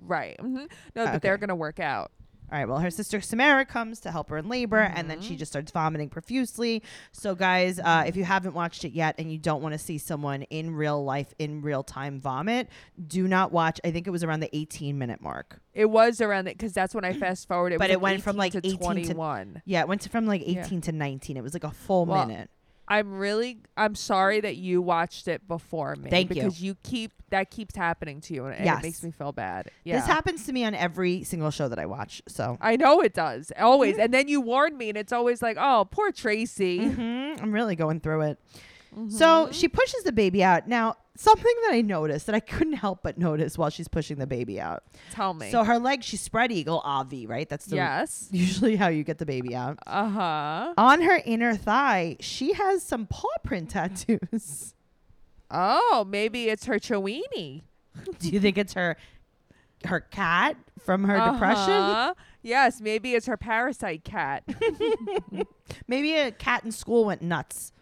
Right. 0.07 0.41
hmm 0.41 0.55
No, 0.55 0.67
but 0.95 1.09
Okay. 1.09 1.19
they're 1.19 1.39
going 1.39 1.49
to 1.49 1.55
work 1.55 1.81
out. 1.81 2.13
All 2.53 2.57
right. 2.57 2.69
Well, 2.69 2.79
her 2.79 2.93
sister 2.93 3.21
Samara 3.21 3.65
comes 3.65 3.99
to 4.03 4.13
help 4.13 4.31
her 4.31 4.37
in 4.39 4.49
labor, 4.49 4.79
and 4.79 5.11
then 5.11 5.21
she 5.21 5.35
Mhm. 5.35 5.39
just 5.39 5.51
starts 5.51 5.73
vomiting 5.73 6.09
profusely. 6.09 6.81
So, 7.11 7.35
guys, 7.35 7.81
uh, 7.81 8.05
if 8.07 8.15
you 8.15 8.23
haven't 8.23 8.55
watched 8.55 8.85
it 8.85 8.91
yet 8.93 9.17
and 9.19 9.33
you 9.33 9.37
don't 9.39 9.63
want 9.63 9.73
to 9.73 9.79
see 9.81 9.99
someone 9.99 10.43
in 10.43 10.71
real 10.73 11.03
life, 11.03 11.35
in 11.41 11.61
real 11.61 11.83
time 11.83 12.21
vomit, 12.21 12.69
do 13.05 13.27
not 13.27 13.51
watch. 13.51 13.81
I 13.85 13.91
think 13.91 14.07
it 14.07 14.11
was 14.11 14.23
around 14.23 14.41
the 14.41 14.57
18 14.57 14.97
minute 14.97 15.21
mark. 15.21 15.61
It 15.75 15.87
was 15.87 16.21
around 16.21 16.47
it 16.47 16.57
because 16.57 16.73
that's 16.73 16.95
when 16.95 17.05
I 17.05 17.15
fast 17.15 17.49
forwarded. 17.49 17.81
But 17.81 17.91
it 17.91 18.01
went 18.01 18.23
from, 18.23 18.37
like, 18.37 18.55
18 18.55 18.71
to- 18.71 18.77
21. 18.79 19.63
Yeah, 19.65 19.81
it 19.81 19.89
went 19.89 20.03
to 20.03 20.09
from 20.09 20.27
like 20.27 20.47
Yeah. 20.47 20.61
18 20.65 20.81
to 20.83 20.93
19. 20.93 21.37
It 21.37 21.43
was 21.43 21.53
like 21.53 21.65
a 21.65 21.73
full 21.73 22.07
Well, 22.07 22.27
minute. 22.29 22.49
I'm 22.89 23.19
really 23.19 23.59
I'm 23.77 23.95
sorry 23.95 24.41
that 24.41 24.57
you 24.57 24.81
watched 24.81 25.27
it 25.29 25.47
before 25.49 25.97
me. 25.97 26.09
Thank 26.11 26.31
you. 26.31 26.35
because 26.37 26.63
you. 26.63 26.77
keep 26.83 27.13
that 27.31 27.51
keeps 27.51 27.75
happening 27.75 28.21
to 28.23 28.35
you 28.35 28.47
and, 28.47 28.65
Yes. 28.65 28.79
it 28.79 28.83
makes 28.85 29.03
me 29.03 29.11
feel 29.11 29.33
bad. 29.33 29.71
Yeah. 29.85 29.97
This 29.97 30.07
happens 30.07 30.47
to 30.47 30.53
me 30.53 30.65
on 30.65 30.75
every 30.75 31.25
single 31.25 31.51
show 31.51 31.69
that 31.69 31.79
I 31.81 31.87
watch. 31.87 32.23
So. 32.29 32.57
I 32.61 32.77
know 32.77 33.01
it 33.01 33.15
does. 33.15 33.51
Always. 33.59 33.99
and 33.99 34.15
then 34.15 34.29
you 34.29 34.41
warn 34.41 34.77
me 34.77 34.89
and 34.89 34.97
it's 34.97 35.13
always 35.13 35.43
like, 35.43 35.57
"Oh, 35.59 35.89
poor 35.91 36.13
Tracy." 36.13 36.79
Mhm, 36.79 37.43
I'm 37.43 37.53
really 37.53 37.75
going 37.75 37.99
through 38.01 38.21
it. 38.23 38.39
Mm-hmm. 38.97 39.11
So 39.11 39.51
she 39.53 39.69
pushes 39.69 40.05
the 40.05 40.13
baby 40.13 40.43
out. 40.43 40.67
Now, 40.69 40.97
something 41.17 41.55
that 41.65 41.75
I 41.75 41.81
noticed 41.83 42.27
that 42.27 42.35
I 42.35 42.41
couldn't 42.55 42.75
help 42.75 43.03
but 43.03 43.19
notice 43.19 43.59
while 43.59 43.71
she's 43.71 43.89
pushing 43.89 44.19
the 44.19 44.27
baby 44.27 44.61
out. 44.61 44.85
Tell 45.11 45.35
me. 45.35 45.51
So 45.51 45.65
her 45.65 45.79
leg, 45.79 46.03
she's 46.03 46.21
spread 46.21 46.53
eagle, 46.53 46.81
Avi, 46.85 47.27
right? 47.27 47.49
That's 47.49 47.67
the, 47.67 47.77
yes. 47.77 48.29
usually 48.31 48.77
how 48.77 48.89
you 48.89 49.05
get 49.05 49.19
the 49.19 49.27
baby 49.27 49.55
out. 49.55 49.79
Uh-huh. 49.87 50.75
On 50.77 51.03
her 51.03 51.21
inner 51.25 51.57
thigh, 51.57 52.17
she 52.21 52.55
has 52.55 52.83
some 52.83 53.07
paw 53.07 53.29
print 53.45 53.71
tattoos. 53.71 54.75
Oh, 55.51 56.05
maybe 56.09 56.49
it's 56.49 56.67
her 56.67 56.79
Chiweenie. 56.79 57.63
Do 58.19 58.29
you 58.29 58.41
think 58.41 58.59
it's 58.59 58.75
her 58.75 58.97
her 59.85 60.01
cat 60.01 60.57
from 60.81 61.05
her 61.05 61.33
depression? 61.33 61.73
Uh-huh. 61.73 62.15
Yes, 62.43 62.81
maybe 62.81 63.15
it's 63.15 63.27
her 63.27 63.37
parasite 63.37 64.05
cat 64.05 64.45
Maybe 65.89 66.15
a 66.15 66.31
cat 66.31 66.65
in 66.65 66.73
school 66.73 67.05
went 67.05 67.23
nuts. 67.23 67.73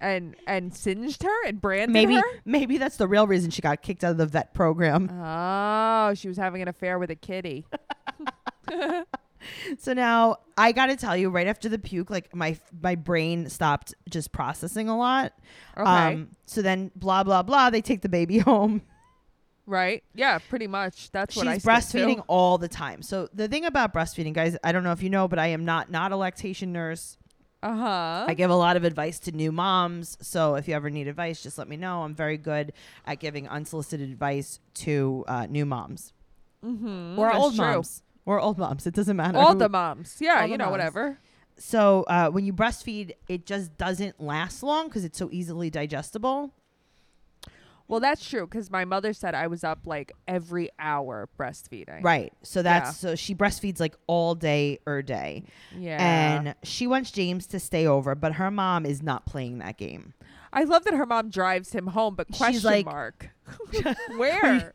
And 0.00 0.36
and 0.46 0.74
singed 0.74 1.22
her 1.22 1.46
and 1.46 1.60
branded 1.60 1.90
Maybe 1.92 2.14
her. 2.14 2.22
maybe 2.44 2.78
that's 2.78 2.96
the 2.96 3.08
real 3.08 3.26
reason 3.26 3.50
she 3.50 3.62
got 3.62 3.82
kicked 3.82 4.04
out 4.04 4.12
of 4.12 4.16
the 4.18 4.26
vet 4.26 4.54
program. 4.54 5.10
Oh, 5.10 6.14
she 6.14 6.28
was 6.28 6.36
having 6.36 6.62
an 6.62 6.68
affair 6.68 6.98
with 6.98 7.10
a 7.10 7.16
kitty. 7.16 7.66
So 9.78 9.92
now 9.92 10.38
I 10.58 10.72
got 10.72 10.86
to 10.86 10.96
tell 10.96 11.16
you, 11.16 11.30
right 11.30 11.46
after 11.46 11.68
the 11.68 11.78
puke, 11.78 12.10
like 12.10 12.34
my 12.34 12.58
my 12.82 12.96
brain 12.96 13.48
stopped 13.48 13.94
just 14.10 14.32
processing 14.32 14.88
a 14.88 14.98
lot. 14.98 15.32
Okay. 15.76 15.88
Um, 15.88 16.30
so 16.46 16.60
then 16.60 16.90
blah 16.96 17.22
blah 17.22 17.42
blah. 17.44 17.70
They 17.70 17.80
take 17.80 18.02
the 18.02 18.08
baby 18.08 18.38
home. 18.40 18.82
right? 19.64 20.02
Yeah, 20.14 20.38
pretty 20.38 20.66
much. 20.66 21.10
That's 21.12 21.36
what 21.36 21.46
I 21.46 21.54
She's 21.54 21.62
to. 21.62 21.68
breastfeeding 21.68 22.24
all 22.26 22.58
the 22.58 22.68
time. 22.68 23.00
So 23.00 23.28
the 23.32 23.46
thing 23.48 23.64
about 23.64 23.94
breastfeeding, 23.94 24.34
guys, 24.34 24.56
I 24.64 24.72
don't 24.72 24.82
know 24.82 24.92
if 24.92 25.02
you 25.04 25.08
know, 25.10 25.28
but 25.28 25.38
I 25.38 25.46
am 25.48 25.64
not 25.64 25.88
not 25.90 26.10
a 26.10 26.16
lactation 26.16 26.72
nurse. 26.72 27.16
Uh-huh. 27.62 28.24
I 28.28 28.34
give 28.34 28.50
a 28.50 28.54
lot 28.54 28.76
of 28.76 28.84
advice 28.84 29.18
to 29.20 29.32
new 29.32 29.50
moms. 29.50 30.16
So 30.20 30.54
if 30.54 30.68
you 30.68 30.74
ever 30.74 30.90
need 30.90 31.08
advice, 31.08 31.42
just 31.42 31.58
let 31.58 31.68
me 31.68 31.76
know. 31.76 32.02
I'm 32.02 32.14
very 32.14 32.36
good 32.36 32.72
at 33.06 33.18
giving 33.18 33.48
unsolicited 33.48 34.10
advice 34.10 34.60
to 34.74 35.24
uh, 35.26 35.46
new 35.46 35.66
moms 35.66 36.12
mm-hmm. 36.64 37.18
or 37.18 37.26
That's 37.26 37.38
old 37.38 37.56
true. 37.56 37.64
moms 37.64 38.02
or 38.26 38.40
old 38.40 38.58
moms. 38.58 38.86
It 38.86 38.94
doesn't 38.94 39.16
matter. 39.16 39.38
All 39.38 39.54
the 39.54 39.68
moms. 39.68 40.16
Yeah, 40.20 40.42
all 40.42 40.46
you 40.46 40.56
know, 40.56 40.66
moms. 40.66 40.72
whatever. 40.72 41.18
So 41.56 42.04
uh, 42.04 42.30
when 42.30 42.44
you 42.44 42.52
breastfeed, 42.52 43.12
it 43.28 43.44
just 43.44 43.76
doesn't 43.76 44.20
last 44.20 44.62
long 44.62 44.86
because 44.86 45.04
it's 45.04 45.18
so 45.18 45.28
easily 45.32 45.70
digestible. 45.70 46.52
Well, 47.88 48.00
that's 48.00 48.28
true 48.28 48.46
because 48.46 48.70
my 48.70 48.84
mother 48.84 49.12
said 49.14 49.34
I 49.34 49.46
was 49.46 49.64
up 49.64 49.80
like 49.86 50.12
every 50.28 50.68
hour 50.78 51.28
breastfeeding. 51.38 52.02
Right. 52.04 52.32
So 52.42 52.62
that's 52.62 52.98
so 52.98 53.14
she 53.16 53.34
breastfeeds 53.34 53.80
like 53.80 53.96
all 54.06 54.34
day 54.34 54.78
or 54.86 55.00
day. 55.00 55.44
Yeah. 55.76 55.96
And 55.98 56.54
she 56.62 56.86
wants 56.86 57.10
James 57.10 57.46
to 57.48 57.58
stay 57.58 57.86
over, 57.86 58.14
but 58.14 58.34
her 58.34 58.50
mom 58.50 58.84
is 58.84 59.02
not 59.02 59.24
playing 59.24 59.58
that 59.58 59.78
game. 59.78 60.12
I 60.52 60.64
love 60.64 60.84
that 60.84 60.94
her 60.94 61.06
mom 61.06 61.30
drives 61.30 61.72
him 61.72 61.88
home, 61.88 62.14
but 62.14 62.26
She's 62.28 62.36
question 62.38 62.62
like- 62.70 62.86
mark. 62.86 63.30
Where? 64.16 64.72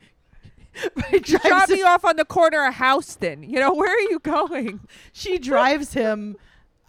Drop 1.22 1.70
me 1.70 1.82
him- 1.82 1.88
off 1.88 2.04
on 2.06 2.16
the 2.16 2.26
corner 2.26 2.66
of 2.66 2.76
Houston. 2.78 3.44
You 3.44 3.60
know, 3.60 3.74
where 3.74 3.92
are 3.92 4.10
you 4.10 4.20
going? 4.20 4.80
she 5.14 5.38
drives 5.38 5.94
him. 5.94 6.36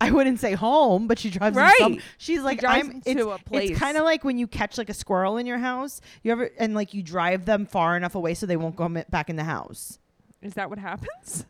I 0.05 0.11
wouldn't 0.11 0.40
say 0.40 0.53
home, 0.55 1.07
but 1.07 1.19
she 1.19 1.31
drives 1.31 1.57
him. 1.57 1.69
Some, 1.79 1.93
Right. 1.95 2.03
she's 2.19 2.40
like, 2.43 2.61
drives 2.61 2.88
I'm. 2.88 3.03
It's, 3.05 3.21
to 3.21 3.31
a 3.31 3.38
place. 3.38 3.71
it's 3.71 3.79
kind 3.79 3.97
of 3.97 4.05
like 4.05 4.25
when 4.25 4.38
you 4.38 4.47
catch 4.47 4.79
like 4.79 4.90
a 4.90 4.95
squirrel 4.95 5.37
in 5.37 5.47
your 5.47 5.59
house. 5.59 6.01
You 6.23 6.33
ever 6.33 6.51
and 6.59 6.75
like 6.75 6.95
you 6.95 7.03
drive 7.03 7.45
them 7.45 7.67
far 7.67 7.97
enough 7.97 8.14
away 8.14 8.35
so 8.35 8.47
they 8.47 8.57
won't 8.57 8.77
go 8.77 8.88
back 9.11 9.31
in 9.31 9.37
the 9.37 9.45
house. 9.45 9.99
Is 10.43 10.55
that 10.55 10.69
what 10.71 10.79
happens? 10.79 11.47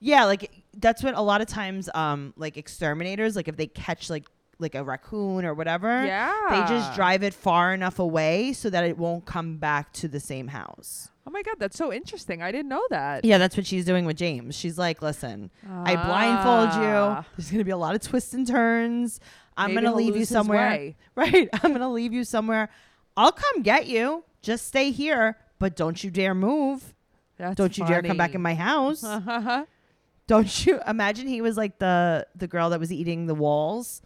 Yeah, 0.00 0.24
like 0.24 0.50
that's 0.78 1.02
what 1.02 1.14
a 1.14 1.20
lot 1.20 1.40
of 1.42 1.46
times, 1.48 1.90
um, 1.94 2.32
like 2.36 2.56
exterminators, 2.56 3.36
like 3.36 3.48
if 3.48 3.56
they 3.56 3.66
catch 3.66 4.08
like 4.08 4.26
like 4.58 4.74
a 4.74 4.84
raccoon 4.84 5.44
or 5.44 5.54
whatever, 5.54 6.04
Yeah. 6.04 6.32
they 6.50 6.74
just 6.74 6.94
drive 6.94 7.22
it 7.22 7.32
far 7.34 7.72
enough 7.72 7.98
away 7.98 8.52
so 8.52 8.68
that 8.70 8.84
it 8.84 8.98
won't 8.98 9.24
come 9.24 9.56
back 9.56 9.92
to 9.94 10.08
the 10.08 10.20
same 10.20 10.48
house. 10.48 11.10
Oh 11.26 11.30
my 11.30 11.42
god, 11.42 11.56
that's 11.58 11.76
so 11.76 11.92
interesting. 11.92 12.42
I 12.42 12.50
didn't 12.50 12.68
know 12.68 12.82
that. 12.90 13.24
Yeah, 13.24 13.38
that's 13.38 13.56
what 13.56 13.66
she's 13.66 13.84
doing 13.84 14.04
with 14.06 14.16
James. 14.16 14.56
She's 14.56 14.78
like, 14.78 15.02
listen, 15.02 15.50
I 15.68 15.94
blindfold 15.94 16.82
you. 16.82 16.88
Ah. 16.90 17.24
There's 17.36 17.50
gonna 17.50 17.64
be 17.64 17.70
a 17.70 17.76
lot 17.76 17.94
of 17.94 18.00
twists 18.00 18.32
and 18.32 18.46
turns. 18.46 19.20
I'm 19.56 19.74
Maybe 19.74 19.86
gonna 19.86 19.88
he'll 19.88 19.96
leave 19.96 20.06
you 20.06 20.12
lose 20.12 20.20
his 20.20 20.28
somewhere. 20.30 20.70
way. 20.70 20.96
Right. 21.14 21.48
I'm 21.52 21.72
gonna 21.72 21.92
leave 21.92 22.12
you 22.12 22.24
somewhere. 22.24 22.70
I'll 23.16 23.32
come 23.32 23.62
get 23.62 23.86
you. 23.86 24.24
Just 24.40 24.66
stay 24.66 24.90
here, 24.90 25.36
but 25.58 25.76
don't 25.76 26.02
you 26.02 26.10
dare 26.10 26.34
move. 26.34 26.94
That's 27.36 27.56
don't 27.56 27.76
you 27.76 27.86
dare 27.86 28.02
come 28.02 28.16
back 28.16 28.34
in 28.34 28.40
my 28.40 28.54
house. 28.54 29.02
my. 29.02 29.66
don't 30.26 30.66
you 30.66 30.80
imagine 30.86 31.28
he 31.28 31.42
was 31.42 31.56
like 31.56 31.78
the 31.78 32.26
the 32.34 32.46
girl 32.46 32.70
that 32.70 32.80
was 32.80 32.90
eating 32.92 33.26
the 33.26 33.34
walls? 33.34 34.00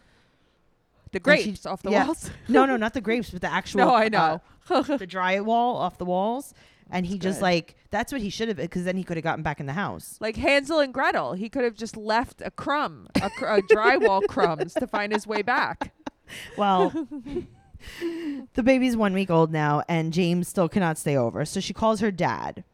the 1.14 1.20
grapes 1.20 1.64
off 1.64 1.80
the 1.82 1.90
yeah. 1.90 2.06
walls. 2.06 2.28
No, 2.48 2.66
no, 2.66 2.76
not 2.76 2.92
the 2.92 3.00
grapes, 3.00 3.30
but 3.30 3.40
the 3.40 3.50
actual 3.50 3.78
no, 3.78 3.94
I 3.94 4.06
uh, 4.06 4.08
know. 4.08 4.40
the 4.82 5.06
drywall 5.06 5.76
off 5.76 5.96
the 5.96 6.04
walls. 6.04 6.52
And 6.90 7.06
he 7.06 7.18
just 7.18 7.38
good. 7.38 7.44
like 7.44 7.76
that's 7.90 8.12
what 8.12 8.20
he 8.20 8.30
should 8.30 8.48
have 8.48 8.56
because 8.58 8.84
then 8.84 8.96
he 8.96 9.04
could 9.04 9.16
have 9.16 9.24
gotten 9.24 9.42
back 9.42 9.58
in 9.60 9.66
the 9.66 9.72
house. 9.72 10.16
like 10.20 10.36
Hansel 10.36 10.80
and 10.80 10.92
Gretel, 10.94 11.32
he 11.34 11.48
could 11.48 11.64
have 11.64 11.74
just 11.74 11.96
left 11.96 12.42
a 12.44 12.50
crumb, 12.50 13.08
a, 13.22 13.30
cr- 13.30 13.46
a 13.46 13.62
drywall 13.62 14.22
crumbs 14.28 14.74
to 14.74 14.86
find 14.86 15.12
his 15.12 15.26
way 15.26 15.42
back. 15.42 15.92
Well, 16.56 16.90
the 18.54 18.62
baby's 18.62 18.96
one 18.96 19.12
week 19.12 19.30
old 19.30 19.52
now, 19.52 19.82
and 19.88 20.12
James 20.12 20.48
still 20.48 20.68
cannot 20.68 20.98
stay 20.98 21.16
over. 21.16 21.44
So 21.44 21.60
she 21.60 21.72
calls 21.74 22.00
her 22.00 22.10
dad, 22.10 22.64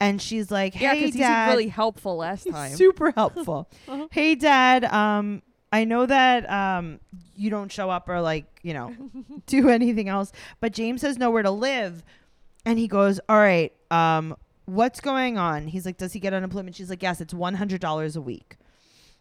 and 0.00 0.20
she's 0.20 0.50
like, 0.50 0.78
Yeah, 0.80 0.94
"Hey, 0.94 1.00
he 1.00 1.06
seemed 1.12 1.18
dad, 1.22 1.50
really 1.50 1.68
helpful 1.68 2.16
last 2.16 2.44
He's 2.44 2.52
time. 2.54 2.72
super 2.74 3.10
helpful. 3.12 3.68
Uh-huh. 3.88 4.08
Hey, 4.10 4.34
dad, 4.34 4.84
um, 4.86 5.42
I 5.72 5.84
know 5.84 6.06
that 6.06 6.48
um, 6.50 7.00
you 7.36 7.50
don't 7.50 7.70
show 7.70 7.90
up 7.90 8.08
or 8.08 8.20
like 8.20 8.46
you 8.62 8.72
know 8.74 8.94
do 9.46 9.68
anything 9.68 10.08
else, 10.08 10.32
but 10.60 10.72
James 10.72 11.02
has 11.02 11.18
nowhere 11.18 11.42
to 11.42 11.50
live, 11.50 12.02
and 12.66 12.78
he 12.78 12.86
goes, 12.88 13.18
"All 13.28 13.38
right, 13.38 13.72
um." 13.90 14.36
What's 14.68 15.00
going 15.00 15.38
on? 15.38 15.68
He's 15.68 15.86
like, 15.86 15.96
does 15.96 16.12
he 16.12 16.18
get 16.18 16.34
unemployment? 16.34 16.74
She's 16.74 16.90
like, 16.90 17.00
yes, 17.00 17.20
it's 17.20 17.32
one 17.32 17.54
hundred 17.54 17.80
dollars 17.80 18.16
a 18.16 18.20
week. 18.20 18.56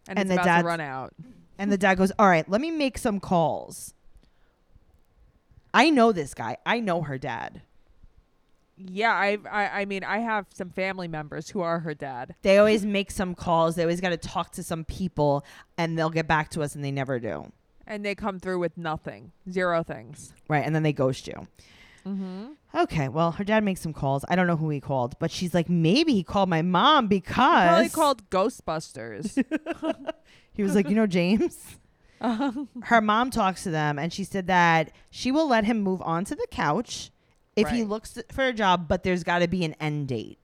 and, 0.07 0.17
and 0.17 0.31
it's 0.31 0.43
the 0.43 0.43
to 0.43 0.63
run 0.63 0.81
out. 0.81 1.13
And 1.59 1.71
the 1.71 1.77
dad 1.77 1.99
goes, 1.99 2.11
All 2.17 2.27
right, 2.27 2.49
let 2.49 2.61
me 2.61 2.71
make 2.71 2.97
some 2.97 3.19
calls. 3.19 3.93
I 5.71 5.91
know 5.91 6.11
this 6.11 6.33
guy. 6.33 6.57
I 6.65 6.79
know 6.79 7.03
her 7.03 7.19
dad. 7.19 7.61
Yeah, 8.75 9.13
I, 9.13 9.37
I, 9.51 9.81
I 9.81 9.85
mean, 9.85 10.03
I 10.03 10.17
have 10.17 10.47
some 10.53 10.71
family 10.71 11.07
members 11.07 11.49
who 11.49 11.61
are 11.61 11.79
her 11.79 11.93
dad. 11.93 12.33
They 12.41 12.57
always 12.57 12.83
make 12.83 13.11
some 13.11 13.35
calls. 13.35 13.75
They 13.75 13.83
always 13.83 14.01
got 14.01 14.09
to 14.09 14.17
talk 14.17 14.51
to 14.53 14.63
some 14.63 14.83
people 14.83 15.45
and 15.77 15.95
they'll 15.95 16.09
get 16.09 16.27
back 16.27 16.49
to 16.51 16.63
us 16.63 16.73
and 16.75 16.83
they 16.83 16.91
never 16.91 17.19
do. 17.19 17.51
and 17.87 18.03
they 18.03 18.15
come 18.15 18.39
through 18.39 18.57
with 18.59 18.77
nothing, 18.79 19.31
zero 19.49 19.83
things. 19.83 20.33
Right. 20.49 20.65
And 20.65 20.73
then 20.75 20.81
they 20.81 20.91
ghost 20.93 21.27
you. 21.27 21.47
Mm-hmm. 22.05 22.45
Okay. 22.75 23.07
Well, 23.09 23.31
her 23.31 23.43
dad 23.43 23.63
makes 23.63 23.81
some 23.81 23.93
calls. 23.93 24.23
I 24.29 24.35
don't 24.35 24.47
know 24.47 24.57
who 24.57 24.69
he 24.69 24.79
called, 24.79 25.17
but 25.19 25.31
she's 25.31 25.53
like, 25.53 25.69
maybe 25.69 26.13
he 26.13 26.23
called 26.23 26.49
my 26.49 26.61
mom 26.61 27.07
because 27.07 27.67
Probably 27.67 27.89
called 27.89 28.29
Ghostbusters. 28.29 29.43
he 30.53 30.63
was 30.63 30.75
like, 30.75 30.89
you 30.89 30.95
know, 30.95 31.07
James. 31.07 31.77
Her 32.21 33.01
mom 33.01 33.29
talks 33.31 33.63
to 33.63 33.71
them 33.71 33.99
and 33.99 34.11
she 34.13 34.23
said 34.23 34.47
that 34.47 34.91
she 35.09 35.31
will 35.31 35.47
let 35.47 35.65
him 35.65 35.81
move 35.81 36.01
onto 36.01 36.35
the 36.35 36.47
couch 36.51 37.11
if 37.55 37.69
he 37.69 37.83
looks 37.83 38.17
for 38.31 38.45
a 38.45 38.53
job, 38.53 38.87
but 38.87 39.03
there's 39.03 39.23
got 39.23 39.39
to 39.39 39.47
be 39.47 39.63
an 39.65 39.73
end 39.79 40.07
date. 40.09 40.37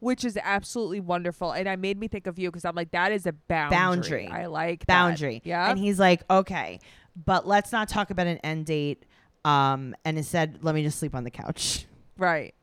which 0.00 0.24
is 0.24 0.36
absolutely 0.42 0.98
wonderful. 1.00 1.52
And 1.52 1.68
I 1.68 1.76
made 1.76 1.98
me 1.98 2.08
think 2.08 2.26
of 2.26 2.38
you 2.38 2.50
because 2.50 2.64
I'm 2.64 2.74
like, 2.74 2.90
that 2.90 3.12
is 3.12 3.24
a 3.26 3.32
boundary. 3.32 3.76
Boundary. 3.76 4.26
I 4.28 4.46
like 4.46 4.80
that. 4.80 4.86
boundary. 4.86 5.42
Yeah. 5.44 5.70
And 5.70 5.78
he's 5.78 5.98
like, 6.00 6.22
okay, 6.28 6.80
but 7.24 7.46
let's 7.46 7.70
not 7.70 7.88
talk 7.88 8.10
about 8.10 8.26
an 8.26 8.38
end 8.38 8.66
date. 8.66 9.04
Um, 9.44 9.94
and 10.04 10.16
instead, 10.18 10.58
let 10.62 10.74
me 10.74 10.82
just 10.82 10.98
sleep 10.98 11.14
on 11.14 11.24
the 11.24 11.30
couch. 11.30 11.86
right. 12.16 12.54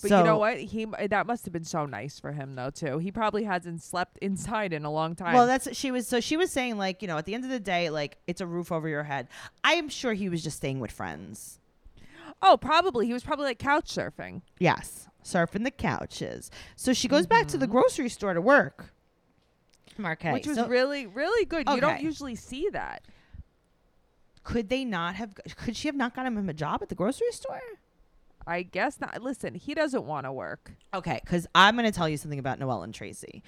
But 0.00 0.10
so, 0.10 0.18
you 0.18 0.24
know 0.24 0.38
what? 0.38 0.58
He 0.58 0.84
that 0.84 1.26
must 1.26 1.44
have 1.44 1.52
been 1.52 1.64
so 1.64 1.84
nice 1.84 2.20
for 2.20 2.30
him 2.30 2.54
though 2.54 2.70
too. 2.70 2.98
He 2.98 3.10
probably 3.10 3.42
hasn't 3.42 3.82
slept 3.82 4.16
inside 4.22 4.72
in 4.72 4.84
a 4.84 4.92
long 4.92 5.16
time. 5.16 5.34
Well, 5.34 5.46
that's 5.48 5.76
she 5.76 5.90
was. 5.90 6.06
So 6.06 6.20
she 6.20 6.36
was 6.36 6.52
saying, 6.52 6.78
like, 6.78 7.02
you 7.02 7.08
know, 7.08 7.18
at 7.18 7.24
the 7.26 7.34
end 7.34 7.42
of 7.44 7.50
the 7.50 7.58
day, 7.58 7.90
like, 7.90 8.16
it's 8.28 8.40
a 8.40 8.46
roof 8.46 8.70
over 8.70 8.88
your 8.88 9.02
head. 9.02 9.26
I 9.64 9.72
am 9.72 9.88
sure 9.88 10.12
he 10.14 10.28
was 10.28 10.44
just 10.44 10.56
staying 10.58 10.78
with 10.78 10.92
friends. 10.92 11.58
oh, 12.42 12.56
probably 12.56 13.06
he 13.08 13.12
was 13.12 13.24
probably 13.24 13.46
like 13.46 13.58
couch 13.58 13.86
surfing. 13.86 14.42
Yes, 14.60 15.08
surfing 15.24 15.64
the 15.64 15.72
couches. 15.72 16.48
So 16.76 16.92
she 16.92 17.08
goes 17.08 17.26
back 17.26 17.48
to 17.48 17.58
the 17.58 17.66
Mhm. 17.66 17.70
grocery 17.72 18.08
store 18.08 18.34
to 18.34 18.40
work. 18.40 18.92
Markai. 19.98 20.32
which 20.32 20.46
was 20.46 20.58
so 20.58 20.68
really 20.68 21.06
really 21.06 21.44
good. 21.44 21.68
You 21.68 21.80
don't 21.80 22.00
usually 22.02 22.36
see 22.36 22.68
that. 22.72 23.02
Could 24.48 24.70
they 24.70 24.82
not 24.82 25.14
have? 25.16 25.34
Could 25.56 25.76
she 25.76 25.88
have 25.88 25.94
not 25.94 26.16
gotten 26.16 26.34
him 26.34 26.48
a 26.48 26.54
job 26.54 26.80
at 26.80 26.88
the 26.88 26.94
grocery 26.94 27.30
store? 27.32 27.60
I 28.46 28.62
guess 28.62 28.98
not. 28.98 29.22
Listen, 29.22 29.54
he 29.54 29.74
doesn't 29.74 30.04
want 30.04 30.24
to 30.24 30.32
work. 30.32 30.72
Okay, 30.94 31.20
because 31.22 31.46
I'm 31.54 31.76
going 31.76 31.84
to 31.84 31.92
tell 31.92 32.08
you 32.08 32.16
something 32.16 32.38
about 32.38 32.58
Noel 32.58 32.82
and 32.82 32.94
Tracy. 32.94 33.42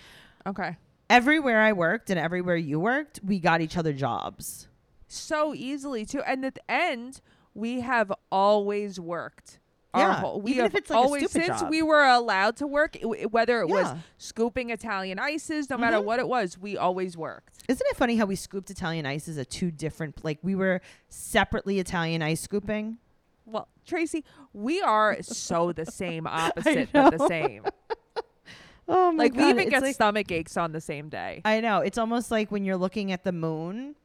Okay. 0.46 0.76
Everywhere 1.08 1.62
I 1.62 1.72
worked 1.72 2.10
and 2.10 2.20
everywhere 2.20 2.56
you 2.56 2.78
worked, 2.78 3.18
we 3.24 3.38
got 3.38 3.62
each 3.62 3.78
other 3.78 3.94
jobs. 3.94 4.68
So 5.08 5.54
easily 5.54 6.04
too. 6.04 6.20
And 6.20 6.44
at 6.44 6.56
the 6.56 6.70
end, 6.70 7.22
we 7.54 7.80
have 7.80 8.12
always 8.30 9.00
worked. 9.00 9.58
Our 9.92 10.00
Yeah, 10.02 10.20
whole, 10.20 10.40
we 10.40 10.52
even 10.52 10.66
if 10.66 10.74
it's 10.76 10.88
like 10.90 10.96
a 10.96 11.00
always 11.02 11.30
since 11.32 11.46
job. 11.60 11.68
we 11.70 11.82
were 11.82 12.04
allowed 12.04 12.56
to 12.58 12.66
work, 12.66 12.96
it 12.96 13.32
whether 13.32 13.60
it 13.60 13.68
was 13.68 13.92
scooping 14.18 14.70
Italian 14.70 15.18
ices, 15.18 15.68
no 15.68 15.76
matter 15.76 15.96
Mhm. 15.96 16.04
what 16.04 16.20
it 16.20 16.28
was, 16.28 16.56
we 16.56 16.76
always 16.76 17.16
worked. 17.16 17.64
Isn't 17.68 17.84
it 17.90 17.96
funny 17.96 18.14
how 18.16 18.26
we 18.26 18.36
scooped 18.36 18.70
Italian 18.70 19.04
ices 19.04 19.36
at 19.36 19.50
two 19.50 19.70
different, 19.72 20.24
like 20.24 20.38
we 20.42 20.54
were 20.54 20.80
separately 21.08 21.80
Italian 21.80 22.22
ice 22.22 22.40
scooping? 22.40 22.98
Well, 23.46 23.66
Tracy, 23.84 24.24
we 24.52 24.80
are 24.80 25.16
so 25.22 25.72
the 25.72 25.86
same 25.86 26.24
opposite, 26.28 26.90
but 26.92 27.18
the 27.18 27.26
same. 27.26 27.64
Oh 28.88 29.12
my 29.12 29.28
god. 29.28 29.36
Like 29.36 29.44
we 29.44 29.50
even 29.50 29.58
it's 29.62 29.70
get 29.70 29.82
like- 29.82 29.94
stomach 29.94 30.30
aches 30.32 30.56
on 30.56 30.72
the 30.72 30.80
same 30.80 31.08
day. 31.08 31.42
I 31.44 31.60
know 31.60 31.78
it's 31.80 31.98
almost 31.98 32.30
like 32.30 32.50
when 32.52 32.64
you're 32.64 32.76
looking 32.76 33.10
at 33.12 33.24
the 33.24 33.32
moon, 33.32 33.96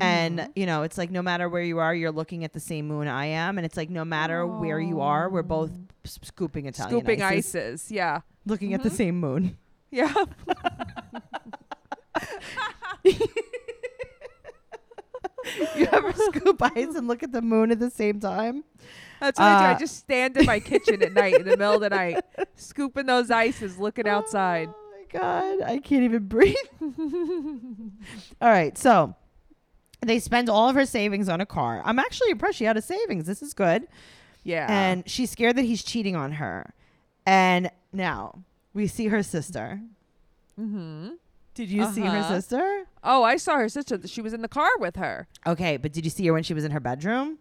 and 0.00 0.38
Mhm. 0.40 0.48
you 0.56 0.66
know 0.66 0.82
it's 0.82 0.98
like 0.98 1.10
no 1.10 1.22
matter 1.22 1.48
where 1.48 1.62
you 1.62 1.78
are, 1.78 1.94
you're 1.94 2.12
looking 2.12 2.44
at 2.44 2.52
the 2.52 2.60
same 2.60 2.86
moon 2.88 3.06
I 3.08 3.26
am, 3.26 3.58
and 3.58 3.64
it's 3.64 3.76
like 3.76 3.90
no 3.90 4.04
matter 4.04 4.46
where 4.46 4.80
you 4.80 5.00
are, 5.00 5.28
we're 5.28 5.42
both 5.42 5.70
s- 6.04 6.18
scooping 6.22 6.66
Italian 6.66 6.90
Scooping 7.00 7.22
ices, 7.22 7.54
ices, 7.54 7.90
yeah, 7.92 8.20
looking 8.46 8.74
at 8.74 8.82
the 8.82 8.90
Mhm. 8.90 8.96
same 8.96 9.20
moon. 9.20 9.56
yeah. 9.90 10.12
you 15.76 15.86
ever 15.92 16.12
scoop 16.12 16.60
ice 16.62 16.94
and 16.94 17.06
look 17.06 17.22
at 17.22 17.32
the 17.32 17.42
moon 17.42 17.70
at 17.70 17.78
the 17.78 17.90
same 17.90 18.18
time? 18.20 18.64
That's 19.20 19.38
what 19.38 19.46
I 19.46 19.58
do. 19.58 19.64
I 19.64 19.72
Uh, 19.72 19.78
just 19.78 19.96
stand 19.98 20.36
in 20.36 20.44
my 20.46 20.60
kitchen 20.60 21.02
at 21.02 21.12
night 21.12 21.34
in 21.34 21.44
the 21.44 21.56
middle 21.56 21.74
of 21.74 21.80
the 21.80 21.90
night, 21.90 22.24
scooping 22.56 23.06
those 23.06 23.30
ices, 23.30 23.78
looking 23.78 24.08
outside. 24.08 24.68
Oh 24.68 24.90
my 24.92 25.04
god, 25.18 25.62
I 25.62 25.78
can't 25.78 26.02
even 26.04 26.26
breathe. 26.26 26.54
all 28.40 28.50
right, 28.50 28.76
so 28.76 29.14
they 30.08 30.18
spend 30.18 30.48
all 30.48 30.68
of 30.68 30.74
her 30.74 30.86
savings 30.86 31.28
on 31.28 31.40
a 31.40 31.46
car. 31.46 31.82
I'm 31.84 31.98
actually 31.98 32.30
impressed 32.30 32.58
she 32.58 32.64
had 32.64 32.76
a 32.76 32.82
savings. 32.82 33.26
This 33.26 33.42
is 33.42 33.54
good. 33.54 33.86
Yeah. 34.42 34.66
And 34.68 35.08
she's 35.08 35.30
scared 35.30 35.56
that 35.56 35.62
he's 35.64 35.82
cheating 35.82 36.16
on 36.16 36.32
her. 36.32 36.74
And 37.26 37.70
now 37.92 38.42
we 38.74 38.86
see 38.86 39.08
her 39.08 39.22
sister. 39.22 39.80
mm-hmm. 40.60 41.10
Did 41.54 41.70
you 41.70 41.86
see 41.92 42.00
her 42.00 42.08
Uh-huh. 42.18 42.34
sister? 42.40 42.84
Oh, 43.04 43.22
I 43.22 43.36
saw 43.36 43.56
her 43.58 43.68
sister. 43.68 44.00
She 44.08 44.20
was 44.20 44.32
in 44.34 44.42
the 44.42 44.48
car 44.48 44.68
with 44.80 44.96
her. 44.96 45.28
Okay, 45.46 45.76
but 45.76 45.92
did 45.92 46.04
you 46.04 46.10
see 46.10 46.26
her 46.26 46.32
when 46.32 46.42
she 46.42 46.52
was 46.52 46.64
in 46.64 46.72
her 46.72 46.80
bedroom? 46.80 47.38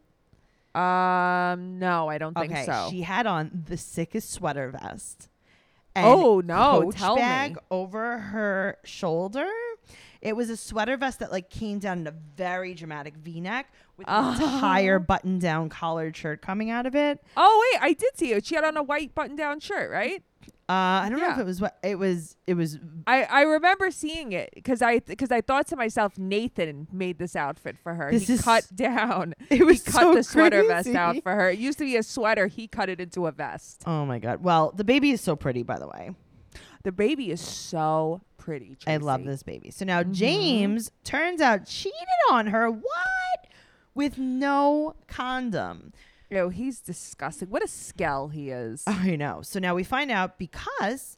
Um, 0.76 1.80
no, 1.80 2.10
I 2.10 2.18
don't 2.20 2.34
think 2.36 2.52
okay, 2.52 2.66
so. 2.66 2.88
she 2.90 3.02
had 3.02 3.26
on 3.28 3.64
the 3.68 3.78
sickest 3.78 4.32
sweater 4.32 4.70
vest. 4.70 5.30
and 5.96 6.06
oh 6.08 6.42
no, 6.42 6.92
tell 6.92 7.16
bag 7.16 7.56
me. 7.56 7.62
over 7.70 8.18
her 8.20 8.78
shoulder. 8.84 9.50
It 10.24 10.36
was 10.36 10.50
a 10.50 10.56
sweater 10.58 10.96
vest 10.98 11.20
that 11.20 11.32
like 11.32 11.50
came 11.50 11.80
down 11.80 12.00
in 12.00 12.08
a 12.08 12.14
very 12.36 12.74
dramatic 12.74 13.16
V-neck 13.18 13.72
with 13.98 14.08
an 14.08 14.14
Oh. 14.26 14.32
entire 14.56 14.98
button-down 14.98 15.70
collared 15.70 16.16
shirt 16.16 16.42
coming 16.42 16.70
out 16.72 16.86
of 16.86 16.96
it. 16.96 17.20
Oh 17.38 17.70
wait, 17.74 17.82
I 17.84 17.94
did 17.94 18.18
see 18.18 18.32
it. 18.32 18.46
She 18.46 18.56
had 18.56 18.64
on 18.64 18.78
a 18.78 18.84
white 18.84 19.14
button-down 19.14 19.60
shirt, 19.60 19.92
right? 19.92 20.24
Uh, 20.70 21.04
I 21.04 21.10
don't 21.10 21.20
know 21.20 21.30
if 21.30 21.38
it 21.38 21.46
was 21.46 21.60
what 21.60 21.78
it 21.84 22.00
was. 22.00 22.38
It 22.48 22.54
was 22.54 22.80
I, 23.06 23.24
I 23.24 23.42
remember 23.42 23.92
seeing 23.92 24.32
it 24.32 24.50
because 24.56 24.82
I 24.82 25.00
because 25.00 25.30
I 25.30 25.42
thought 25.42 25.68
to 25.68 25.76
myself 25.76 26.18
Nathan 26.18 26.88
made 26.90 27.18
this 27.20 27.36
outfit 27.36 27.76
for 27.84 27.94
her. 27.94 28.10
This 28.10 28.28
he 28.28 28.36
is- 28.36 28.42
cut 28.42 28.66
down. 28.74 29.34
it 29.50 29.66
was 29.66 29.84
he 29.86 29.92
cut 29.92 30.02
so 30.02 30.14
the 30.16 30.24
sweater 30.24 30.64
vest 30.66 30.88
out 30.96 31.22
for 31.22 31.34
her. 31.36 31.50
It 31.50 31.60
used 31.60 31.80
to 31.80 31.84
be 31.84 31.98
a 31.98 32.04
sweater. 32.04 32.48
He 32.48 32.70
cut 32.70 32.88
it 32.88 33.02
into 33.02 33.28
a 33.28 33.32
vest. 33.34 33.84
Oh 33.86 34.06
my 34.06 34.20
god. 34.20 34.42
Well, 34.42 34.72
the 34.74 34.86
baby 34.86 35.12
is 35.12 35.20
so 35.20 35.36
pretty, 35.36 35.64
by 35.64 35.78
the 35.80 35.88
way. 35.88 36.12
The 36.84 36.94
baby 36.94 37.30
is 37.30 37.42
so 37.42 38.22
pretty. 38.44 38.78
I 38.86 38.98
love 38.98 39.24
this 39.24 39.42
baby. 39.44 39.72
So 39.72 39.86
now 39.86 40.04
Mhm. 40.04 40.12
James 40.14 40.92
turns 41.04 41.40
out 41.42 41.66
cheated 41.66 41.98
on 42.30 42.48
her. 42.48 42.70
What? 42.70 43.48
With 43.96 44.18
no 44.18 44.96
condom. 45.08 45.94
Yo, 46.30 46.50
he's 46.50 46.80
disgusting. 46.80 47.50
What 47.50 47.64
a 47.64 47.68
skell 47.68 48.28
he 48.30 48.50
is. 48.50 48.84
I 48.88 49.16
know. 49.16 49.42
So 49.44 49.60
now 49.60 49.76
we 49.76 49.84
find 49.84 50.12
out 50.12 50.38
because 50.38 51.18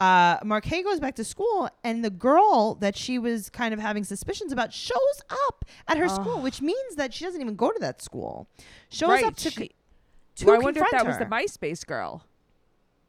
uh, 0.00 0.38
Markai 0.40 0.82
goes 0.84 1.00
back 1.00 1.16
to 1.16 1.24
school, 1.24 1.68
and 1.82 2.04
the 2.04 2.10
girl 2.10 2.76
that 2.76 2.96
she 2.96 3.18
was 3.18 3.50
kind 3.50 3.74
of 3.74 3.80
having 3.80 4.04
suspicions 4.04 4.52
about 4.52 4.72
shows 4.72 5.22
up 5.48 5.64
at 5.88 5.96
her 5.98 6.08
school, 6.08 6.40
which 6.40 6.62
means 6.62 6.94
that 6.94 7.12
she 7.12 7.24
doesn't 7.24 7.40
even 7.40 7.56
go 7.56 7.70
to 7.72 7.78
that 7.80 8.00
school. 8.00 8.48
Shows 8.90 9.08
right. 9.08 9.24
up 9.24 9.36
to, 9.36 9.50
she- 9.50 9.72
to 10.36 10.46
well, 10.46 10.54
I 10.54 10.58
wonder 10.58 10.82
if 10.84 10.90
that 10.92 11.04
was 11.04 11.18
the 11.18 11.24
her. 11.24 11.30
MySpace 11.30 11.84
girl. 11.84 12.24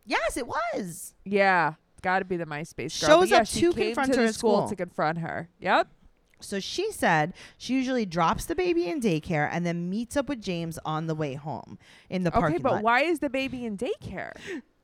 Yes, 0.05 0.35
it 0.35 0.47
was. 0.47 1.13
Yeah, 1.25 1.75
got 1.99 2.19
to 2.19 2.25
be 2.25 2.37
the 2.37 2.45
MySpace 2.45 2.99
girl. 3.01 3.09
Shows 3.21 3.29
But 3.29 3.35
yeah, 3.35 3.41
up 3.41 3.47
to 3.47 3.73
confront 3.73 4.13
to 4.13 4.19
her 4.21 4.33
school, 4.33 4.57
school. 4.57 4.69
to 4.69 4.75
confront 4.75 5.17
her. 5.19 5.49
Yep. 5.59 5.87
So 6.41 6.59
she 6.61 6.91
said 6.91 7.33
she 7.57 7.73
usually 7.73 8.05
drops 8.05 8.45
the 8.45 8.55
baby 8.55 8.87
in 8.87 9.01
daycare 9.01 9.49
and 9.51 9.65
then 9.65 9.89
meets 9.89 10.15
up 10.15 10.29
with 10.29 10.41
James 10.41 10.79
on 10.85 11.07
the 11.07 11.15
way 11.15 11.33
home 11.33 11.77
in 12.09 12.23
the 12.23 12.29
Okay, 12.31 12.39
parking 12.39 12.61
but 12.61 12.71
lot. 12.75 12.83
why 12.83 13.01
is 13.01 13.19
the 13.19 13.29
baby 13.29 13.65
in 13.65 13.77
daycare? 13.77 14.31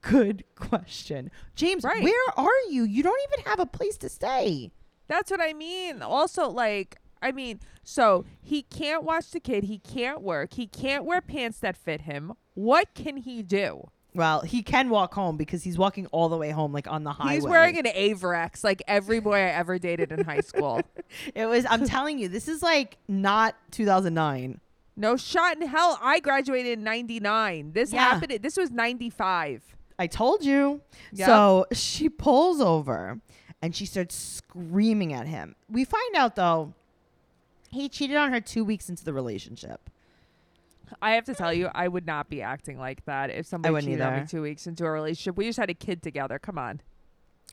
Good 0.01 0.43
question. 0.55 1.31
James, 1.55 1.83
Right. 1.83 2.03
where 2.03 2.29
are 2.37 2.59
you? 2.69 2.83
You 2.83 3.01
don't 3.03 3.19
even 3.31 3.45
have 3.45 3.59
a 3.59 3.65
place 3.65 3.97
to 3.99 4.09
stay. 4.09 4.71
That's 5.07 5.31
what 5.31 5.39
I 5.41 5.53
mean. 5.53 6.01
Also, 6.01 6.49
like, 6.49 6.97
I 7.21 7.31
mean, 7.31 7.59
so 7.83 8.25
he 8.41 8.61
can't 8.63 9.03
watch 9.03 9.31
the 9.31 9.39
kid. 9.39 9.63
He 9.63 9.79
can't 9.79 10.21
work. 10.21 10.53
He 10.55 10.67
can't 10.67 11.05
wear 11.05 11.21
pants 11.21 11.59
that 11.59 11.77
fit 11.77 12.01
him. 12.01 12.33
What 12.53 12.93
can 12.93 13.17
he 13.17 13.41
do? 13.41 13.89
Well, 14.15 14.41
he 14.41 14.63
can 14.63 14.89
walk 14.89 15.13
home 15.13 15.35
because 15.37 15.63
he's 15.63 15.77
walking 15.77 16.05
all 16.07 16.29
the 16.29 16.37
way 16.37 16.49
home, 16.49 16.71
like 16.71 16.87
on 16.87 17.03
the 17.03 17.11
highway. 17.11 17.35
He's 17.35 17.43
wearing 17.43 17.77
an 17.77 17.85
Avirex 17.85 18.63
like 18.63 18.81
every 18.87 19.19
boy 19.19 19.35
I 19.35 19.49
ever 19.49 19.77
dated 19.77 20.11
in 20.11 20.23
high 20.23 20.41
school. 20.41 20.81
It 21.35 21.45
was. 21.45 21.65
I'm 21.69 21.85
telling 21.85 22.17
you, 22.17 22.27
this 22.27 22.47
is 22.47 22.61
like 22.63 22.97
not 23.07 23.55
2009. 23.71 24.59
No 24.97 25.17
shot 25.17 25.57
in 25.57 25.67
hell. 25.67 25.99
I 26.01 26.19
graduated 26.19 26.79
in 26.79 26.83
99. 26.83 27.73
This 27.73 27.93
Yeah. 27.93 27.99
happened. 28.11 28.39
This 28.41 28.57
was 28.57 28.71
95. 28.71 29.75
I 29.99 30.07
told 30.07 30.43
you. 30.43 30.81
Yep. 31.13 31.25
So 31.27 31.65
she 31.73 32.09
pulls 32.09 32.59
over 32.59 33.19
and 33.61 33.75
she 33.75 33.85
starts 33.85 34.15
screaming 34.15 35.13
at 35.13 35.27
him. 35.27 35.55
We 35.69 35.85
find 35.85 36.15
out 36.15 36.35
though, 36.35 36.73
he 37.71 37.87
cheated 37.89 38.17
on 38.17 38.31
her 38.31 38.41
two 38.41 38.63
weeks 38.65 38.89
into 38.89 39.03
the 39.05 39.13
relationship. 39.13 39.89
I 41.01 41.11
have 41.11 41.25
to 41.25 41.35
tell 41.35 41.53
you, 41.53 41.69
I 41.73 41.87
would 41.87 42.05
not 42.05 42.29
be 42.29 42.41
acting 42.41 42.77
like 42.77 43.05
that 43.05 43.29
if 43.29 43.45
somebody 43.45 43.85
cheated 43.85 44.01
on 44.01 44.21
me 44.21 44.27
two 44.27 44.41
weeks 44.41 44.67
into 44.67 44.85
a 44.85 44.91
relationship. 44.91 45.37
We 45.37 45.45
just 45.45 45.57
had 45.59 45.69
a 45.69 45.73
kid 45.73 46.01
together. 46.03 46.39
Come 46.39 46.57
on. 46.57 46.81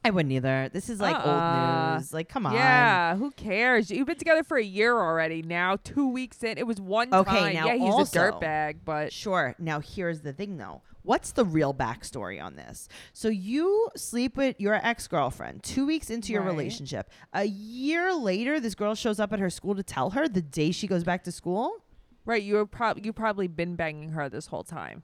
I 0.05 0.11
wouldn't 0.11 0.33
either. 0.33 0.69
This 0.73 0.89
is 0.91 1.01
like 1.01 1.15
Uh-uh. 1.15 1.23
old 1.25 1.29
ah. 1.41 1.95
news. 1.97 2.13
Like, 2.13 2.29
come 2.29 2.45
on. 2.47 2.55
Yeah, 2.55 3.15
who 3.17 3.31
cares? 3.31 3.89
You've 3.89 4.09
been 4.09 4.17
together 4.19 4.43
for 4.43 4.57
a 4.57 4.65
year 4.65 4.97
already. 4.99 5.43
Now, 5.43 5.77
two 5.77 6.09
weeks 6.09 6.43
in, 6.43 6.59
it 6.59 6.67
was 6.67 6.81
one 6.81 7.15
Okay, 7.15 7.31
time. 7.31 7.55
now 7.55 7.67
yeah, 7.67 7.75
he's 7.75 7.83
also- 7.95 8.21
a 8.21 8.33
dirtbag, 8.33 8.79
but 8.85 9.13
Sure. 9.13 9.55
Now 9.61 9.79
here's 9.79 10.21
the 10.23 10.33
thing 10.33 10.57
though. 10.57 10.83
What's 11.05 11.33
the 11.33 11.45
real 11.45 11.73
backstory 11.75 12.43
on 12.43 12.55
this? 12.57 12.89
So 13.13 13.29
you 13.29 13.91
sleep 13.97 14.37
with 14.37 14.61
your 14.61 14.75
ex-girlfriend 14.75 15.63
two 15.65 15.85
weeks 15.87 16.11
into 16.11 16.33
your 16.33 16.43
Right. 16.43 16.51
relationship. 16.51 17.11
A 17.33 17.45
year 17.45 18.13
later, 18.15 18.59
this 18.61 18.75
girl 18.77 18.95
shows 18.95 19.19
up 19.21 19.33
at 19.33 19.39
her 19.41 19.51
school 19.51 19.75
to 19.75 19.83
tell 19.83 20.11
her 20.11 20.29
the 20.29 20.43
day 20.43 20.71
she 20.73 20.87
goes 20.87 21.03
back 21.05 21.23
to 21.25 21.33
school. 21.33 21.77
Right, 22.25 22.43
you 22.43 22.55
were 22.55 22.67
prob- 22.67 23.05
you 23.05 23.13
probably 23.13 23.49
been 23.49 23.75
banging 23.77 24.11
her 24.11 24.29
this 24.29 24.47
whole 24.47 24.65
time. 24.65 25.03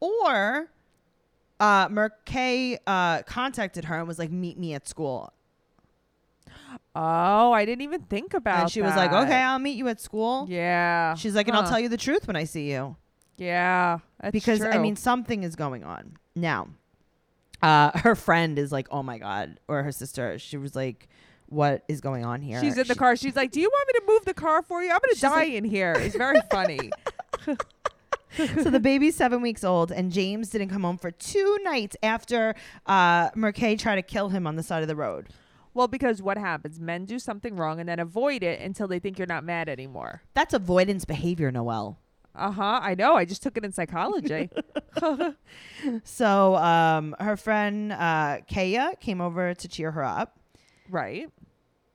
Or 0.00 0.70
uh 1.60 1.88
Markai 1.88 2.78
uh 2.86 3.22
contacted 3.22 3.86
her 3.86 3.98
and 3.98 4.08
was 4.08 4.18
like, 4.18 4.30
meet 4.30 4.58
me 4.58 4.74
at 4.74 4.88
school. 4.88 5.32
Oh, 6.96 7.52
I 7.52 7.64
didn't 7.64 7.82
even 7.82 8.02
think 8.02 8.34
about. 8.34 8.62
and 8.62 8.70
she 8.70 8.82
was 8.82 8.94
like, 8.94 9.10
that. 9.10 9.24
Okay, 9.24 9.36
I'll 9.36 9.58
meet 9.58 9.76
you 9.76 9.88
at 9.88 10.00
school. 10.00 10.46
Yeah. 10.48 11.14
She's 11.16 11.34
like, 11.34 11.48
and 11.48 11.56
I'll 11.56 11.64
Huh. 11.64 11.70
tell 11.70 11.80
you 11.80 11.88
the 11.88 11.96
truth 11.96 12.26
when 12.26 12.36
I 12.36 12.44
see 12.44 12.70
you. 12.70 12.96
Yeah, 13.36 13.98
that's 14.20 14.32
because 14.32 14.60
I 14.62 14.72
true. 14.74 14.80
mean 14.82 14.94
something 14.96 15.42
is 15.42 15.56
going 15.56 15.82
on 15.82 16.16
now. 16.36 16.68
Uh, 17.60 17.90
her 17.98 18.14
friend 18.14 18.58
is 18.60 18.70
like, 18.70 18.86
"Oh 18.92 19.02
my 19.02 19.18
god," 19.18 19.58
or 19.66 19.82
her 19.82 19.90
sister. 19.90 20.38
She 20.38 20.56
was 20.56 20.76
like, 20.76 21.08
"What 21.54 21.84
is 21.88 22.00
going 22.00 22.24
on 22.24 22.42
here?" 22.42 22.60
she's 22.60 22.76
in 22.76 22.86
the 22.86 22.94
She- 22.94 22.98
car. 22.98 23.16
She's 23.16 23.36
like, 23.36 23.50
"Do 23.52 23.60
you 23.60 23.70
want 23.70 23.86
me 23.88 23.92
to 24.00 24.02
move 24.12 24.24
the 24.24 24.34
car 24.34 24.62
for 24.62 24.82
you? 24.82 24.90
I'm 24.90 24.98
gonna 25.00 25.12
She's 25.14 25.20
die 25.20 25.30
like- 25.44 25.52
in 25.52 25.64
here." 25.64 25.92
It's 25.96 26.16
very 26.16 26.40
funny. 26.50 26.90
so 28.36 28.68
the 28.70 28.80
baby's 28.80 29.14
seven 29.14 29.40
weeks 29.42 29.62
old, 29.62 29.92
and 29.92 30.10
James 30.10 30.50
didn't 30.50 30.68
come 30.68 30.82
home 30.82 30.98
for 30.98 31.10
two 31.12 31.58
nights 31.62 31.96
after 32.02 32.54
uh, 32.86 33.30
Markai 33.30 33.78
tried 33.78 33.96
to 33.96 34.02
kill 34.02 34.28
him 34.30 34.46
on 34.46 34.56
the 34.56 34.62
side 34.62 34.82
of 34.82 34.88
the 34.88 34.96
road. 34.96 35.28
well, 35.72 35.86
because 35.86 36.20
what 36.20 36.36
happens? 36.36 36.80
Men 36.80 37.04
do 37.04 37.18
something 37.20 37.54
wrong 37.56 37.78
and 37.80 37.88
then 37.88 38.00
avoid 38.00 38.42
it 38.42 38.60
until 38.60 38.88
they 38.88 38.98
think 38.98 39.18
you're 39.18 39.26
not 39.28 39.44
mad 39.44 39.68
anymore. 39.68 40.22
That's 40.34 40.52
avoidance 40.54 41.04
behavior, 41.04 41.50
Noel. 41.52 41.98
Uh 42.34 42.50
huh. 42.50 42.80
I 42.82 42.96
know. 42.96 43.14
I 43.14 43.24
just 43.24 43.42
took 43.44 43.56
it 43.56 43.64
in 43.64 43.70
psychology. 43.72 44.50
So 46.04 46.56
um, 46.56 47.14
her 47.20 47.36
friend 47.36 47.92
uh, 47.92 48.38
Kaya 48.52 48.92
came 49.00 49.20
over 49.20 49.54
to 49.54 49.68
cheer 49.68 49.90
her 49.92 50.02
up. 50.04 50.38
right. 50.90 51.28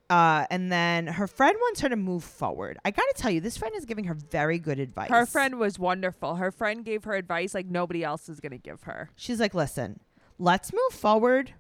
Uh, 0.10 0.46
and 0.50 0.72
then 0.72 1.06
her 1.06 1.28
friend 1.28 1.56
wants 1.60 1.82
her 1.82 1.90
to 1.90 1.96
move 1.96 2.24
forward. 2.24 2.80
I 2.84 2.90
got 2.90 3.04
to 3.04 3.22
tell 3.22 3.30
you, 3.30 3.42
this 3.42 3.58
friend 3.58 3.76
is 3.78 3.86
giving 3.86 4.06
her 4.06 4.16
very 4.16 4.58
good 4.58 4.80
advice. 4.80 5.10
Her 5.12 5.26
friend 5.28 5.60
was 5.60 5.78
wonderful. 5.78 6.36
Her 6.36 6.50
friend 6.52 6.84
gave 6.84 7.04
her 7.04 7.14
advice 7.14 7.54
like 7.54 7.68
nobody 7.68 8.04
else 8.04 8.28
is 8.28 8.40
gonna 8.40 8.58
give 8.58 8.84
her. 8.84 9.12
She's 9.16 9.40
like, 9.40 9.54
listen, 9.54 10.00
let's 10.40 10.74
move 10.74 10.94
forward. 10.94 11.54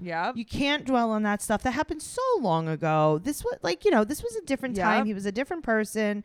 Yeah. 0.00 0.32
You 0.36 0.44
can't 0.44 0.84
dwell 0.84 1.10
on 1.10 1.22
that 1.24 1.42
stuff 1.42 1.62
that 1.64 1.72
happened 1.72 2.02
so 2.02 2.22
long 2.40 2.68
ago. 2.68 3.18
This 3.24 3.42
was 3.42 3.58
like, 3.62 3.84
you 3.84 3.90
know, 3.90 4.04
this 4.04 4.22
was 4.22 4.36
a 4.36 4.42
different 4.42 4.76
time. 4.76 5.06
He 5.06 5.14
was 5.14 5.26
a 5.26 5.32
different 5.32 5.64
person. 5.64 6.22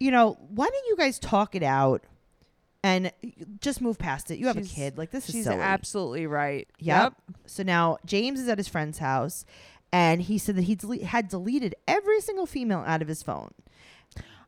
You 0.00 0.10
know, 0.10 0.36
why 0.48 0.66
don't 0.68 0.86
you 0.88 0.96
guys 0.96 1.18
talk 1.18 1.54
it 1.54 1.62
out 1.62 2.02
and 2.82 3.12
just 3.60 3.80
move 3.80 3.96
past 3.96 4.30
it? 4.30 4.38
You 4.38 4.48
have 4.48 4.56
She's- 4.56 4.72
a 4.72 4.74
kid. 4.74 4.98
Like 4.98 5.12
this 5.12 5.28
is 5.28 5.34
She's 5.36 5.44
silly. 5.44 5.60
absolutely 5.60 6.26
right. 6.26 6.68
Yep. 6.80 7.14
So 7.46 7.62
now 7.62 7.98
James 8.04 8.40
is 8.40 8.48
at 8.48 8.58
his 8.58 8.66
friend's 8.68 8.98
house, 8.98 9.44
and 9.92 10.22
he 10.22 10.38
said 10.38 10.56
that 10.56 10.62
he 10.62 10.74
dele- 10.74 11.02
had 11.02 11.28
deleted 11.28 11.74
every 11.86 12.20
single 12.20 12.46
female 12.46 12.82
out 12.86 13.02
of 13.02 13.08
his 13.08 13.22
phone. 13.22 13.50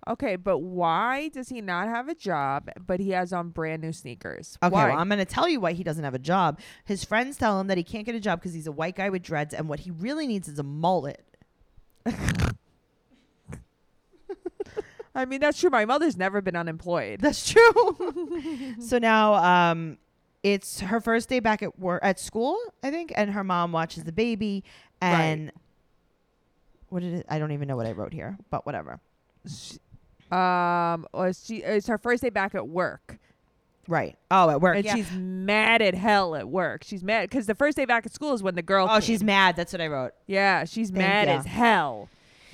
Okay, 0.07 0.37
but 0.37 0.59
why 0.59 1.29
does 1.29 1.49
he 1.49 1.63
not 1.63 1.89
have 1.89 2.09
a 2.09 2.15
job, 2.15 2.69
but 2.87 3.01
he 3.01 3.11
has 3.11 3.33
on 3.33 3.49
brand 3.49 3.81
new 3.81 3.93
sneakers? 3.93 4.59
Okay, 4.63 4.71
Why? 4.71 4.89
well, 4.91 4.99
I'm 4.99 5.09
going 5.09 5.19
to 5.19 5.25
tell 5.25 5.49
you 5.49 5.61
why 5.61 5.73
he 5.73 5.83
doesn't 5.83 6.05
have 6.05 6.15
a 6.15 6.19
job. 6.19 6.61
His 6.85 7.05
friends 7.05 7.39
tell 7.39 7.59
him 7.59 7.69
that 7.69 7.79
he 7.79 7.85
can't 7.85 8.05
get 8.05 8.15
a 8.15 8.21
job 8.21 8.41
because 8.41 8.53
he's 8.53 8.67
a 8.67 8.73
white 8.73 8.97
guy 8.97 9.09
with 9.09 9.23
dreads, 9.23 9.55
and 9.55 9.67
what 9.67 9.81
he 9.81 9.91
really 9.91 10.27
needs 10.27 10.47
is 10.47 10.59
a 10.59 10.63
mullet. 10.63 11.25
I 15.15 15.25
mean, 15.27 15.41
that's 15.41 15.61
true. 15.61 15.71
My 15.71 15.85
mother's 15.85 16.17
never 16.17 16.41
been 16.41 16.57
unemployed. 16.57 17.21
That's 17.21 17.49
true. 17.51 18.75
so 18.81 18.99
now 18.99 19.35
um 19.35 19.99
it's 20.43 20.81
her 20.81 21.01
first 21.01 21.29
day 21.31 21.41
back 21.41 21.63
at 21.63 21.79
work 21.79 22.01
at 22.05 22.19
school, 22.21 22.59
I 22.83 22.91
think, 22.91 23.13
and 23.17 23.31
her 23.31 23.43
mom 23.45 23.73
watches 23.73 24.05
the 24.05 24.13
baby 24.13 24.63
and 25.13 25.53
what 26.89 27.03
did 27.03 27.15
it 27.15 27.27
I 27.29 27.39
don't 27.39 27.53
even 27.53 27.69
know 27.69 27.77
what 27.77 27.87
I 27.87 27.93
wrote 27.93 28.13
here, 28.13 28.37
but 28.51 28.65
whatever. 28.67 29.01
She- 29.49 29.79
um, 30.31 31.07
was 31.13 31.45
she? 31.47 31.59
It's 31.59 31.87
her 31.87 31.99
first 31.99 32.23
day 32.23 32.31
back 32.31 32.55
at 32.55 32.67
work, 32.67 33.19
Right. 33.87 34.17
Oh, 34.31 34.49
at 34.51 34.61
work. 34.61 34.77
and 34.77 34.85
yeah. 34.85 34.95
she's 34.97 35.13
mad 35.13 35.83
at 35.83 35.95
hell 35.95 36.35
at 36.35 36.49
work. 36.49 36.83
She's 36.83 37.05
mad 37.05 37.29
because 37.29 37.47
the 37.47 37.55
first 37.55 37.77
day 37.77 37.85
back 37.85 38.07
at 38.07 38.13
school 38.13 38.33
is 38.33 38.43
when 38.43 38.55
the 38.55 38.63
girl. 38.63 38.87
Oh, 38.89 38.95
came. 38.95 39.01
she's 39.03 39.23
mad. 39.23 39.55
That's 39.55 39.73
what 39.73 39.81
I 39.83 39.87
wrote. 39.89 40.13
yeah, 40.27 40.65
she's 40.65 40.89
Thank 40.89 40.99
mad 40.99 41.29
as 41.29 41.45
hell. 41.45 42.09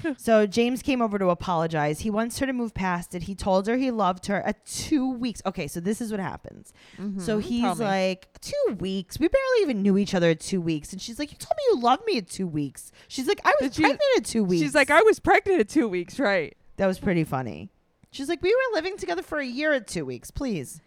So 0.19 0.47
James 0.47 0.83
came 0.83 1.01
over 1.03 1.19
to 1.19 1.29
apologize. 1.31 2.01
He 2.01 2.11
wants 2.11 2.39
her 2.39 2.47
to 2.47 2.53
move 2.53 2.75
past 2.75 3.15
it. 3.15 3.25
He 3.25 3.35
told 3.35 3.67
her 3.67 3.77
he 3.77 3.91
loved 3.91 4.27
her 4.27 4.41
at 4.43 4.65
two 4.67 5.11
weeks. 5.13 5.43
Okay, 5.47 5.67
so 5.67 5.81
this 5.81 6.01
is 6.01 6.11
what 6.11 6.21
happens. 6.21 6.73
So 7.19 7.39
Mhm. 7.39 7.43
he's 7.43 7.79
like, 7.79 8.29
two 8.41 8.75
weeks. 8.79 9.19
We 9.19 9.29
barely 9.29 9.63
even 9.63 9.83
knew 9.83 9.97
each 9.99 10.15
other 10.15 10.31
at 10.31 10.41
two 10.41 10.61
weeks. 10.61 10.93
And 10.93 11.01
she's 11.01 11.19
like, 11.19 11.31
You 11.31 11.37
told 11.39 11.57
me 11.57 11.63
you 11.71 11.81
loved 11.81 12.05
me 12.07 12.19
at 12.19 12.29
two 12.29 12.47
weeks. 12.47 12.93
She's 13.09 13.27
like, 13.27 13.41
I 13.45 13.55
was 13.61 13.71
Did 13.71 13.79
you- 13.79 13.83
pregnant 13.85 14.03
at 14.17 14.25
two 14.25 14.45
weeks. 14.45 14.63
she's 14.63 14.75
like, 14.75 14.91
I 14.91 15.03
was 15.03 15.21
pregnant 15.21 15.61
at 15.61 15.69
two 15.69 15.89
weeks, 15.89 16.19
right? 16.19 16.57
That 16.77 16.87
was 16.87 16.99
pretty 16.99 17.25
funny. 17.25 17.71
She's 18.13 18.29
like, 18.29 18.43
we 18.43 18.53
were 18.55 18.75
living 18.75 18.97
together 18.97 19.23
for 19.23 19.39
a 19.39 19.47
year 19.47 19.73
at 19.73 19.87
two 19.87 20.05
weeks. 20.05 20.31
Please. 20.31 20.81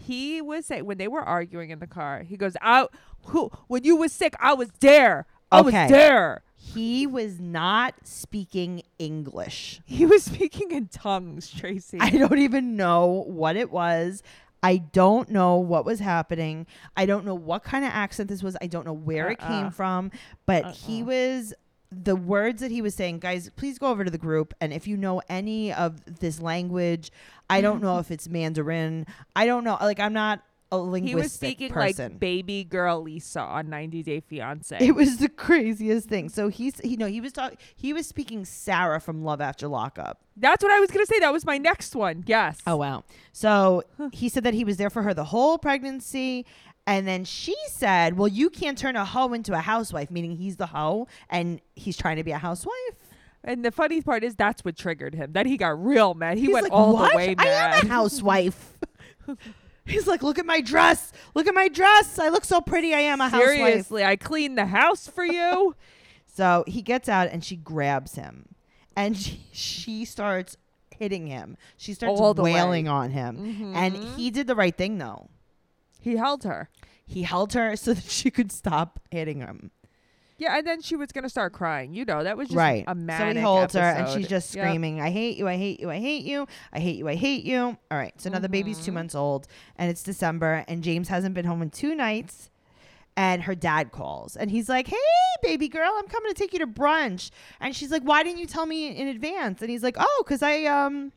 He 0.00 0.40
was 0.40 0.66
saying 0.66 0.84
when 0.84 0.98
they 0.98 1.08
were 1.08 1.22
arguing 1.22 1.70
in 1.70 1.80
the 1.80 1.86
car, 1.86 2.22
he 2.22 2.36
goes, 2.36 2.56
"I 2.62 2.86
who 3.26 3.50
when 3.66 3.82
you 3.84 3.96
was 3.96 4.12
sick, 4.12 4.34
I 4.38 4.54
was 4.54 4.68
there. 4.80 5.26
I 5.50 5.60
Okay. 5.60 5.82
was 5.84 5.90
there." 5.90 6.42
He 6.60 7.06
was 7.06 7.38
not 7.40 7.94
speaking 8.04 8.82
English. 8.98 9.80
He 9.86 10.04
was 10.06 10.24
speaking 10.24 10.70
in 10.72 10.88
tongues, 10.88 11.50
Tracy. 11.50 11.98
I 12.00 12.10
don't 12.10 12.38
even 12.38 12.76
know 12.76 13.24
what 13.26 13.56
it 13.56 13.70
was. 13.70 14.22
I 14.62 14.78
don't 14.78 15.30
know 15.30 15.54
what 15.56 15.84
was 15.84 16.00
happening. 16.00 16.66
I 16.96 17.06
don't 17.06 17.24
know 17.24 17.34
what 17.36 17.62
kind 17.62 17.84
of 17.84 17.92
accent 17.92 18.28
this 18.28 18.42
was. 18.42 18.56
I 18.60 18.66
don't 18.66 18.84
know 18.84 18.92
where 18.92 19.30
it 19.30 19.38
Uh-uh. 19.40 19.48
came 19.48 19.70
from, 19.70 20.10
but 20.46 20.74
he 20.74 21.00
Uh-uh. 21.00 21.06
was 21.06 21.54
the 21.90 22.16
words 22.16 22.60
that 22.60 22.70
he 22.72 22.82
was 22.82 22.94
saying, 22.94 23.20
guys, 23.20 23.48
please 23.56 23.78
go 23.78 23.86
over 23.86 24.04
to 24.04 24.10
the 24.10 24.18
group 24.18 24.52
and 24.60 24.72
if 24.74 24.86
you 24.86 24.96
know 24.96 25.22
any 25.28 25.72
of 25.72 26.20
this 26.20 26.38
language, 26.40 27.10
I 27.48 27.60
don't 27.60 27.80
know 27.86 27.98
if 27.98 28.10
it's 28.10 28.28
Mandarin. 28.28 29.06
I 29.36 29.46
don't 29.46 29.62
know. 29.64 29.78
Like 29.80 30.00
I'm 30.00 30.12
not 30.12 30.42
a 30.70 30.76
linguistic 30.78 31.08
He 31.08 31.14
was 31.14 31.32
speaking 31.32 31.70
person. 31.72 32.12
like 32.12 32.20
baby 32.20 32.64
girl 32.64 33.00
Lisa 33.02 33.40
on 33.40 33.70
90 33.70 34.02
Day 34.02 34.20
Fiance. 34.20 34.76
It 34.80 34.94
was 34.94 35.16
the 35.16 35.28
craziest 35.28 36.08
thing. 36.08 36.28
So 36.28 36.48
he's 36.48 36.78
he 36.80 36.96
no 36.96 37.06
he 37.06 37.20
was 37.20 37.32
talking 37.32 37.56
he 37.76 37.92
was 37.92 38.06
speaking 38.06 38.44
Sarah 38.44 39.00
from 39.00 39.22
Love 39.24 39.40
After 39.40 39.66
Lockup. 39.68 40.20
That's 40.36 40.62
what 40.62 40.70
I 40.72 40.78
was 40.80 40.90
gonna 40.90 41.06
say. 41.06 41.18
That 41.20 41.32
was 41.32 41.44
my 41.46 41.58
next 41.58 41.96
one. 41.96 42.24
Yes. 42.26 42.58
Oh 42.66 42.76
wow. 42.76 43.04
So 43.32 43.82
he 44.12 44.28
said 44.28 44.44
that 44.44 44.54
he 44.54 44.64
was 44.64 44.76
there 44.76 44.90
for 44.90 45.02
her 45.02 45.14
the 45.14 45.24
whole 45.24 45.58
pregnancy. 45.58 46.44
And 46.86 47.06
then 47.06 47.24
she 47.26 47.54
said, 47.68 48.16
Well, 48.16 48.28
you 48.28 48.48
can't 48.50 48.76
turn 48.78 48.96
a 48.96 49.04
hoe 49.04 49.32
into 49.34 49.52
a 49.54 49.58
housewife, 49.60 50.10
meaning 50.10 50.32
he's 50.32 50.56
the 50.56 50.66
hoe 50.66 51.06
and 51.28 51.60
he's 51.76 51.96
trying 51.96 52.16
to 52.16 52.24
be 52.24 52.30
a 52.30 52.38
housewife. 52.38 52.74
And 53.44 53.64
the 53.64 53.70
funny 53.70 54.00
part 54.02 54.24
is 54.24 54.34
that's 54.34 54.64
what 54.64 54.76
triggered 54.76 55.14
him. 55.14 55.32
Then 55.32 55.46
he 55.46 55.56
got 55.56 55.82
real 55.82 56.12
mad. 56.14 56.38
He 56.38 56.44
He's 56.46 56.52
went 56.52 56.64
like, 56.64 56.72
all 56.72 56.94
"What? 56.94 57.12
the 57.12 57.16
way 57.16 57.34
mad. 57.34 57.46
I 57.46 57.78
am 57.78 57.86
a 57.86 57.88
housewife. 57.88 58.74
he's 59.88 60.06
like, 60.06 60.22
Look 60.22 60.38
at 60.38 60.46
my 60.46 60.60
dress. 60.60 61.12
Look 61.34 61.46
at 61.46 61.54
my 61.54 61.68
dress. 61.68 62.18
I 62.18 62.28
look 62.28 62.44
so 62.44 62.60
pretty. 62.60 62.94
I 62.94 63.00
am 63.00 63.20
a 63.20 63.28
housewife. 63.28 63.48
Seriously, 63.56 64.04
I 64.04 64.16
cleaned 64.16 64.56
the 64.58 64.66
house 64.66 65.06
for 65.08 65.24
you. 65.24 65.74
So 66.34 66.62
he 66.68 66.82
gets 66.82 67.08
out 67.08 67.30
and 67.32 67.42
she 67.42 67.56
grabs 67.56 68.14
him, 68.14 68.50
and 68.94 69.16
she, 69.16 69.40
she 69.52 70.04
starts 70.04 70.56
hitting 70.96 71.26
him. 71.26 71.56
She 71.76 71.94
starts 71.94 72.20
wailing 72.20 72.84
way. 72.84 72.90
on 72.90 73.10
him, 73.10 73.72
and 73.74 73.96
Mhm. 73.96 74.14
he 74.14 74.30
did 74.30 74.46
the 74.46 74.54
right 74.54 74.76
thing 74.76 74.98
though. 74.98 75.30
he 76.00 76.14
held 76.14 76.44
her. 76.44 76.68
He 77.04 77.24
held 77.24 77.54
her 77.54 77.74
so 77.74 77.92
that 77.92 78.04
she 78.04 78.30
could 78.30 78.52
stop 78.52 79.00
hitting 79.10 79.40
him. 79.40 79.72
Yeah, 80.38 80.56
and 80.56 80.66
then 80.66 80.80
she 80.80 80.94
was 80.96 81.10
gonna 81.12 81.28
start 81.28 81.52
crying. 81.52 81.92
You 81.94 82.04
know, 82.04 82.22
that 82.22 82.36
was 82.36 82.48
just 82.48 82.56
right. 82.56 82.84
a 82.86 82.90
so 82.92 82.94
manic 82.94 83.36
he 83.38 83.42
holds 83.42 83.74
her, 83.74 83.80
and 83.80 84.08
she's 84.08 84.28
just 84.28 84.54
Yep. 84.54 84.64
screaming, 84.64 85.00
"I 85.00 85.10
hate 85.10 85.36
you! 85.36 85.48
I 85.48 85.56
hate 85.56 85.80
you! 85.80 85.90
I 85.90 85.98
hate 85.98 86.24
you! 86.24 86.46
I 86.72 86.78
hate 86.78 86.96
you! 86.96 87.08
I 87.08 87.14
hate 87.16 87.44
you!" 87.44 87.58
All 87.90 87.98
right. 87.98 88.14
So 88.20 88.30
now 88.30 88.38
the 88.38 88.48
baby's 88.48 88.78
two 88.84 88.92
Mhm. 88.92 88.94
months 88.94 89.14
old, 89.16 89.48
and 89.76 89.90
it's 89.90 90.02
December, 90.02 90.64
and 90.68 90.82
James 90.84 91.08
hasn't 91.08 91.34
been 91.34 91.44
home 91.44 91.60
in 91.60 91.70
two 91.70 91.94
nights. 91.94 92.50
And 93.16 93.42
her 93.42 93.56
dad 93.56 93.90
calls, 93.90 94.36
and 94.36 94.48
he's 94.48 94.68
like, 94.68 94.86
"Hey, 94.86 94.96
baby 95.42 95.66
girl, 95.68 95.90
I'm 95.96 96.06
coming 96.06 96.32
to 96.32 96.38
take 96.38 96.52
you 96.52 96.60
to 96.60 96.68
brunch." 96.68 97.32
And 97.60 97.74
she's 97.74 97.90
like, 97.90 98.02
"Why 98.04 98.22
didn't 98.22 98.38
you 98.38 98.46
tell 98.46 98.64
me 98.64 98.96
in 98.96 99.08
advance?" 99.08 99.60
And 99.60 99.68
he's 99.68 99.82
like, 99.82 99.96
"Oh, 99.98 100.24
cause 100.24 100.40
I 100.40 100.66
um." 100.66 101.10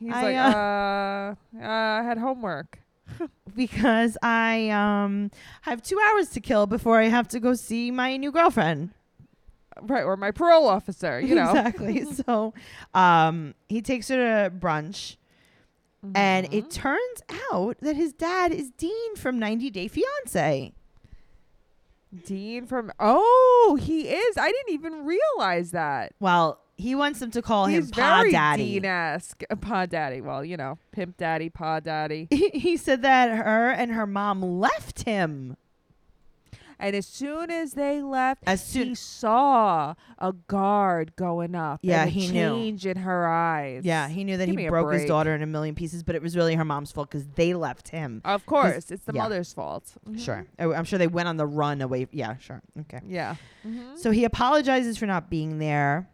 He's 0.00 0.12
I, 0.12 0.22
like, 0.22 0.36
uh, 0.36 0.40
uh, 0.40 1.34
uh, 1.64 1.68
I 1.68 2.02
had 2.02 2.18
homework. 2.18 2.80
because 3.56 4.16
I 4.22 4.70
um 4.70 5.30
have 5.62 5.82
two 5.82 5.98
hours 6.10 6.28
to 6.30 6.40
kill 6.40 6.66
before 6.66 7.00
I 7.00 7.04
have 7.08 7.28
to 7.28 7.40
go 7.40 7.54
see 7.54 7.90
my 7.90 8.16
new 8.16 8.30
girlfriend. 8.32 8.90
Right, 9.80 10.02
or 10.02 10.16
my 10.16 10.32
parole 10.32 10.66
officer, 10.68 11.20
you 11.20 11.34
know. 11.36 11.42
exactly. 11.50 12.04
so, 12.26 12.52
um, 12.94 13.54
he 13.68 13.80
takes 13.80 14.08
her 14.08 14.16
to 14.16 14.50
brunch, 14.56 15.16
and 16.14 16.46
it 16.52 16.64
Mhm. 16.66 16.70
turns 16.70 17.22
out 17.52 17.76
that 17.80 17.94
his 17.94 18.12
dad 18.12 18.50
is 18.52 18.70
Dean 18.70 19.14
from 19.16 19.38
90 19.38 19.70
Day 19.70 19.86
Fiance. 19.88 20.72
Dean 22.24 22.66
from 22.66 22.90
Oh, 22.98 23.78
he 23.80 24.08
is. 24.08 24.36
I 24.38 24.50
didn't 24.50 24.72
even 24.74 25.04
realize 25.04 25.70
that. 25.72 26.14
Well, 26.20 26.58
he 26.78 26.94
wants 26.94 27.18
them 27.20 27.30
to 27.32 27.42
call 27.42 27.66
He's 27.66 27.86
him 27.86 27.90
Pa 27.90 28.18
very 28.20 28.32
Daddy. 28.32 28.64
Dean-esque. 28.80 29.42
Pa 29.60 29.84
Daddy. 29.86 30.20
Well, 30.20 30.44
you 30.44 30.56
know, 30.56 30.78
pimp 30.92 31.16
daddy, 31.18 31.50
pa 31.50 31.80
daddy. 31.80 32.28
he 32.30 32.76
said 32.76 33.02
that 33.02 33.30
her 33.36 33.70
and 33.70 33.90
her 33.92 34.06
mom 34.06 34.40
left 34.42 35.02
him 35.02 35.56
And 36.80 36.94
as 36.94 37.06
soon 37.06 37.50
as 37.50 37.72
they 37.72 38.00
left, 38.02 38.44
as 38.46 38.64
soon. 38.64 38.88
he 38.90 38.94
saw 38.94 39.94
a 40.20 40.32
guard 40.32 41.16
going 41.16 41.56
up. 41.56 41.80
Yeah, 41.82 42.02
and 42.02 42.10
he 42.12 42.28
knew. 42.28 42.50
change 42.50 42.86
in 42.86 42.98
her 42.98 43.26
eyes. 43.26 43.84
Yeah, 43.84 44.06
he 44.08 44.22
knew 44.22 44.36
that 44.36 44.46
Give 44.46 44.56
he 44.56 44.68
broke 44.68 44.92
his 44.92 45.04
daughter 45.04 45.34
in 45.34 45.42
a 45.42 45.46
million 45.46 45.74
pieces, 45.74 46.04
but 46.04 46.14
it 46.14 46.22
was 46.22 46.36
really 46.36 46.54
her 46.54 46.64
mom's 46.64 46.92
fault 46.92 47.10
because 47.10 47.26
they 47.34 47.52
left 47.54 47.88
him. 47.88 48.22
Of 48.24 48.46
course, 48.46 48.92
it's 48.92 49.02
the 49.04 49.12
yeah. 49.12 49.22
mother's 49.22 49.52
fault. 49.52 49.90
Mhm. 50.08 50.20
Sure. 50.20 50.46
I- 50.56 50.72
I'm 50.72 50.84
sure 50.84 51.00
they 51.00 51.08
went 51.08 51.26
on 51.26 51.36
the 51.36 51.46
run 51.46 51.80
away. 51.80 52.06
Yeah, 52.12 52.36
sure. 52.38 52.62
Okay. 52.82 53.00
Yeah. 53.04 53.34
Mhm. 53.66 53.98
So 53.98 54.12
he 54.12 54.24
apologizes 54.24 54.96
for 54.98 55.06
not 55.06 55.28
being 55.28 55.58
there. 55.58 56.08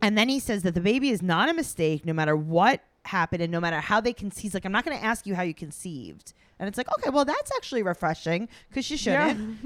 And 0.00 0.16
then 0.16 0.28
he 0.28 0.38
says 0.38 0.62
that 0.62 0.74
the 0.74 0.80
baby 0.80 1.10
is 1.10 1.22
not 1.22 1.48
a 1.48 1.54
mistake 1.54 2.04
no 2.06 2.12
matter 2.12 2.36
what 2.36 2.82
happened 3.04 3.42
and 3.42 3.50
no 3.50 3.60
matter 3.60 3.80
how 3.80 4.00
they 4.00 4.12
conceived. 4.12 4.42
He's 4.42 4.54
like, 4.54 4.64
I'm 4.64 4.72
not 4.72 4.84
going 4.84 4.96
to 4.96 5.04
ask 5.04 5.26
you 5.26 5.34
how 5.34 5.42
you 5.42 5.54
conceived. 5.54 6.32
And 6.58 6.68
it's 6.68 6.78
like, 6.78 6.88
okay, 6.98 7.10
well, 7.10 7.24
that's 7.24 7.50
actually 7.56 7.82
refreshing 7.82 8.48
because 8.68 8.90
you 8.90 8.96
shouldn't. 8.96 9.58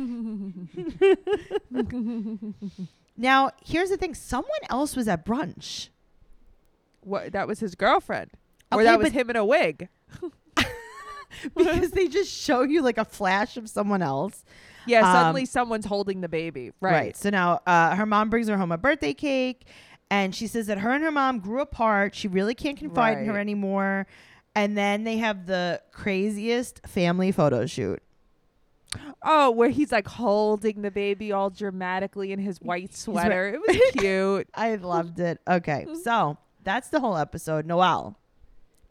Now, 3.16 3.51
here's 3.64 3.91
the 3.91 3.97
thing 3.97 4.14
someone 4.14 4.49
else 4.70 4.97
was 4.97 5.07
at 5.07 5.26
brunch. 5.26 5.89
what? 7.03 7.33
That 7.33 7.47
was 7.47 7.61
his 7.61 7.74
girlfriend, 7.74 8.30
or 8.72 8.83
that 8.85 8.99
was 8.99 9.12
him 9.12 9.28
in 9.28 9.37
a 9.37 9.45
wig. 9.45 9.89
because 11.57 11.91
they 11.91 12.09
just 12.09 12.30
show 12.33 12.62
you 12.62 12.83
like 12.83 12.99
a 12.99 13.05
flash 13.05 13.57
of 13.57 13.68
someone 13.68 14.03
else. 14.03 14.45
Yeah. 14.87 15.07
Um, 15.07 15.14
Suddenly, 15.14 15.47
someone's 15.47 15.87
holding 15.87 16.20
the 16.22 16.28
baby. 16.28 16.72
Right. 16.80 17.16
So 17.16 17.30
now 17.30 17.61
uh, 17.66 17.95
her 17.97 18.07
mom 18.07 18.30
brings 18.30 18.49
her 18.49 18.57
home 18.57 18.72
a 18.72 18.78
birthday 18.78 19.14
cake, 19.14 19.66
and 20.12 20.34
she 20.34 20.46
says 20.46 20.66
that 20.66 20.78
her 20.78 20.90
and 20.92 21.02
her 21.02 21.10
mom 21.10 21.38
grew 21.38 21.60
apart. 21.60 22.14
She 22.14 22.28
really 22.28 22.54
can't 22.54 22.78
confide 22.78 23.18
in 23.18 23.24
her 23.26 23.32
Right. 23.32 23.40
anymore. 23.40 24.06
And 24.54 24.76
then 24.76 25.04
they 25.04 25.16
have 25.16 25.46
the 25.46 25.80
craziest 25.92 26.86
family 26.86 27.32
photo 27.32 27.64
shoot. 27.66 28.02
Oh, 29.22 29.50
where 29.50 29.70
he's 29.70 29.90
like 29.90 30.06
holding 30.06 30.82
the 30.82 30.90
baby 30.90 31.32
all 31.32 31.48
dramatically 31.48 32.32
in 32.32 32.38
his 32.38 32.60
white 32.60 32.94
sweater. 33.04 33.48
It 33.48 33.60
was 33.66 33.76
cute. 33.98 34.48
I 34.54 34.74
loved 34.76 35.18
it. 35.20 35.40
Okay, 35.48 35.86
so 36.04 36.36
that's 36.62 36.88
the 36.88 37.00
whole 37.00 37.16
episode. 37.16 37.64
Noel. 37.64 38.18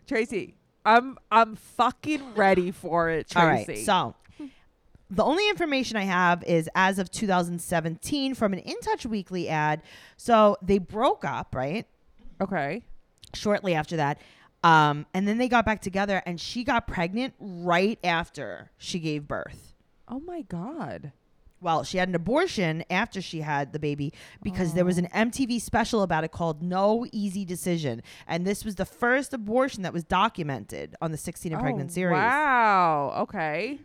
Tracy, 0.07 0.55
I'm 0.83 1.17
I'm 1.31 1.55
fucking 1.55 2.33
ready 2.33 2.71
for 2.71 3.09
it, 3.09 3.29
Tracy. 3.29 3.71
right. 3.71 3.77
So 3.85 4.15
the 5.11 5.23
only 5.23 5.47
information 5.49 5.97
I 5.97 6.03
have 6.03 6.43
is 6.45 6.69
as 6.73 6.97
of 6.97 7.11
2017 7.11 8.33
from 8.33 8.53
an 8.53 8.59
In 8.59 8.79
Touch 8.79 9.05
Weekly 9.05 9.49
ad. 9.49 9.81
So 10.17 10.57
they 10.61 10.77
broke 10.79 11.23
up, 11.25 11.53
right? 11.53 11.85
okay. 12.41 12.81
Shortly 13.33 13.75
after 13.75 13.97
that. 13.97 14.19
Um, 14.63 15.05
and 15.13 15.27
then 15.27 15.37
they 15.37 15.47
got 15.47 15.65
back 15.65 15.81
together 15.81 16.21
and 16.25 16.39
she 16.39 16.63
got 16.63 16.85
pregnant 16.87 17.33
right 17.39 17.97
after 18.03 18.71
she 18.77 18.99
gave 18.99 19.27
birth. 19.27 19.73
Oh 20.07 20.19
my 20.19 20.41
god. 20.41 21.11
Well, 21.61 21.83
she 21.83 21.97
had 21.99 22.09
an 22.09 22.15
abortion 22.15 22.83
after 22.89 23.21
she 23.21 23.41
had 23.41 23.71
the 23.71 23.79
baby 23.79 24.11
because 24.41 24.73
there 24.73 24.83
was 24.83 24.97
an 24.97 25.07
MTV 25.13 25.61
special 25.61 26.01
about 26.01 26.23
it 26.23 26.31
called 26.31 26.61
No 26.63 27.05
Easy 27.11 27.45
Decision. 27.45 28.01
And 28.27 28.45
this 28.45 28.65
was 28.65 28.75
the 28.75 28.85
first 28.85 29.31
abortion 29.33 29.83
that 29.83 29.93
was 29.93 30.03
documented 30.03 30.95
on 31.01 31.11
the 31.11 31.17
16 31.17 31.53
and 31.53 31.61
Pregnant 31.61 31.91
Oh, 31.91 31.93
series. 31.93 32.13
Wow. 32.17 33.13
Okay. 33.19 33.79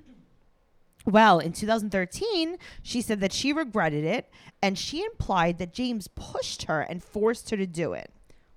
Well, 1.07 1.39
in 1.39 1.53
2013, 1.53 2.59
she 2.83 3.01
said 3.01 3.21
that 3.21 3.33
she 3.33 3.53
regretted 3.53 4.05
it 4.05 4.29
and 4.61 4.77
she 4.77 5.05
implied 5.05 5.59
that 5.59 5.73
James 5.73 6.09
pushed 6.09 6.65
her 6.65 6.81
and 6.81 7.03
forced 7.03 7.49
her 7.51 7.57
to 7.57 7.67
do 7.67 7.93
it. 7.93 8.11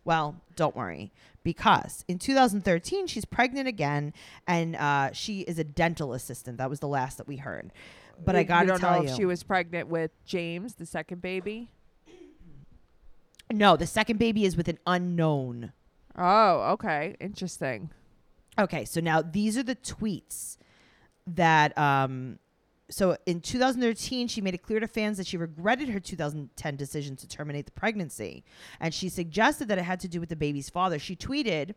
Well, 0.04 0.42
don't 0.56 0.76
worry, 0.76 1.12
because 1.44 2.04
in 2.08 2.18
2013, 2.18 3.06
she's 3.06 3.26
pregnant 3.26 3.68
again 3.68 4.14
and 4.48 4.76
uh, 4.76 5.12
she 5.14 5.42
is 5.42 5.60
a 5.60 5.64
dental 5.64 6.14
assistant. 6.14 6.58
That 6.58 6.70
was 6.72 6.80
the 6.80 6.88
last 6.88 7.18
that 7.20 7.28
we 7.28 7.38
heard. 7.38 7.72
But 8.26 8.36
I 8.36 8.40
You- 8.40 8.46
got 8.46 8.60
you 8.62 8.66
to 8.66 8.72
don't 8.74 8.80
tell 8.80 8.92
know 8.98 9.04
you. 9.04 9.10
if 9.10 9.16
she 9.16 9.26
was 9.26 9.44
pregnant 9.44 9.88
with 9.88 10.12
James, 10.26 10.74
the 10.76 10.86
second 10.88 11.22
baby. 11.22 11.70
no, 13.52 13.76
the 13.78 13.88
second 13.88 14.18
baby 14.18 14.46
is 14.46 14.58
with 14.58 14.68
an 14.68 14.80
unknown. 14.88 15.72
Oh, 16.18 16.72
okay. 16.74 17.16
Interesting. 17.20 17.92
Okay, 18.58 18.84
so 18.86 19.00
now 19.00 19.22
these 19.22 19.58
are 19.58 19.64
the 19.64 19.76
tweets 19.76 20.58
that 21.36 21.78
um 21.78 22.40
so 22.90 23.16
in 23.26 23.40
2013 23.40 24.28
she 24.28 24.42
made 24.42 24.54
it 24.54 24.64
clear 24.64 24.80
to 24.80 24.88
fans 24.88 25.18
that 25.18 25.28
she 25.28 25.38
regretted 25.38 25.90
her 25.90 26.00
2010 26.00 26.76
decision 26.76 27.16
to 27.16 27.28
terminate 27.28 27.66
the 27.66 27.72
pregnancy 27.72 28.44
and 28.80 28.94
she 28.94 29.10
suggested 29.10 29.68
that 29.68 29.78
it 29.78 29.84
had 29.84 30.00
to 30.00 30.08
do 30.08 30.20
with 30.20 30.30
the 30.30 30.36
baby's 30.36 30.70
father. 30.70 31.00
She 31.00 31.16
tweeted, 31.16 31.76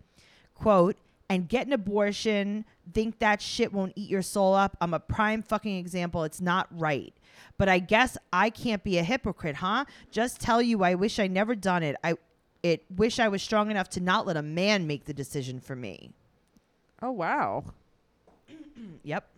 quote, 0.54 0.96
and 1.32 1.48
get 1.48 1.66
an 1.66 1.72
abortion, 1.72 2.64
think 2.92 3.18
that 3.20 3.40
shit 3.40 3.72
won't 3.72 3.94
eat 3.96 4.10
your 4.10 4.20
soul 4.20 4.54
up. 4.54 4.76
I'm 4.82 4.92
a 4.92 5.00
prime 5.00 5.42
fucking 5.42 5.78
example. 5.78 6.24
It's 6.24 6.42
not 6.42 6.68
right. 6.70 7.14
But 7.56 7.70
I 7.70 7.78
guess 7.78 8.18
I 8.32 8.50
can't 8.50 8.84
be 8.84 8.98
a 8.98 9.02
hypocrite, 9.02 9.56
huh? 9.56 9.86
Just 10.10 10.40
tell 10.40 10.60
you 10.60 10.84
I 10.84 10.94
wish 10.94 11.18
I 11.18 11.28
never 11.28 11.54
done 11.54 11.82
it. 11.82 11.96
I 12.04 12.16
it 12.62 12.84
wish 12.94 13.18
I 13.18 13.28
was 13.28 13.42
strong 13.42 13.70
enough 13.70 13.88
to 13.90 14.00
not 14.00 14.26
let 14.26 14.36
a 14.36 14.42
man 14.42 14.86
make 14.86 15.06
the 15.06 15.14
decision 15.14 15.58
for 15.58 15.74
me. 15.74 16.12
Oh 17.00 17.10
wow. 17.10 17.64
Yep. 19.04 19.28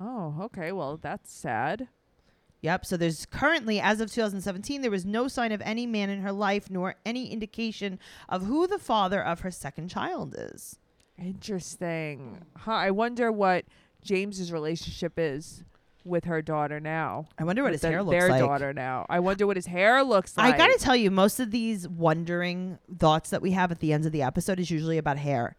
Oh, 0.00 0.34
okay. 0.42 0.72
Well, 0.72 0.96
that's 1.00 1.32
sad. 1.32 1.88
Yep. 2.62 2.86
So 2.86 2.96
there's 2.96 3.26
currently, 3.26 3.80
as 3.80 4.00
of 4.00 4.10
2017, 4.12 4.80
there 4.82 4.90
was 4.90 5.04
no 5.06 5.28
sign 5.28 5.52
of 5.52 5.60
any 5.62 5.86
man 5.86 6.10
in 6.10 6.20
her 6.22 6.32
life, 6.32 6.70
nor 6.70 6.94
any 7.06 7.30
indication 7.32 7.98
of 8.28 8.44
who 8.46 8.66
the 8.66 8.78
father 8.78 9.22
of 9.24 9.40
her 9.40 9.50
second 9.50 9.88
child 9.88 10.34
is. 10.36 10.78
Interesting. 11.42 12.38
Huh. 12.56 12.72
I 12.72 12.90
wonder 12.90 13.30
what 13.32 13.64
James's 14.02 14.52
relationship 14.52 15.14
is 15.16 15.64
with 16.04 16.24
her 16.24 16.42
daughter 16.42 16.80
now. 16.80 17.26
I 17.38 17.44
wonder 17.44 17.62
what 17.62 17.72
his 17.72 17.80
the- 17.82 17.88
hair 17.88 18.02
looks 18.02 18.18
their 18.18 18.28
like. 18.30 18.40
daughter 18.40 18.72
now. 18.72 19.06
I 19.08 19.20
wonder 19.20 19.46
what 19.46 19.56
his 19.56 19.66
hair 19.66 20.02
looks 20.02 20.36
like. 20.36 20.54
I 20.54 20.58
gotta 20.58 20.78
tell 20.78 20.96
you, 20.96 21.10
most 21.10 21.38
of 21.40 21.50
these 21.50 21.86
wondering 21.88 22.78
thoughts 22.98 23.30
that 23.30 23.42
we 23.42 23.52
have 23.52 23.70
at 23.70 23.80
the 23.80 23.92
end 23.92 24.06
of 24.06 24.12
the 24.12 24.22
episode 24.22 24.58
is 24.58 24.70
usually 24.70 24.98
about 24.98 25.18
hair. 25.18 25.56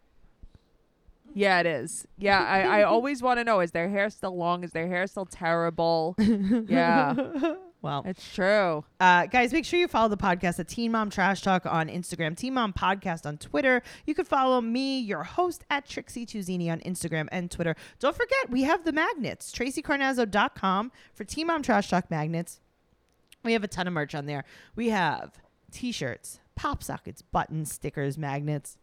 Yeah, 1.34 1.60
it 1.60 1.66
is. 1.66 2.08
Yeah, 2.18 2.40
I, 2.44 2.80
I 2.80 2.84
always 2.94 3.22
want 3.22 3.40
to 3.40 3.44
know: 3.44 3.60
is 3.60 3.72
their 3.72 3.90
hair 3.90 4.10
still 4.10 4.36
long? 4.36 4.64
Is 4.64 4.72
their 4.72 4.88
hair 4.88 5.08
still 5.08 5.26
terrible? 5.26 6.16
yeah, 6.20 7.16
Well, 7.82 8.04
it's 8.06 8.34
true. 8.36 8.84
uh, 9.00 9.28
guys, 9.28 9.54
make 9.54 9.64
sure 9.64 9.80
you 9.80 9.88
follow 9.88 10.10
the 10.10 10.18
podcast 10.18 10.60
at 10.60 10.68
Teen 10.68 10.92
Mom 10.92 11.10
Trash 11.10 11.42
Talk 11.42 11.66
on 11.66 11.88
Instagram, 11.88 12.36
Teen 12.36 12.54
Mom 12.54 12.74
Podcast 12.74 13.26
on 13.26 13.38
Twitter. 13.38 13.82
You 14.06 14.14
can 14.14 14.26
follow 14.26 14.60
me, 14.60 15.00
your 15.00 15.24
host, 15.24 15.64
at 15.70 15.88
Trixie 15.88 16.26
Tuzini 16.26 16.70
on 16.70 16.82
Instagram 16.82 17.30
and 17.32 17.50
Twitter. 17.50 17.78
Don't 18.00 18.16
forget, 18.16 18.50
we 18.50 18.64
have 18.64 18.84
the 18.84 18.92
magnets, 18.92 19.54
tracycarnazzo.com 19.54 20.92
for 21.14 21.24
Teen 21.24 21.48
Mom 21.48 21.64
Trash 21.64 21.90
Talk 21.90 22.12
magnets. 22.12 22.60
We 23.44 23.54
have 23.54 23.64
a 23.64 23.68
ton 23.70 23.88
of 23.88 23.94
merch 23.94 24.14
on 24.14 24.26
there. 24.26 24.44
We 24.76 24.90
have 24.90 25.40
t 25.72 25.94
shirts, 25.94 26.42
pop 26.56 26.84
sockets, 26.84 27.22
buttons, 27.22 27.72
stickers, 27.72 28.18
magnets. 28.18 28.78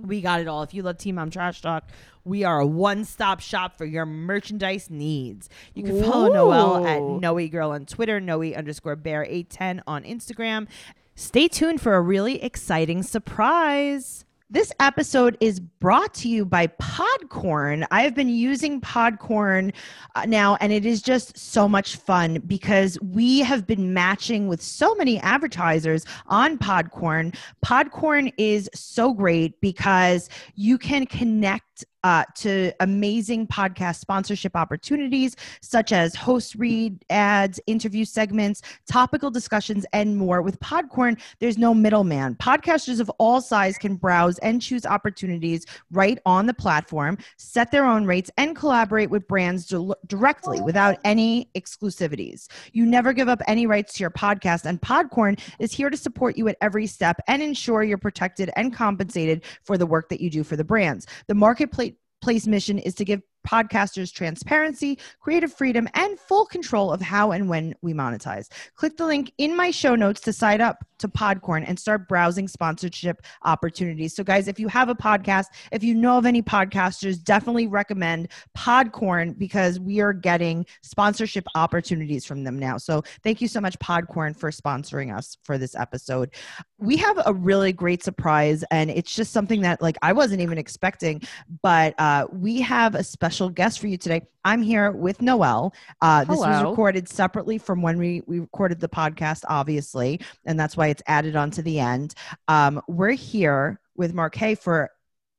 We 0.00 0.20
got 0.20 0.40
it 0.40 0.48
all. 0.48 0.62
If 0.62 0.74
you 0.74 0.82
love 0.82 0.98
Teen 0.98 1.14
Mom 1.16 1.30
Trash 1.30 1.60
Talk, 1.60 1.88
we 2.24 2.44
are 2.44 2.60
a 2.60 2.66
one 2.66 3.04
stop 3.04 3.40
shop 3.40 3.76
for 3.76 3.84
your 3.84 4.06
merchandise 4.06 4.90
needs. 4.90 5.48
You 5.74 5.82
can 5.84 6.02
follow 6.02 6.32
Noelle 6.32 6.86
at. 6.86 7.02
Noe 7.02 7.48
Girl 7.48 7.70
on 7.70 7.86
Twitter, 7.86 8.20
Noe 8.20 8.42
underscore 8.42 8.96
bear 8.96 9.24
810 9.24 9.82
on 9.86 10.04
Instagram. 10.04 10.66
Stay 11.14 11.48
tuned 11.48 11.80
for 11.80 11.94
a 11.94 12.00
really 12.00 12.42
exciting 12.42 13.02
surprise. 13.02 14.24
This 14.52 14.70
episode 14.80 15.38
is 15.40 15.60
brought 15.60 16.12
to 16.12 16.28
you 16.28 16.44
by 16.44 16.66
Podcorn. 16.66 17.86
I 17.90 18.02
have 18.02 18.14
been 18.14 18.28
using 18.28 18.82
Podcorn 18.82 19.72
uh, 20.14 20.26
now, 20.26 20.58
and 20.60 20.70
it 20.70 20.84
is 20.84 21.00
just 21.00 21.38
so 21.38 21.66
much 21.66 21.96
fun 21.96 22.34
because 22.46 22.98
we 23.00 23.38
have 23.38 23.66
been 23.66 23.94
matching 23.94 24.48
with 24.48 24.60
so 24.60 24.94
many 24.94 25.18
advertisers 25.20 26.04
on 26.26 26.58
Podcorn. 26.58 27.34
Podcorn 27.64 28.30
is 28.36 28.68
so 28.74 29.14
great 29.14 29.58
because 29.62 30.28
you 30.54 30.76
can 30.76 31.06
connect 31.06 31.71
uh, 32.04 32.24
to 32.34 32.72
amazing 32.80 33.46
podcast 33.46 33.96
sponsorship 33.96 34.56
opportunities 34.56 35.36
such 35.60 35.92
as 35.92 36.14
host 36.14 36.54
read 36.56 37.04
ads, 37.10 37.60
interview 37.66 38.04
segments, 38.04 38.62
topical 38.90 39.30
discussions, 39.30 39.86
and 39.92 40.16
more. 40.16 40.42
With 40.42 40.58
Podcorn, 40.60 41.20
there's 41.38 41.58
no 41.58 41.74
middleman. 41.74 42.34
Podcasters 42.36 43.00
of 43.00 43.10
all 43.18 43.40
size 43.40 43.78
can 43.78 43.96
browse 43.96 44.38
and 44.38 44.60
choose 44.60 44.84
opportunities 44.84 45.66
right 45.90 46.18
on 46.26 46.46
the 46.46 46.54
platform, 46.54 47.18
set 47.36 47.70
their 47.70 47.84
own 47.84 48.04
rates, 48.04 48.30
and 48.36 48.56
collaborate 48.56 49.10
with 49.10 49.26
brands 49.28 49.66
dir- 49.66 49.94
directly 50.06 50.60
without 50.60 50.98
any 51.04 51.48
exclusivities. 51.54 52.48
You 52.72 52.84
never 52.84 53.12
give 53.12 53.28
up 53.28 53.42
any 53.46 53.66
rights 53.66 53.94
to 53.94 54.00
your 54.02 54.10
podcast, 54.10 54.64
and 54.64 54.80
Podcorn 54.80 55.38
is 55.58 55.72
here 55.72 55.90
to 55.90 55.96
support 55.96 56.36
you 56.36 56.48
at 56.48 56.56
every 56.60 56.86
step 56.86 57.20
and 57.28 57.42
ensure 57.42 57.82
you're 57.82 57.98
protected 57.98 58.50
and 58.56 58.74
compensated 58.74 59.44
for 59.62 59.78
the 59.78 59.86
work 59.86 60.08
that 60.08 60.20
you 60.20 60.30
do 60.30 60.42
for 60.42 60.56
the 60.56 60.64
brands. 60.64 61.06
The 61.28 61.34
marketplace 61.62 61.94
place 62.20 62.46
mission 62.46 62.78
is 62.78 62.94
to 62.94 63.04
give 63.04 63.20
podcasters 63.46 64.12
transparency, 64.12 64.98
creative 65.20 65.52
freedom, 65.52 65.88
and 65.94 66.18
full 66.18 66.46
control 66.46 66.92
of 66.92 67.00
how 67.00 67.32
and 67.32 67.48
when 67.48 67.74
we 67.82 67.92
monetize. 67.92 68.48
Click 68.74 68.96
the 68.96 69.06
link 69.06 69.32
in 69.38 69.56
my 69.56 69.70
show 69.70 69.94
notes 69.94 70.20
to 70.22 70.32
sign 70.32 70.60
up 70.60 70.84
to 70.98 71.08
Podcorn 71.08 71.64
and 71.66 71.78
start 71.78 72.08
browsing 72.08 72.46
sponsorship 72.48 73.22
opportunities. 73.44 74.14
So, 74.14 74.22
guys, 74.22 74.46
if 74.46 74.60
you 74.60 74.68
have 74.68 74.88
a 74.88 74.94
podcast, 74.94 75.46
if 75.72 75.82
you 75.82 75.94
know 75.94 76.16
of 76.16 76.26
any 76.26 76.42
podcasters, 76.42 77.22
definitely 77.22 77.66
recommend 77.66 78.28
Podcorn 78.56 79.36
because 79.36 79.80
we 79.80 80.00
are 80.00 80.12
getting 80.12 80.64
sponsorship 80.82 81.44
opportunities 81.56 82.24
from 82.24 82.44
them 82.44 82.58
now. 82.58 82.78
So, 82.78 83.02
thank 83.24 83.40
you 83.40 83.48
so 83.48 83.60
much, 83.60 83.78
Podcorn, 83.80 84.36
for 84.36 84.50
sponsoring 84.50 85.14
us 85.14 85.36
for 85.42 85.58
this 85.58 85.74
episode. 85.74 86.30
We 86.78 86.96
have 86.98 87.20
a 87.26 87.34
really 87.34 87.72
great 87.72 88.04
surprise, 88.04 88.64
and 88.70 88.88
it's 88.88 89.14
just 89.14 89.32
something 89.32 89.60
that, 89.62 89.82
like, 89.82 89.96
I 90.02 90.12
wasn't 90.12 90.40
even 90.40 90.56
expecting, 90.56 91.22
but 91.62 91.98
uh, 91.98 92.26
we 92.32 92.60
have 92.60 92.94
a 92.94 93.02
special 93.02 93.31
guest 93.40 93.80
for 93.80 93.86
you 93.86 93.96
today. 93.96 94.22
I'm 94.44 94.62
here 94.62 94.90
with 94.90 95.22
Noelle. 95.22 95.74
Uh, 96.00 96.24
this 96.24 96.38
was 96.38 96.64
recorded 96.64 97.08
separately 97.08 97.58
from 97.58 97.82
when 97.82 97.98
we, 97.98 98.22
we 98.26 98.40
recorded 98.40 98.80
the 98.80 98.88
podcast, 98.88 99.44
obviously, 99.48 100.20
and 100.44 100.58
that's 100.58 100.76
why 100.76 100.88
it's 100.88 101.02
added 101.06 101.36
on 101.36 101.50
to 101.52 101.62
the 101.62 101.78
end. 101.78 102.14
Um, 102.48 102.80
we're 102.88 103.12
here 103.12 103.80
with 103.96 104.14
Markai 104.14 104.58
for 104.58 104.90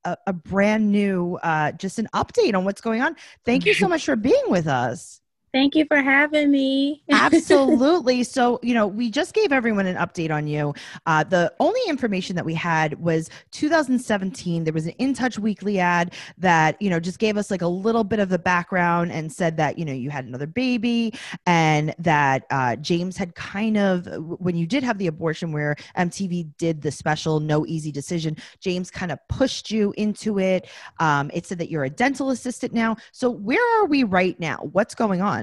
a, 0.06 0.18
a 0.28 0.34
brand 0.34 0.92
new, 0.92 1.36
uh, 1.44 1.72
just 1.74 2.00
an 2.00 2.08
update 2.14 2.56
on 2.56 2.66
what's 2.66 2.82
going 2.82 3.02
on. 3.02 3.16
Thank 3.46 3.66
you 3.66 3.74
so 3.74 3.88
much 3.90 4.06
for 4.06 4.16
being 4.16 4.44
with 4.48 4.68
us. 4.68 5.22
Thank 5.54 5.76
you 5.76 5.86
for 5.86 6.02
having 6.02 6.50
me. 6.50 7.04
Absolutely. 7.12 8.24
So, 8.24 8.60
you 8.64 8.74
know, 8.74 8.88
we 8.88 9.12
just 9.12 9.36
gave 9.36 9.52
everyone 9.52 9.86
an 9.86 9.98
update 9.98 10.32
on 10.32 10.48
you. 10.48 10.74
Uh, 11.06 11.24
the 11.24 11.54
only 11.60 11.80
information 11.88 12.36
that 12.36 12.44
we 12.44 12.56
had 12.56 13.00
was 13.00 13.30
2017. 13.52 14.64
There 14.64 14.74
was 14.74 14.88
an 14.88 14.94
In 14.98 15.14
Touch 15.14 15.38
Weekly 15.38 15.80
ad 15.80 16.16
that, 16.40 16.82
you 16.82 16.90
know, 16.90 17.00
just 17.00 17.20
gave 17.20 17.38
us 17.38 17.52
like 17.52 17.62
a 17.62 17.68
little 17.68 18.04
bit 18.04 18.18
of 18.18 18.30
the 18.30 18.40
background 18.40 19.12
and 19.12 19.32
said 19.32 19.56
that, 19.58 19.78
you 19.78 19.86
know, 19.86 19.94
you 19.94 20.10
had 20.10 20.26
another 20.26 20.48
baby 20.48 21.14
and 21.46 21.94
that 22.00 22.46
uh, 22.50 22.76
James 22.78 23.16
had 23.16 23.36
kind 23.36 23.78
of, 23.78 24.08
when 24.40 24.56
you 24.56 24.66
did 24.66 24.84
have 24.84 24.98
the 24.98 25.06
abortion 25.06 25.52
where 25.52 25.76
MTV 25.96 26.50
did 26.58 26.82
the 26.82 26.92
special 26.92 27.40
No 27.40 27.64
Easy 27.68 27.92
Decision, 27.92 28.36
James 28.60 28.90
kind 28.90 29.12
of 29.12 29.20
pushed 29.30 29.70
you 29.70 29.94
into 29.98 30.40
it. 30.40 30.68
Um, 31.00 31.30
it 31.32 31.46
said 31.46 31.60
that 31.60 31.70
you're 31.70 31.84
a 31.84 31.92
dental 31.92 32.32
assistant 32.32 32.74
now. 32.74 32.98
So, 33.12 33.30
where 33.30 33.62
are 33.80 33.86
we 33.86 34.04
right 34.04 34.40
now? 34.40 34.58
What's 34.72 34.96
going 34.96 35.22
on? 35.22 35.43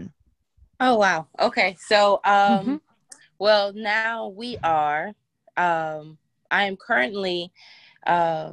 Oh 0.81 0.97
wow. 0.97 1.26
Okay. 1.39 1.76
So 1.87 2.20
um 2.24 2.66
Mhm. 2.66 2.81
well 3.39 3.72
now 3.74 4.28
we 4.28 4.59
are 4.62 5.12
um 5.57 6.18
I 6.51 6.64
am 6.64 6.76
currently 6.76 7.53
uh, 8.07 8.53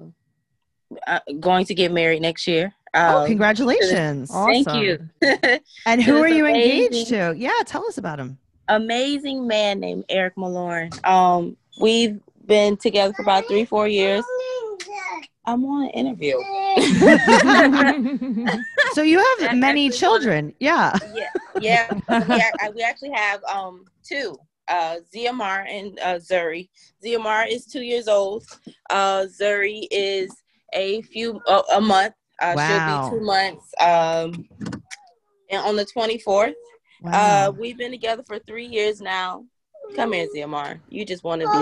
uh 1.08 1.20
going 1.40 1.66
to 1.66 1.74
get 1.74 1.92
married 1.92 2.22
next 2.22 2.48
year. 2.48 2.74
Oh, 2.94 3.22
Um, 3.22 3.28
congratulations. 3.28 4.32
Thank 4.32 4.68
you. 4.74 5.10
And 5.86 6.04
who 6.04 6.18
are 6.18 6.22
was 6.28 6.32
you 6.32 6.46
engaged 6.46 7.08
to? 7.08 7.34
Yeah, 7.38 7.52
tell 7.66 7.86
us 7.88 7.98
about 7.98 8.20
him. 8.20 8.38
Amazing 8.68 9.48
man 9.48 9.80
named 9.80 10.06
Eric 10.10 10.36
Malorn. 10.36 10.92
Um 11.08 11.56
we've 11.80 12.20
been 12.46 12.76
together 12.78 13.14
for 13.14 13.22
about 13.22 13.48
3 13.48 13.66
4 13.66 13.88
years. 13.88 14.24
I'm 15.48 15.64
on 15.66 15.84
an 15.86 15.90
interview. 15.92 16.36
So 18.94 19.02
you 19.04 19.20
have 19.20 19.40
That's 19.40 19.56
many 19.56 19.88
actually 19.88 20.00
children. 20.00 20.54
Yeah. 20.60 20.98
yeah, 21.14 21.30
yeah. 21.60 21.88
we, 22.28 22.36
ac- 22.66 22.72
we 22.76 22.82
actually 22.82 23.12
have 23.12 23.44
um 23.44 23.86
two. 24.04 24.38
Uh, 24.68 24.96
Ziamar 25.14 25.66
and 25.70 26.00
uh, 26.00 26.16
Zuri. 26.16 26.70
Ziamar 27.04 27.46
is 27.50 27.66
two 27.66 27.82
years 27.82 28.08
old. 28.08 28.46
Uh, 28.90 29.26
Zuri 29.40 29.88
is 29.92 30.32
a 30.74 31.02
few 31.04 31.40
uh, 31.48 31.62
a 31.74 31.80
month. 31.80 32.14
Uh, 32.42 32.54
Wow. 32.56 32.68
She'll 32.68 32.88
be 32.88 33.10
two 33.20 33.24
months. 33.26 33.72
Um, 33.80 34.48
and 35.50 35.62
on 35.64 35.76
the 35.76 35.86
twenty 35.86 36.18
fourth. 36.18 36.56
Uh, 37.06 37.52
we've 37.58 37.78
been 37.78 37.92
together 37.92 38.24
for 38.24 38.40
three 38.40 38.66
years 38.66 39.00
now. 39.00 39.46
Come 39.96 40.14
here, 40.14 40.28
Ziamar. 40.36 40.80
You 40.90 41.06
just 41.06 41.24
want 41.24 41.42
to 41.42 41.48
be 41.48 41.54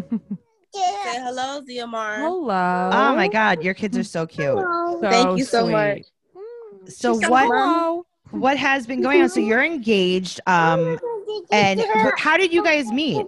loved. 0.00 0.20
Say 0.74 1.20
hello, 1.20 1.60
Ziamar. 1.62 2.16
Hello. 2.16 2.90
oh 2.92 3.14
my 3.14 3.28
God, 3.28 3.62
your 3.62 3.74
kids 3.74 3.96
are 3.96 4.04
so 4.04 4.26
cute. 4.26 4.58
Thank 5.00 5.38
you 5.38 5.44
so 5.44 5.62
sweet. 5.62 5.72
much. 5.72 6.02
So 6.88 7.18
She's 7.20 7.28
what 7.30 7.46
Hello. 7.46 8.04
what 8.30 8.56
has 8.58 8.86
been 8.86 9.00
going 9.00 9.22
on? 9.22 9.28
So 9.28 9.40
you're 9.40 9.62
engaged. 9.64 10.40
Um, 10.46 10.98
and 11.52 11.80
how 12.18 12.36
did 12.36 12.52
you 12.52 12.62
guys 12.62 12.90
meet? 12.90 13.24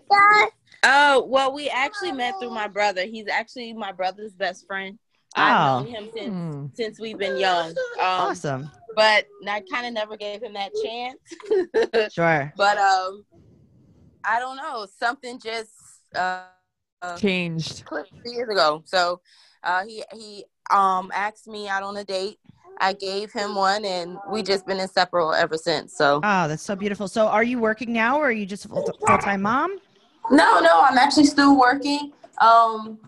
Oh, 0.82 1.24
well, 1.28 1.52
we 1.54 1.68
actually 1.68 2.12
met 2.12 2.34
through 2.40 2.50
my 2.50 2.68
brother. 2.68 3.04
He's 3.06 3.28
actually 3.28 3.72
my 3.72 3.92
brother's 3.92 4.34
best 4.34 4.66
friend. 4.66 4.98
Oh. 5.36 5.42
I've 5.42 5.84
known 5.84 5.94
him 5.94 6.08
since 6.14 6.28
Hmm. 6.30 6.66
since 6.74 7.00
we've 7.00 7.18
been 7.18 7.38
young. 7.38 7.68
Um, 7.70 7.74
Awesome. 8.00 8.70
But 8.94 9.26
I 9.46 9.62
kind 9.70 9.86
of 9.86 9.92
never 9.92 10.16
gave 10.16 10.42
him 10.42 10.54
that 10.54 10.72
chance. 10.82 12.12
Sure. 12.14 12.52
but 12.56 12.78
um, 12.78 13.24
I 14.24 14.38
don't 14.40 14.56
know. 14.56 14.86
Something 14.98 15.38
just 15.38 15.70
uh, 16.14 16.44
uh 17.06 17.16
Changed. 17.18 17.84
clicked 17.84 18.12
years 18.24 18.48
ago. 18.48 18.82
So 18.86 19.20
uh, 19.62 19.84
he 19.84 20.04
he 20.12 20.44
um 20.70 21.10
asked 21.14 21.46
me 21.46 21.68
out 21.68 21.82
on 21.82 21.96
a 21.96 22.04
date. 22.04 22.38
I 22.78 22.92
gave 22.92 23.32
him 23.32 23.54
one, 23.54 23.84
and 23.86 24.18
we 24.30 24.42
just 24.42 24.66
been 24.66 24.80
inseparable 24.80 25.32
ever 25.32 25.56
since. 25.56 25.96
So 25.96 26.20
Oh, 26.22 26.48
that's 26.48 26.62
so 26.62 26.76
beautiful. 26.76 27.08
So 27.08 27.26
are 27.26 27.42
you 27.42 27.58
working 27.58 27.92
now 27.92 28.18
or 28.18 28.26
are 28.26 28.32
you 28.32 28.44
just 28.46 28.66
a 28.66 28.68
full 28.68 29.18
time 29.18 29.42
mom? 29.42 29.78
no, 30.30 30.60
no, 30.60 30.80
I'm 30.82 30.98
actually 30.98 31.24
still 31.26 31.58
working. 31.58 32.12
Um, 32.40 32.98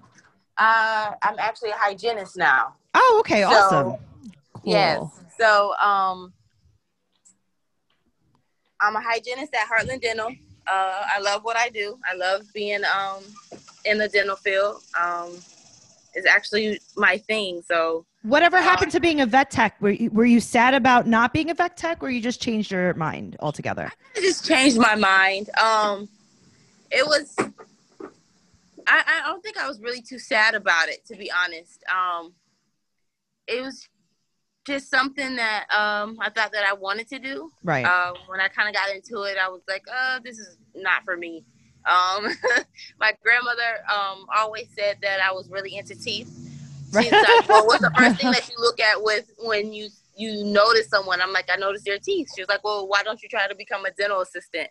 uh, 0.57 1.11
I'm 1.22 1.38
actually 1.38 1.70
a 1.70 1.76
hygienist 1.76 2.36
now. 2.36 2.74
Oh, 2.94 3.16
okay. 3.20 3.42
So- 3.42 3.49
Awesome. 3.49 3.96
Yes. 4.64 5.01
So 5.38 5.74
um 5.76 6.32
I'm 8.80 8.94
a 8.96 9.01
hygienist 9.01 9.53
at 9.55 9.66
Heartland 9.68 10.01
Dental. 10.03 10.30
Uh 10.70 11.02
I 11.16 11.20
love 11.20 11.44
what 11.44 11.56
I 11.56 11.68
do. 11.70 11.98
I 12.10 12.14
love 12.16 12.42
being 12.54 12.82
um 12.84 13.22
in 13.84 13.98
the 13.98 14.08
dental 14.08 14.36
field. 14.36 14.82
Um 14.98 15.30
is 16.14 16.26
actually 16.26 16.80
my 16.96 17.18
thing. 17.18 17.62
So 17.66 18.04
Whatever 18.22 18.56
Uh, 18.56 18.62
happened 18.62 18.90
to 18.92 19.00
being 19.00 19.20
a 19.20 19.26
vet 19.26 19.50
tech? 19.50 19.80
Were 19.80 19.90
you, 19.90 20.10
were 20.10 20.24
you 20.24 20.40
sad 20.40 20.74
about 20.74 21.06
not 21.06 21.32
being 21.32 21.50
a 21.50 21.54
vet 21.54 21.76
tech, 21.76 22.02
or 22.02 22.10
you 22.10 22.20
just 22.20 22.42
changed 22.42 22.72
your 22.72 22.92
mind 22.94 23.36
altogether? 23.40 23.90
it 24.16 24.20
just 24.22 24.44
changed 24.44 24.76
my 24.76 24.96
mind. 24.96 25.48
Um, 25.56 26.08
it 26.90 27.06
was. 27.06 27.34
I, 28.90 29.20
I 29.24 29.28
don't 29.28 29.42
think 29.42 29.56
I 29.56 29.68
was 29.68 29.80
really 29.80 30.02
too 30.02 30.18
sad 30.18 30.54
about 30.54 30.88
it, 30.88 31.04
to 31.06 31.14
be 31.16 31.30
honest. 31.30 31.84
Um, 31.88 32.32
it 33.46 33.62
was 33.62 33.88
just 34.68 34.90
something 34.90 35.36
that 35.36 35.64
um, 35.70 36.18
I 36.20 36.30
thought 36.30 36.52
that 36.52 36.64
I 36.68 36.74
wanted 36.74 37.08
to 37.08 37.18
do. 37.18 37.50
Right. 37.64 37.84
Uh, 37.84 38.12
when 38.26 38.38
I 38.38 38.48
kind 38.48 38.68
of 38.68 38.74
got 38.74 38.94
into 38.94 39.22
it, 39.22 39.36
I 39.42 39.48
was 39.48 39.62
like, 39.66 39.82
"Uh, 39.92 40.20
this 40.22 40.38
is 40.38 40.58
not 40.76 41.04
for 41.04 41.16
me." 41.16 41.44
Um, 41.86 42.28
my 43.00 43.14
grandmother 43.24 43.80
um, 43.90 44.26
always 44.36 44.68
said 44.78 44.98
that 45.02 45.20
I 45.20 45.32
was 45.32 45.48
really 45.50 45.76
into 45.76 45.94
teeth. 45.94 46.30
She's 46.92 47.10
like, 47.10 47.48
"Well, 47.48 47.66
what's 47.66 47.82
the 47.82 47.92
first 47.96 48.20
thing 48.20 48.30
that 48.32 48.48
you 48.48 48.56
look 48.58 48.78
at 48.78 49.02
with 49.02 49.32
when 49.38 49.72
you 49.72 49.88
you 50.16 50.44
notice 50.44 50.88
someone?" 50.88 51.20
I'm 51.20 51.32
like, 51.32 51.48
"I 51.50 51.56
notice 51.56 51.82
their 51.84 51.98
teeth." 51.98 52.28
She 52.36 52.42
was 52.42 52.48
like, 52.48 52.62
"Well, 52.62 52.86
why 52.86 53.02
don't 53.02 53.20
you 53.22 53.28
try 53.28 53.48
to 53.48 53.56
become 53.56 53.86
a 53.86 53.90
dental 53.90 54.20
assistant?" 54.20 54.68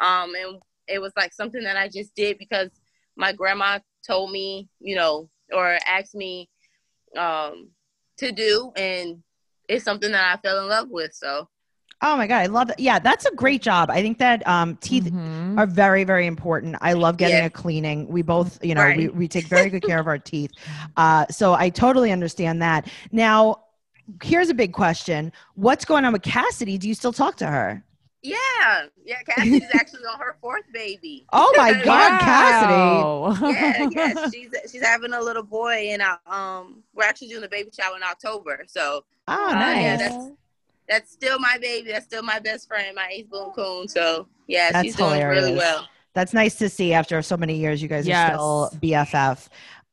Um, 0.00 0.34
and 0.34 0.60
it 0.88 1.00
was 1.00 1.12
like 1.16 1.32
something 1.32 1.62
that 1.64 1.76
I 1.76 1.88
just 1.88 2.14
did 2.14 2.38
because 2.38 2.70
my 3.16 3.32
grandma 3.32 3.78
told 4.06 4.32
me, 4.32 4.68
you 4.80 4.96
know, 4.96 5.28
or 5.52 5.78
asked 5.86 6.14
me 6.14 6.48
um, 7.16 7.68
to 8.18 8.32
do, 8.32 8.72
and 8.74 9.22
it's 9.68 9.84
something 9.84 10.12
that 10.12 10.34
I 10.34 10.40
fell 10.40 10.60
in 10.60 10.68
love 10.68 10.88
with. 10.90 11.14
So 11.14 11.48
oh 12.02 12.16
my 12.16 12.26
god, 12.26 12.42
I 12.42 12.46
love 12.46 12.68
that. 12.68 12.80
Yeah, 12.80 12.98
that's 12.98 13.24
a 13.24 13.34
great 13.34 13.62
job. 13.62 13.90
I 13.90 14.02
think 14.02 14.18
that 14.18 14.46
um, 14.46 14.76
teeth 14.76 15.04
Mhm. 15.04 15.58
are 15.58 15.66
very 15.66 16.02
very 16.02 16.26
important 16.26 16.74
i 16.80 16.94
love 16.94 17.16
getting 17.16 17.38
Yeah. 17.38 17.44
a 17.44 17.50
cleaning 17.50 18.08
we 18.08 18.22
both 18.22 18.58
you 18.64 18.74
know 18.74 18.92
we, 18.96 19.06
we 19.08 19.28
take 19.28 19.44
very 19.44 19.70
good 19.70 19.84
care 19.84 20.00
of 20.00 20.08
our 20.08 20.18
teeth 20.32 20.50
uh, 20.96 21.24
so 21.30 21.52
i 21.54 21.68
totally 21.70 22.10
understand 22.10 22.60
that 22.60 22.88
now 23.12 23.62
here's 24.20 24.48
a 24.50 24.54
big 24.54 24.72
question 24.72 25.30
what's 25.54 25.84
going 25.84 26.04
on 26.04 26.12
with 26.12 26.22
cassidy 26.22 26.76
do 26.76 26.88
you 26.88 26.94
still 26.94 27.12
talk 27.12 27.36
to 27.36 27.46
her 27.46 27.84
yeah, 28.24 28.86
yeah, 29.04 29.22
Cassidy's 29.22 29.68
actually 29.74 30.04
on 30.06 30.18
her 30.18 30.36
fourth 30.40 30.64
baby. 30.72 31.24
oh 31.32 31.52
my 31.56 31.72
god 31.84 32.20
cassidy 32.20 33.52
yeah, 33.52 33.88
yeah, 33.90 34.28
she's 34.32 34.50
she's 34.72 34.82
having 34.82 35.12
a 35.12 35.20
little 35.20 35.42
boy, 35.42 35.90
and 35.90 36.02
uh, 36.02 36.16
um, 36.26 36.82
we're 36.94 37.04
actually 37.04 37.28
doing 37.28 37.44
a 37.44 37.48
baby 37.48 37.70
shower 37.78 37.96
in 37.96 38.02
October. 38.02 38.64
So 38.66 39.04
oh 39.28 39.48
Uh, 39.48 39.52
nice 39.52 39.82
yeah, 39.82 39.96
that's- 39.96 40.30
that's 40.86 41.10
still 41.12 41.38
my 41.38 41.56
baby. 41.62 41.92
That's 41.92 42.04
still 42.04 42.22
my 42.22 42.38
best 42.40 42.68
friend, 42.68 42.94
my 42.94 43.08
ace 43.10 43.24
boom 43.30 43.52
coon. 43.52 43.88
So 43.88 44.26
yeah, 44.48 44.70
That's 44.70 44.84
she's 44.84 44.96
doing 44.96 45.12
really 45.12 45.52
hilarious. 45.52 45.58
well. 45.58 45.88
That's 46.12 46.34
nice 46.34 46.56
to 46.56 46.68
see 46.68 46.92
after 46.92 47.22
so 47.22 47.38
many 47.38 47.56
years 47.56 47.80
you 47.80 47.88
guys 47.88 48.06
Yes. 48.06 48.32
are 48.38 48.68
still 48.70 48.78
BFF. 48.82 49.48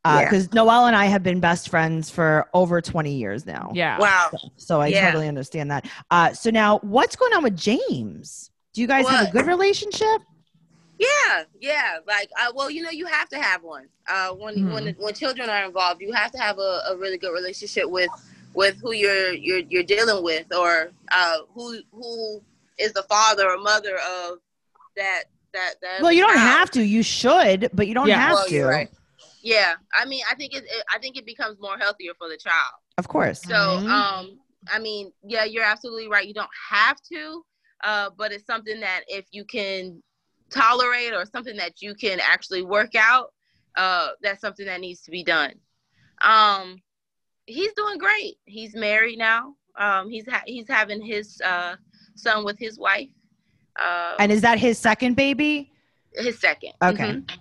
Yeah. 0.05 0.23
Because 0.23 0.51
Noelle 0.53 0.87
and 0.87 0.95
I 0.95 1.05
have 1.05 1.21
been 1.23 1.39
best 1.39 1.69
friends 1.69 2.09
for 2.09 2.47
over 2.53 2.81
20 2.81 3.13
years 3.13 3.45
now. 3.45 3.71
Yeah. 3.73 3.99
Wow. 3.99 4.31
So 4.57 4.81
I 4.81 4.87
Yeah. 4.87 5.05
totally 5.05 5.27
understand 5.27 5.69
that. 5.71 5.85
Uh, 6.09 6.33
so 6.33 6.49
now, 6.49 6.79
what's 6.79 7.15
going 7.15 7.33
on 7.33 7.43
with 7.43 7.55
James? 7.55 8.49
Do 8.73 8.81
you 8.81 8.87
guys 8.87 9.07
have 9.07 9.27
a 9.27 9.31
good 9.31 9.45
relationship? 9.45 10.21
Yeah, 10.97 11.43
yeah. 11.59 11.97
Like, 12.07 12.29
uh, 12.39 12.51
well, 12.55 12.69
you 12.69 12.83
know, 12.83 12.89
you 12.91 13.05
have 13.07 13.27
to 13.29 13.39
have 13.39 13.63
one. 13.63 13.87
Uh, 14.07 14.29
when 14.29 14.55
Mhm. 14.55 14.71
when 14.73 14.95
when 14.99 15.13
children 15.13 15.49
are 15.49 15.65
involved, 15.65 15.99
you 16.01 16.11
have 16.13 16.31
to 16.31 16.37
have 16.39 16.57
a, 16.59 16.83
a 16.89 16.97
really 16.97 17.17
good 17.17 17.33
relationship 17.33 17.89
with 17.89 18.09
with 18.53 18.77
who 18.81 18.93
you're 18.93 19.33
you're 19.33 19.59
you're 19.69 19.83
dealing 19.83 20.23
with, 20.23 20.53
or 20.53 20.91
uh, 21.11 21.37
who 21.53 21.79
who 21.91 22.41
is 22.77 22.93
the 22.93 23.03
father 23.03 23.49
or 23.49 23.57
mother 23.57 23.97
of 23.97 24.37
that 24.95 25.23
that 25.53 25.75
that. 25.81 26.01
Well, 26.01 26.11
you 26.11 26.21
don't 26.21 26.35
child. 26.35 26.47
have 26.49 26.71
to. 26.71 26.83
You 26.83 27.01
should, 27.03 27.69
but 27.73 27.87
you 27.87 27.93
don't 27.95 28.07
Yeah. 28.07 28.19
have 28.19 28.33
Well, 28.33 28.45
to. 28.47 28.53
you're 28.55 28.69
right. 28.69 28.89
Yeah, 29.41 29.75
I 29.99 30.05
mean, 30.05 30.23
I 30.29 30.35
think 30.35 30.53
it, 30.53 30.63
it. 30.65 30.83
I 30.93 30.99
think 30.99 31.17
it 31.17 31.25
becomes 31.25 31.57
more 31.59 31.77
healthier 31.77 32.13
for 32.17 32.29
the 32.29 32.37
child. 32.37 32.73
Of 32.97 33.07
course. 33.07 33.41
So, 33.41 33.55
Mhm. 33.55 33.89
um, 33.89 34.39
I 34.71 34.79
mean, 34.79 35.11
yeah, 35.23 35.43
you're 35.45 35.63
absolutely 35.63 36.07
right. 36.07 36.27
You 36.27 36.33
don't 36.33 36.49
have 36.69 36.97
to, 37.11 37.43
uh, 37.83 38.09
but 38.15 38.31
it's 38.31 38.45
something 38.45 38.79
that 38.81 39.01
if 39.07 39.25
you 39.31 39.43
can 39.45 40.01
tolerate 40.51 41.13
or 41.13 41.25
something 41.25 41.55
that 41.57 41.81
you 41.81 41.95
can 41.95 42.19
actually 42.19 42.61
work 42.61 42.93
out, 42.95 43.33
uh, 43.77 44.09
that's 44.21 44.41
something 44.41 44.65
that 44.65 44.79
needs 44.81 45.01
to 45.01 45.11
be 45.11 45.23
done. 45.23 45.53
Um, 46.21 46.81
he's 47.45 47.73
doing 47.73 47.97
great. 47.97 48.37
He's 48.45 48.75
married 48.75 49.17
now. 49.17 49.55
Um, 49.77 50.09
he's 50.09 50.27
ha- 50.29 50.43
he's 50.45 50.67
having 50.67 51.01
his 51.01 51.41
uh, 51.41 51.77
son 52.15 52.43
with 52.43 52.59
his 52.59 52.77
wife. 52.77 53.09
Uh, 53.79 54.17
And 54.19 54.31
is 54.31 54.41
that 54.41 54.59
his 54.59 54.77
second 54.77 55.15
baby? 55.15 55.71
his 56.13 56.37
second. 56.39 56.73
Okay. 56.83 57.13
Mhm. 57.13 57.31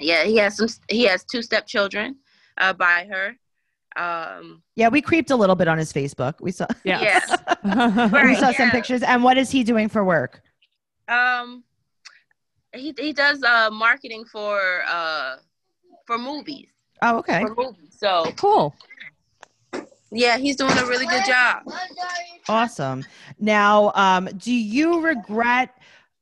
Yeah, 0.00 0.24
he 0.24 0.36
has 0.36 0.56
some. 0.56 0.68
He 0.88 1.04
has 1.04 1.24
two 1.24 1.42
stepchildren 1.42 2.16
uh, 2.58 2.72
by 2.72 3.08
her. 3.10 3.36
Um, 3.96 4.62
Yeah, 4.74 4.88
we 4.88 5.00
creeped 5.00 5.30
a 5.30 5.36
little 5.36 5.54
bit 5.54 5.68
on 5.68 5.78
his 5.78 5.92
Facebook. 5.92 6.34
We 6.40 6.50
saw 6.50 6.66
Yes. 6.84 7.30
we 7.64 7.70
Right, 7.70 8.36
saw 8.38 8.50
some 8.52 8.70
pictures. 8.70 9.02
And 9.02 9.22
what 9.22 9.38
is 9.38 9.50
he 9.50 9.62
doing 9.62 9.88
for 9.88 10.04
work? 10.04 10.42
Um, 11.06 11.62
he 12.74 12.92
he 12.98 13.12
does 13.12 13.40
uh 13.44 13.70
marketing 13.70 14.24
for 14.24 14.82
uh 14.88 15.36
for 16.06 16.18
movies 16.18 16.66
Oh, 17.02 17.18
okay. 17.18 17.42
for 17.42 17.54
movies. 17.54 17.94
So 17.96 18.24
cool. 18.36 18.74
yeah, 20.10 20.38
he's 20.38 20.56
doing 20.56 20.76
a 20.78 20.86
really 20.86 21.06
good 21.06 21.24
job. 21.24 21.62
Awesome. 22.48 23.04
Now, 23.38 23.92
um, 23.94 24.28
do 24.38 24.52
you 24.52 25.00
regret 25.00 25.73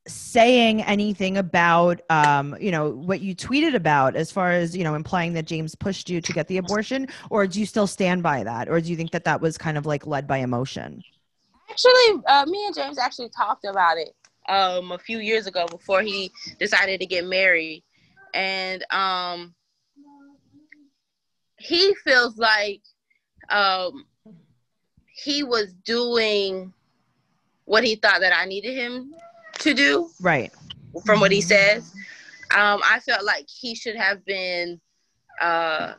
saying 0.06 0.82
anything 0.82 1.36
about, 1.36 2.00
um, 2.10 2.56
you 2.60 2.70
know, 2.70 2.90
what 2.90 3.20
you 3.20 3.34
tweeted 3.36 3.74
about 3.74 4.16
as 4.16 4.32
far 4.32 4.50
as, 4.52 4.76
you 4.76 4.82
know, 4.84 4.94
implying 4.94 5.32
that 5.34 5.46
James 5.46 5.74
pushed 5.74 6.10
you 6.10 6.20
to 6.20 6.32
get 6.32 6.48
the 6.48 6.58
abortion? 6.58 7.06
Or 7.30 7.46
do 7.46 7.60
you 7.60 7.66
still 7.66 7.86
stand 7.86 8.22
by 8.22 8.42
that? 8.44 8.68
Or 8.68 8.80
do 8.80 8.90
you 8.90 8.96
think 8.96 9.12
that 9.12 9.24
that 9.24 9.40
was 9.40 9.56
kind 9.56 9.78
of 9.78 9.86
like 9.86 10.06
led 10.06 10.26
by 10.26 10.38
emotion? 10.38 11.02
Actually, 11.70 12.22
uh, 12.26 12.44
me 12.46 12.66
and 12.66 12.74
James 12.74 12.98
actually 12.98 13.30
talked 13.30 13.64
about 13.64 13.96
it 13.96 14.14
um 14.48 14.90
a 14.90 14.98
few 14.98 15.18
years 15.18 15.46
ago 15.46 15.66
before 15.70 16.02
he 16.02 16.32
decided 16.58 16.98
to 16.98 17.06
get 17.06 17.24
married, 17.24 17.84
and 18.34 18.84
um 18.90 19.54
he 21.56 21.94
feels 22.04 22.36
like 22.36 22.80
um 23.50 24.04
he 25.06 25.44
was 25.44 25.72
doing 25.84 26.72
what 27.66 27.84
he 27.84 27.94
thought 27.94 28.20
that 28.20 28.36
I 28.36 28.46
needed 28.46 28.74
him 28.74 29.14
to 29.62 29.74
do. 29.74 30.10
Right. 30.20 30.52
from 31.06 31.20
what 31.20 31.32
he 31.32 31.38
Mhm. 31.38 31.44
says. 31.44 31.90
Um, 32.54 32.80
I 32.84 33.00
felt 33.00 33.24
like 33.24 33.46
he 33.48 33.74
should 33.74 33.96
have 33.96 34.22
been 34.26 34.78
uh, 35.40 35.94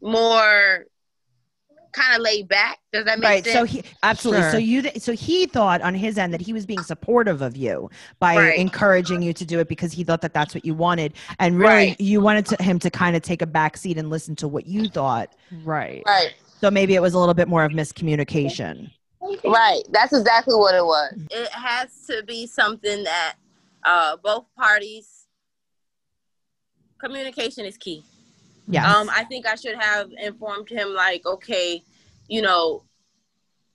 more 0.00 0.86
kind 1.92 2.16
of 2.16 2.22
laid 2.22 2.48
back. 2.48 2.78
Does 2.92 3.04
that 3.04 3.18
make 3.20 3.28
Right. 3.28 3.44
sense? 3.44 3.54
So 3.54 3.64
he 3.64 3.82
absolutely. 4.02 4.50
So 4.50 4.56
you 4.56 4.82
th- 4.82 5.00
so 5.00 5.12
he 5.12 5.46
thought 5.46 5.80
on 5.82 5.94
his 5.94 6.18
end 6.18 6.32
that 6.34 6.40
he 6.40 6.52
was 6.52 6.66
being 6.66 6.82
supportive 6.82 7.42
of 7.42 7.56
you 7.56 7.90
by 8.18 8.36
Right. 8.36 8.58
encouraging 8.58 9.22
you 9.22 9.32
to 9.34 9.44
do 9.44 9.60
it 9.60 9.68
because 9.68 9.92
he 9.92 10.02
thought 10.02 10.20
that 10.22 10.32
that's 10.34 10.54
what 10.54 10.64
you 10.64 10.74
wanted, 10.74 11.12
and 11.38 11.58
really 11.58 11.68
Right. 11.90 12.00
you 12.00 12.20
wanted 12.20 12.46
to, 12.46 12.62
him 12.62 12.78
to 12.80 12.90
kind 12.90 13.14
of 13.14 13.22
take 13.22 13.42
a 13.42 13.46
back 13.46 13.76
seat 13.76 13.96
and 13.98 14.10
listen 14.10 14.34
to 14.36 14.48
what 14.48 14.66
you 14.66 14.88
thought. 14.88 15.34
Right. 15.62 16.02
right, 16.06 16.32
So 16.60 16.70
maybe 16.70 16.94
it 16.94 17.02
was 17.02 17.14
a 17.14 17.18
little 17.18 17.34
bit 17.34 17.48
more 17.48 17.64
of 17.64 17.70
miscommunication. 17.72 18.90
Right. 19.44 19.82
That's 19.90 20.12
exactly 20.12 20.54
what 20.54 20.74
it 20.74 20.84
was. 20.84 21.14
It 21.30 21.50
has 21.50 22.06
to 22.06 22.22
be 22.24 22.46
something 22.46 23.04
that 23.04 23.34
uh, 23.84 24.16
both 24.22 24.46
parties 24.56 25.26
communication 26.98 27.64
is 27.64 27.76
key. 27.76 28.02
Yeah. 28.68 28.90
Um, 28.90 29.10
I 29.10 29.24
think 29.24 29.46
I 29.46 29.56
should 29.56 29.76
have 29.78 30.10
informed 30.18 30.70
him 30.70 30.94
like, 30.94 31.26
okay, 31.26 31.82
you 32.28 32.40
know, 32.40 32.82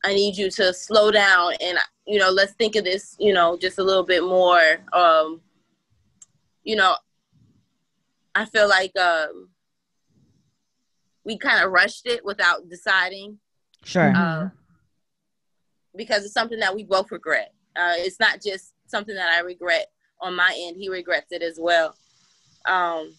I 0.03 0.13
need 0.13 0.37
you 0.37 0.49
to 0.51 0.73
slow 0.73 1.11
down 1.11 1.53
and 1.61 1.77
you 2.07 2.17
know, 2.17 2.31
let's 2.31 2.53
think 2.53 2.75
of 2.75 2.85
this, 2.85 3.15
you 3.19 3.33
know, 3.33 3.55
just 3.55 3.77
a 3.77 3.83
little 3.83 4.03
bit 4.03 4.23
more. 4.23 4.79
Um, 4.93 5.41
you 6.63 6.75
know, 6.75 6.95
I 8.33 8.45
feel 8.45 8.67
like 8.67 8.97
um, 8.97 9.49
we 11.23 11.37
kind 11.37 11.63
of 11.63 11.71
rushed 11.71 12.07
it 12.07 12.25
without 12.25 12.67
deciding 12.67 13.37
sure. 13.83 14.11
uh, 14.15 14.49
because 15.95 16.23
it's 16.23 16.33
something 16.33 16.59
that 16.59 16.75
we 16.75 16.83
both 16.83 17.11
regret. 17.11 17.53
Uh, 17.75 17.93
it's 17.95 18.19
not 18.19 18.41
just 18.41 18.73
something 18.87 19.15
that 19.15 19.29
I 19.29 19.41
regret 19.41 19.87
on 20.21 20.35
my 20.35 20.53
end; 20.57 20.77
he 20.77 20.89
regrets 20.89 21.31
it 21.31 21.41
as 21.41 21.57
well. 21.59 21.95
Um, 22.65 23.13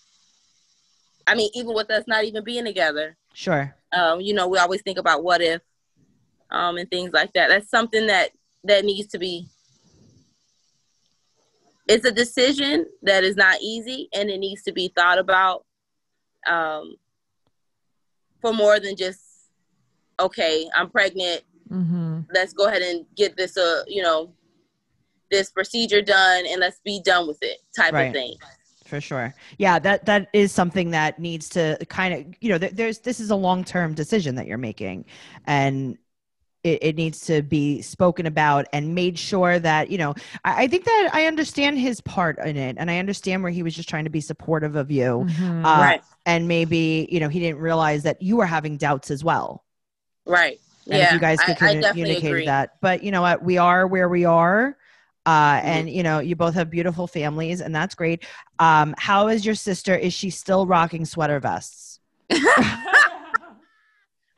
I 1.27 1.35
mean, 1.35 1.51
even 1.55 1.75
with 1.75 1.91
us 1.91 2.05
not 2.07 2.25
even 2.25 2.45
being 2.45 2.65
together, 2.65 3.17
sure. 3.35 3.75
um, 3.93 4.21
you 4.21 4.35
know, 4.35 4.49
we 4.49 4.59
always 4.59 4.83
think 4.83 4.99
about 4.99 5.23
what 5.23 5.41
if, 5.41 5.63
um, 6.51 6.77
and 6.77 6.91
things 6.91 7.13
like 7.13 7.33
that. 7.35 7.49
That's 7.49 7.71
something 7.71 8.07
that 8.09 8.31
that 8.65 8.85
needs 8.85 9.09
to 9.09 9.19
be. 9.19 9.47
It's 11.89 12.05
a 12.05 12.13
decision 12.13 12.87
that 13.03 13.25
is 13.25 13.37
not 13.37 13.61
easy, 13.61 14.09
and 14.13 14.31
it 14.31 14.39
needs 14.39 14.63
to 14.63 14.73
be 14.73 14.93
thought 14.95 15.19
about 15.19 15.65
um, 16.47 16.95
for 18.41 18.53
more 18.53 18.81
than 18.81 18.97
just, 18.97 19.21
okay, 20.19 20.69
I'm 20.75 20.91
pregnant. 20.91 21.43
Mm-hmm. 21.71 22.21
Let's 22.33 22.53
go 22.53 22.67
ahead 22.67 22.83
and 22.83 23.07
get 23.17 23.37
this, 23.37 23.57
uh, 23.57 23.83
you 23.87 24.03
know, 24.03 24.33
this 25.31 25.51
procedure 25.51 26.03
done, 26.03 26.45
and 26.49 26.61
let's 26.61 26.81
be 26.85 27.01
done 27.05 27.29
with 27.29 27.39
it, 27.43 27.59
type 27.77 27.93
Right. 27.93 28.07
of 28.07 28.13
thing. 28.13 28.35
for 28.87 29.01
sure. 29.01 29.33
Yeah, 29.59 29.79
that 29.79 30.05
that 30.07 30.29
is 30.33 30.51
something 30.51 30.91
that 30.91 31.21
needs 31.21 31.49
to 31.51 31.79
kind 31.89 32.13
of 32.13 32.35
you 32.41 32.49
know 32.49 32.59
th- 32.59 32.73
there's 32.73 32.99
this 32.99 33.21
is 33.21 33.31
a 33.31 33.37
long 33.37 33.63
term 33.63 33.95
decision 33.95 34.35
that 34.35 34.49
you're 34.49 34.59
making, 34.59 35.05
and 35.47 35.97
it, 36.65 36.83
it 36.83 36.97
needs 36.97 37.21
to 37.27 37.41
be 37.43 37.81
spoken 37.83 38.27
about 38.27 38.67
and 38.73 38.93
made 38.97 39.17
sure 39.17 39.61
that 39.61 39.91
you 39.93 39.99
know 39.99 40.13
I, 40.45 40.65
I 40.65 40.67
think 40.67 40.85
that 40.87 41.11
I 41.13 41.27
understand 41.27 41.79
his 41.79 42.01
part 42.01 42.41
in 42.45 42.57
it, 42.57 42.75
and 42.81 42.91
I 42.91 42.99
understand 42.99 43.45
where 43.45 43.53
he 43.53 43.63
was 43.63 43.77
just 43.77 43.89
trying 43.89 44.05
to 44.05 44.11
be 44.11 44.21
supportive 44.21 44.75
of 44.75 44.91
you, 44.91 45.25
Mhm. 45.29 45.65
uh, 45.65 45.81
Right. 45.81 46.03
and 46.27 46.49
maybe 46.49 47.09
you 47.13 47.21
know 47.21 47.29
he 47.29 47.39
didn't 47.39 47.61
realize 47.61 48.03
that 48.03 48.21
you 48.21 48.35
were 48.39 48.47
having 48.47 48.77
doubts 48.77 49.13
as 49.13 49.23
well. 49.23 49.65
Right. 50.27 50.59
And 50.91 50.99
yeah. 50.99 51.07
if 51.07 51.13
you 51.13 51.19
guys 51.21 51.39
could 51.41 51.57
I 51.63 51.75
definitely 51.75 52.15
communicate 52.17 52.47
that. 52.47 52.81
But 52.81 53.03
you 53.03 53.11
know 53.11 53.23
what? 53.23 53.43
We 53.43 53.59
are 53.59 53.87
where 53.87 54.09
we 54.09 54.25
are. 54.25 54.77
Uh, 55.27 55.31
Mm-hmm. 55.59 55.67
and 55.67 55.91
you 55.91 56.03
know, 56.03 56.19
you 56.19 56.35
both 56.35 56.55
have 56.55 56.71
beautiful 56.71 57.07
families, 57.07 57.61
and 57.61 57.75
that's 57.75 57.95
great. 57.95 58.25
Um, 58.59 58.95
how 58.99 59.29
is 59.29 59.45
your 59.45 59.55
sister? 59.55 59.95
Is 59.95 60.15
she 60.15 60.31
still 60.31 60.67
rocking 60.67 61.05
sweater 61.05 61.39
vests? 61.39 62.01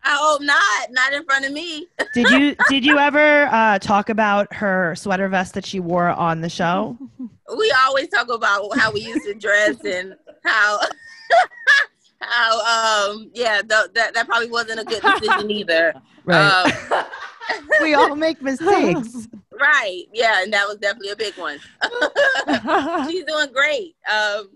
I 0.05 0.17
hope 0.19 0.43
not. 0.43 0.91
Not 0.91 1.13
in 1.13 1.25
front 1.25 1.45
of 1.45 1.53
me. 1.53 1.87
Did 2.15 2.29
you 2.31 2.57
did 2.69 2.85
you 2.85 2.99
ever 2.99 3.47
uh, 3.47 3.79
talk 3.79 4.09
about 4.09 4.53
her 4.53 4.95
sweater 4.97 5.29
vest 5.29 5.55
that 5.55 5.65
she 5.65 5.81
wore 5.81 6.09
on 6.09 6.41
the 6.41 6.49
show? 6.51 6.99
We 7.55 7.71
always 7.87 8.09
talk 8.09 8.31
about 8.31 8.79
how 8.79 8.93
we 8.93 9.01
used 9.01 9.27
to 9.27 9.35
dress 9.35 9.77
and 9.85 10.15
how 10.43 10.81
how 12.23 13.11
um 13.11 13.31
yeah 13.35 13.61
th- 13.63 13.91
that 13.95 14.15
that 14.15 14.27
probably 14.27 14.51
wasn't 14.51 14.81
a 14.81 14.85
good 14.85 15.03
decision 15.03 15.51
either. 15.61 15.93
Um, 16.29 16.71
we 17.81 17.95
all 17.95 18.15
make 18.15 18.41
mistakes. 18.41 19.29
right. 19.61 20.05
Yeah, 20.13 20.43
and 20.43 20.53
that 20.53 20.67
was 20.69 20.77
definitely 20.79 21.11
a 21.11 21.17
big 21.17 21.35
one. 21.37 21.59
She's 23.09 23.25
doing 23.25 23.53
great. 23.53 23.97
Um, 24.11 24.51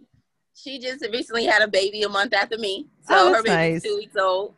she 0.54 0.78
just 0.78 1.04
recently 1.12 1.44
had 1.44 1.62
a 1.62 1.68
baby 1.68 2.02
a 2.02 2.08
month 2.08 2.32
after 2.34 2.56
me, 2.58 2.86
so 3.02 3.14
Oh, 3.14 3.26
her 3.28 3.42
that's 3.42 3.42
baby's 3.44 3.72
nice. 3.74 3.82
two 3.82 3.96
weeks 3.96 4.16
old. 4.16 4.54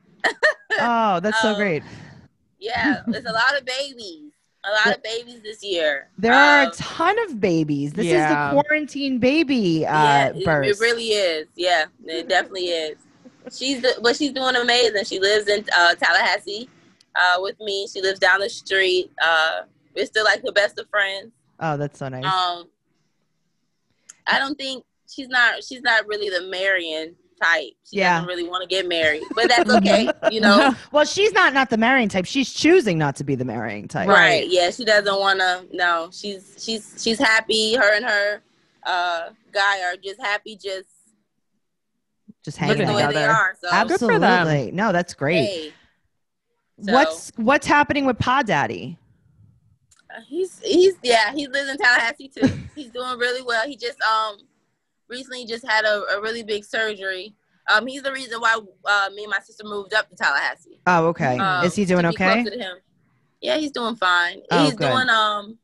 Oh, 0.78 1.20
that's 1.20 1.40
so 1.40 1.50
Um, 1.50 1.56
great. 1.56 1.82
Yeah, 2.60 3.02
there's 3.06 3.24
a 3.24 3.32
lot 3.32 3.56
of 3.58 3.64
babies. 3.64 4.27
A 4.68 4.70
lot 4.88 4.96
of 4.96 5.02
babies 5.02 5.40
this 5.42 5.62
year. 5.64 6.08
There 6.18 6.32
are 6.34 6.62
a 6.62 6.66
Um, 6.66 6.72
ton 6.72 7.16
of 7.26 7.40
babies. 7.40 7.92
This 7.94 8.06
Yeah. 8.06 8.24
is 8.24 8.54
the 8.56 8.60
quarantine 8.62 9.18
baby 9.18 9.86
uh, 9.86 9.92
yeah, 10.04 10.26
it, 10.28 10.44
burst. 10.44 10.70
it 10.70 10.84
really 10.84 11.08
is. 11.08 11.46
Yeah, 11.56 11.84
it 12.04 12.28
definitely 12.28 12.66
is. 12.68 12.96
She's 13.56 13.80
the, 13.80 13.98
but 14.02 14.14
she's 14.16 14.32
doing 14.32 14.56
amazing. 14.56 15.04
She 15.04 15.18
lives 15.20 15.48
in 15.48 15.64
uh, 15.74 15.94
Tallahassee 15.94 16.68
uh, 17.16 17.38
with 17.40 17.58
me. 17.60 17.86
She 17.90 18.02
lives 18.02 18.18
down 18.18 18.40
the 18.40 18.50
street. 18.50 19.10
Uh, 19.22 19.62
we're 19.96 20.04
still 20.06 20.24
like 20.24 20.42
the 20.42 20.52
best 20.52 20.78
of 20.78 20.86
friends. 20.90 21.32
oh, 21.60 21.76
that's 21.78 21.98
so 21.98 22.08
nice. 22.08 22.24
Um, 22.24 22.68
I 24.26 24.38
don't 24.38 24.58
think 24.58 24.84
she's 25.08 25.28
not. 25.28 25.64
She's 25.64 25.80
not 25.80 26.06
really 26.06 26.28
the 26.28 26.42
marrying 26.50 27.14
type. 27.42 27.72
She 27.84 27.96
Yeah. 27.98 28.14
doesn't 28.20 28.28
really 28.28 28.48
want 28.48 28.62
to 28.62 28.68
get 28.68 28.86
married, 28.88 29.22
but 29.34 29.48
that's 29.48 29.70
okay. 29.76 30.10
you 30.30 30.40
know, 30.40 30.74
well, 30.92 31.04
she's 31.04 31.32
not 31.32 31.54
not 31.54 31.70
the 31.70 31.76
marrying 31.78 32.08
type. 32.08 32.24
She's 32.26 32.52
choosing 32.52 32.98
not 32.98 33.16
to 33.16 33.24
be 33.24 33.34
the 33.34 33.44
marrying 33.44 33.88
type. 33.88 34.08
right? 34.08 34.46
Yeah, 34.48 34.70
she 34.70 34.84
doesn't 34.84 35.18
want 35.18 35.40
to. 35.40 35.64
No, 35.72 36.08
she's 36.12 36.54
she's 36.58 36.94
she's 37.02 37.18
happy. 37.18 37.74
Her 37.74 37.94
and 37.96 38.04
her 38.04 38.40
uh, 38.84 39.28
guy 39.52 39.82
are 39.82 39.96
just 39.96 40.20
happy. 40.20 40.54
Just 40.56 40.64
Just 42.44 42.44
just 42.44 42.56
hanging 42.58 42.78
the 42.78 42.82
Living 42.92 42.96
way 42.96 43.02
they 43.02 43.08
together. 43.20 43.32
are. 43.32 43.56
So 43.60 43.88
Good 43.88 43.98
for 43.98 44.06
them. 44.18 44.22
Absolutely. 44.24 44.72
No, 44.72 44.92
that's 44.92 45.14
great. 45.14 45.44
hey, 45.44 45.72
so- 46.84 46.92
What's 46.92 47.32
what's 47.36 47.66
happening 47.66 48.04
with 48.06 48.18
Pod 48.18 48.46
Daddy? 48.46 48.96
Uh, 50.10 50.20
He's 50.26 50.58
he's 50.64 50.94
yeah 51.02 51.32
he 51.34 51.46
lives 51.48 51.68
in 51.68 51.76
Tallahassee 51.76 52.28
too. 52.28 52.48
he's 52.74 52.90
doing 52.90 53.18
really 53.18 53.42
well. 53.42 53.66
He 53.66 53.76
just 53.76 54.00
um 54.02 54.38
recently 55.08 55.44
just 55.46 55.66
had 55.66 55.84
a, 55.84 56.02
a 56.16 56.20
really 56.20 56.42
big 56.42 56.64
surgery. 56.64 57.34
Um, 57.72 57.86
he's 57.86 58.02
the 58.02 58.12
reason 58.12 58.40
why 58.40 58.58
uh, 58.84 59.10
me 59.14 59.24
and 59.24 59.30
my 59.30 59.40
sister 59.40 59.64
moved 59.64 59.92
up 59.92 60.08
to 60.08 60.16
Tallahassee. 60.16 60.80
Oh, 60.86 61.06
okay. 61.08 61.38
Um, 61.38 61.64
Is 61.64 61.74
he 61.74 61.84
doing 61.84 62.06
okay? 62.06 62.42
closer 62.42 62.56
to 62.56 62.62
him. 62.62 62.76
Yeah, 63.40 63.56
he's 63.58 63.70
doing 63.72 63.94
fine. 63.96 64.40
Oh, 64.50 64.64
he's 64.64 64.74
good. 64.74 64.90
doing 64.90 65.08
um. 65.08 65.58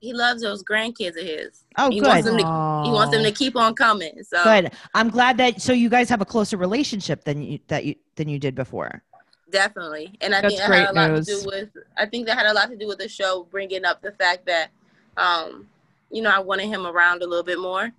He 0.00 0.12
loves 0.12 0.42
those 0.42 0.62
grandkids 0.62 1.18
of 1.18 1.26
his. 1.26 1.64
Oh, 1.76 1.90
he 1.90 1.98
good. 1.98 2.06
wants 2.06 2.24
them 2.24 2.38
to. 2.38 2.44
He 2.84 2.92
wants 2.92 3.12
them 3.12 3.24
to 3.24 3.32
keep 3.32 3.56
on 3.56 3.74
coming. 3.74 4.22
So 4.22 4.42
Good. 4.44 4.72
I'm 4.94 5.10
glad 5.10 5.36
that 5.38 5.60
so 5.60 5.72
you 5.72 5.88
guys 5.88 6.08
have 6.08 6.20
a 6.20 6.24
closer 6.24 6.56
relationship 6.56 7.24
than 7.24 7.42
you 7.42 7.58
that 7.66 7.84
you 7.84 7.96
than 8.14 8.28
you 8.28 8.38
did 8.38 8.54
before. 8.54 9.02
definitely, 9.50 10.12
and 10.20 10.34
I 10.34 10.40
That's 10.40 10.54
think 10.54 10.68
that 10.68 10.78
had 10.78 10.90
a 10.90 10.92
lot 10.92 11.10
news. 11.10 11.26
to 11.26 11.40
do 11.40 11.46
with. 11.46 11.70
I 11.96 12.06
think 12.06 12.26
that 12.26 12.38
had 12.38 12.46
a 12.46 12.52
lot 12.54 12.70
to 12.70 12.76
do 12.76 12.86
with 12.86 12.98
the 12.98 13.08
show 13.08 13.46
bringing 13.50 13.84
up 13.84 14.00
the 14.00 14.12
fact 14.12 14.46
that, 14.46 14.70
um, 15.16 15.66
you 16.10 16.22
know, 16.22 16.30
I 16.30 16.38
wanted 16.38 16.68
him 16.68 16.86
around 16.86 17.22
a 17.22 17.26
little 17.26 17.44
bit 17.44 17.58
more. 17.58 17.90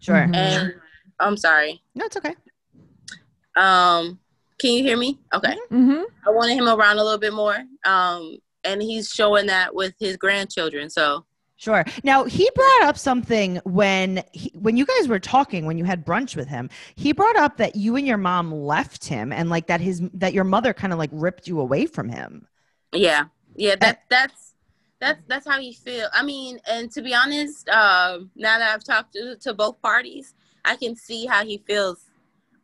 Sure. 0.00 0.16
Mhm. 0.16 0.34
And 0.34 0.74
I'm 1.18 1.36
sorry. 1.36 1.82
No, 1.94 2.04
it's 2.06 2.16
okay. 2.16 2.34
Um, 3.56 4.18
can 4.58 4.72
you 4.72 4.82
hear 4.82 4.96
me? 4.96 5.18
Okay. 5.32 5.56
Mm-hmm. 5.70 6.02
I 6.26 6.30
wanted 6.30 6.56
him 6.56 6.68
around 6.68 6.98
a 6.98 7.02
little 7.04 7.18
bit 7.18 7.32
more. 7.32 7.56
Um, 7.84 8.38
and 8.64 8.82
he's 8.82 9.10
showing 9.10 9.46
that 9.46 9.74
with 9.74 9.94
his 9.98 10.16
grandchildren. 10.16 10.90
So 10.90 11.24
Sure. 11.56 11.84
Now 12.04 12.24
he 12.24 12.48
brought 12.54 12.82
up 12.84 12.96
something 12.96 13.60
when 13.64 14.22
he, 14.32 14.50
when 14.58 14.78
you 14.78 14.86
guys 14.86 15.08
were 15.08 15.18
talking 15.18 15.66
when 15.66 15.76
you 15.76 15.84
had 15.84 16.06
brunch 16.06 16.34
with 16.34 16.48
him. 16.48 16.70
He 16.94 17.12
brought 17.12 17.36
up 17.36 17.58
that 17.58 17.76
you 17.76 17.96
and 17.96 18.06
your 18.06 18.16
mom 18.16 18.50
left 18.50 19.06
him 19.06 19.30
and 19.30 19.50
like 19.50 19.66
that 19.66 19.78
his 19.82 20.00
that 20.14 20.32
your 20.32 20.44
mother 20.44 20.72
kind 20.72 20.90
of 20.90 20.98
like 20.98 21.10
ripped 21.12 21.46
you 21.46 21.60
away 21.60 21.84
from 21.84 22.08
him. 22.08 22.46
yeah, 22.94 23.24
yeah, 23.56 23.76
that 23.80 24.00
that's 24.08 24.49
that's 25.00 25.22
that's 25.26 25.48
how 25.48 25.58
he 25.60 25.72
feel. 25.72 26.08
I 26.12 26.22
mean, 26.22 26.58
and 26.68 26.90
to 26.92 27.02
be 27.02 27.14
honest, 27.14 27.68
um, 27.68 28.30
now 28.36 28.58
that 28.58 28.74
I've 28.74 28.84
talked 28.84 29.14
to, 29.14 29.36
to 29.36 29.54
both 29.54 29.80
parties, 29.80 30.34
I 30.64 30.76
can 30.76 30.94
see 30.94 31.26
how 31.26 31.44
he 31.44 31.58
feels 31.66 32.10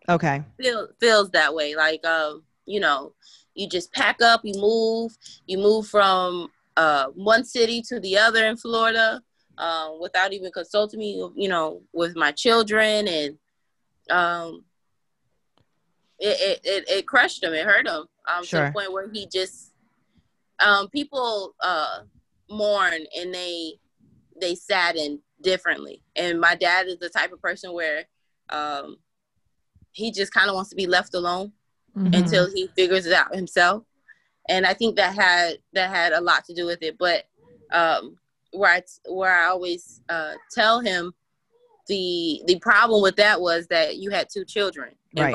Okay. 0.08 0.42
feel, 0.58 0.88
feels 1.00 1.30
that 1.30 1.54
way. 1.54 1.74
Like, 1.74 2.04
um, 2.06 2.42
you 2.66 2.80
know, 2.80 3.12
you 3.54 3.68
just 3.68 3.92
pack 3.92 4.20
up, 4.22 4.42
you 4.44 4.54
move, 4.60 5.16
you 5.46 5.58
move 5.58 5.86
from 5.86 6.50
uh, 6.76 7.06
one 7.14 7.44
city 7.44 7.82
to 7.82 8.00
the 8.00 8.18
other 8.18 8.46
in 8.46 8.56
Florida 8.56 9.22
uh, 9.58 9.90
without 10.00 10.32
even 10.32 10.52
consulting 10.52 11.00
me, 11.00 11.28
you 11.34 11.48
know, 11.48 11.82
with 11.92 12.16
my 12.16 12.32
children. 12.32 13.08
And 13.08 13.38
um, 14.10 14.64
it, 16.18 16.36
it, 16.40 16.60
it, 16.64 16.88
it 16.88 17.06
crushed 17.06 17.42
him, 17.42 17.52
it 17.52 17.66
hurt 17.66 17.86
him 17.86 18.04
um, 18.32 18.44
to 18.44 18.56
the 18.56 18.70
point 18.72 18.92
where 18.92 19.08
he 19.10 19.26
just, 19.26 19.72
um, 20.60 20.88
people 20.88 21.54
uh, 21.60 22.00
mourn 22.50 23.04
and 23.16 23.34
they, 23.34 23.74
they 24.40 24.54
sadden 24.54 25.20
differently. 25.42 26.02
And 26.14 26.40
my 26.40 26.54
dad 26.54 26.86
is 26.86 26.98
the 26.98 27.08
type 27.08 27.32
of 27.32 27.40
person 27.40 27.72
where 27.72 28.04
um, 28.50 28.98
he 29.92 30.12
just 30.12 30.32
kind 30.32 30.48
of 30.48 30.54
wants 30.54 30.70
to 30.70 30.76
be 30.76 30.86
left 30.86 31.14
alone 31.14 31.52
Mm-hmm. 31.96 32.12
until 32.12 32.46
he 32.52 32.68
figures 32.76 33.06
it 33.06 33.14
out 33.14 33.34
himself. 33.34 33.82
And 34.50 34.66
I 34.66 34.74
think 34.74 34.96
that 34.96 35.14
had 35.14 35.54
that 35.72 35.88
had 35.88 36.12
a 36.12 36.20
lot 36.20 36.44
to 36.44 36.54
do 36.54 36.66
with 36.66 36.82
it. 36.82 36.98
But 36.98 37.24
um, 37.72 38.18
where 38.52 38.70
I 38.70 38.82
where 39.08 39.34
I 39.34 39.46
always 39.46 40.02
uh, 40.10 40.34
tell 40.52 40.80
him 40.80 41.14
the 41.88 42.42
the 42.46 42.58
problem 42.58 43.00
with 43.00 43.16
that 43.16 43.40
was 43.40 43.66
that 43.68 43.96
you 43.96 44.10
had 44.10 44.28
two 44.30 44.44
children 44.44 44.94
Right. 45.16 45.32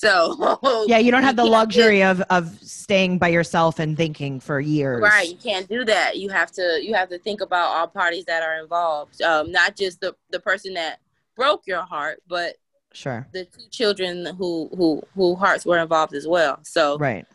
So 0.00 0.84
Yeah, 0.88 0.96
you 0.96 1.10
don't 1.10 1.24
have 1.24 1.36
the 1.36 1.44
luxury 1.44 2.02
of 2.02 2.22
of 2.30 2.58
staying 2.62 3.18
by 3.18 3.28
yourself 3.28 3.78
and 3.78 3.96
thinking 3.96 4.40
for 4.40 4.58
years. 4.58 5.02
Right, 5.02 5.28
you 5.28 5.36
can't 5.36 5.68
do 5.68 5.84
that. 5.84 6.16
You 6.16 6.30
have 6.30 6.50
to 6.52 6.80
you 6.82 6.94
have 6.94 7.10
to 7.10 7.18
think 7.18 7.42
about 7.42 7.76
all 7.76 7.86
parties 7.86 8.24
that 8.24 8.42
are 8.42 8.58
involved, 8.62 9.20
um, 9.20 9.52
not 9.52 9.76
just 9.76 10.00
the 10.00 10.16
the 10.30 10.40
person 10.40 10.72
that 10.74 11.00
broke 11.36 11.66
your 11.66 11.82
heart, 11.82 12.22
but 12.28 12.56
Sure. 12.92 13.28
the 13.32 13.44
two 13.44 13.68
children 13.70 14.26
who 14.38 14.70
who 14.76 15.02
who 15.14 15.34
hearts 15.36 15.66
were 15.66 15.78
involved 15.78 16.14
as 16.14 16.26
well. 16.26 16.58
So 16.64 16.96
Right. 16.96 17.26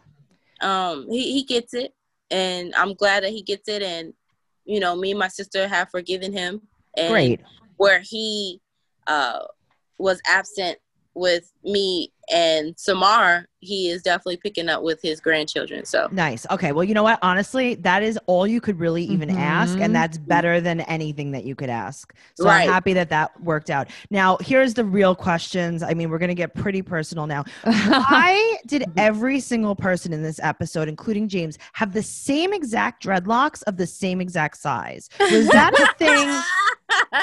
um 0.61 1.07
he, 1.09 1.33
he 1.33 1.43
gets 1.43 1.73
it 1.73 1.93
and 2.31 2.73
i'm 2.75 2.93
glad 2.95 3.23
that 3.23 3.31
he 3.31 3.41
gets 3.43 3.67
it 3.69 3.83
and 3.83 4.13
you 4.65 4.79
know 4.79 4.95
me 4.95 5.11
and 5.11 5.19
my 5.19 5.27
sister 5.27 5.67
have 5.67 5.89
forgiven 5.91 6.33
him 6.33 6.61
and 6.97 7.11
Great. 7.11 7.41
where 7.77 7.99
he 7.99 8.59
uh 9.05 9.39
was 9.99 10.19
absent 10.27 10.79
with 11.15 11.51
me 11.63 12.11
and 12.31 12.73
samar 12.77 13.47
he 13.59 13.89
is 13.89 14.01
definitely 14.01 14.37
picking 14.37 14.67
up 14.69 14.81
with 14.83 14.99
his 15.01 15.19
grandchildren 15.19 15.85
so 15.85 16.07
Nice. 16.11 16.45
Okay. 16.51 16.71
Well, 16.71 16.83
you 16.83 16.93
know 16.93 17.03
what? 17.03 17.17
Honestly, 17.23 17.75
that 17.75 18.03
is 18.03 18.19
all 18.27 18.45
you 18.45 18.61
could 18.61 18.79
really 18.79 19.03
even 19.05 19.29
ask, 19.31 19.77
Mhm. 19.77 19.85
and 19.85 19.95
that's 19.95 20.17
better 20.19 20.61
than 20.61 20.81
anything 20.81 21.31
that 21.31 21.45
you 21.45 21.55
could 21.55 21.69
ask. 21.69 22.13
So 22.35 22.45
Right. 22.45 22.63
I'm 22.63 22.69
happy 22.69 22.93
that 22.93 23.09
that 23.09 23.41
worked 23.41 23.69
out. 23.71 23.89
Now, 24.11 24.37
here's 24.41 24.75
the 24.75 24.85
real 24.85 25.15
questions. 25.15 25.81
I 25.81 25.93
mean, 25.95 26.09
we're 26.11 26.19
gonna 26.19 26.35
get 26.35 26.53
pretty 26.53 26.81
personal 26.83 27.25
now. 27.27 27.43
Why 27.63 28.57
did 28.67 28.85
every 28.97 29.39
single 29.39 29.75
person 29.75 30.13
in 30.13 30.21
this 30.21 30.39
episode, 30.43 30.87
including 30.87 31.27
James, 31.27 31.57
have 31.73 31.93
the 31.93 32.03
same 32.03 32.53
exact 32.53 33.03
dreadlocks 33.03 33.63
of 33.63 33.77
the 33.77 33.87
same 33.87 34.21
exact 34.21 34.57
size? 34.57 35.09
Was 35.19 35.47
that 35.47 35.73
a 35.79 35.93
thing? 35.97 36.41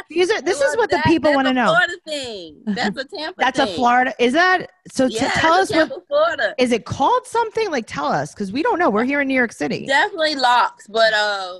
These 0.08 0.30
are. 0.30 0.40
This 0.42 0.56
is 0.60 0.62
Well, 0.76 0.76
what 0.78 0.90
the 0.90 1.02
people 1.06 1.32
want 1.34 1.46
to 1.48 1.52
know. 1.54 1.66
Florida 1.66 1.94
thing. 2.06 2.62
That's 2.66 2.96
a 2.98 3.04
Tampa. 3.04 3.34
That's 3.40 3.58
a. 3.58 3.66
Florida. 3.66 4.14
Is 4.18 4.32
that 4.32 4.70
so? 4.90 5.08
t- 5.08 5.16
Yeah, 5.16 5.30
tell 5.34 5.54
us 5.54 5.68
that's 5.70 5.90
a 5.90 5.94
what 5.94 6.06
Florida. 6.08 6.54
is 6.58 6.72
it 6.72 6.84
called? 6.84 7.26
Something 7.26 7.70
like 7.70 7.86
tell 7.86 8.06
us 8.06 8.32
because 8.34 8.52
we 8.52 8.62
don't 8.62 8.78
know. 8.78 8.90
We're 8.90 9.04
here 9.04 9.20
in 9.20 9.28
New 9.28 9.34
York 9.34 9.52
City. 9.52 9.86
Definitely 9.86 10.34
locks, 10.36 10.86
but 10.86 11.12
uh, 11.12 11.58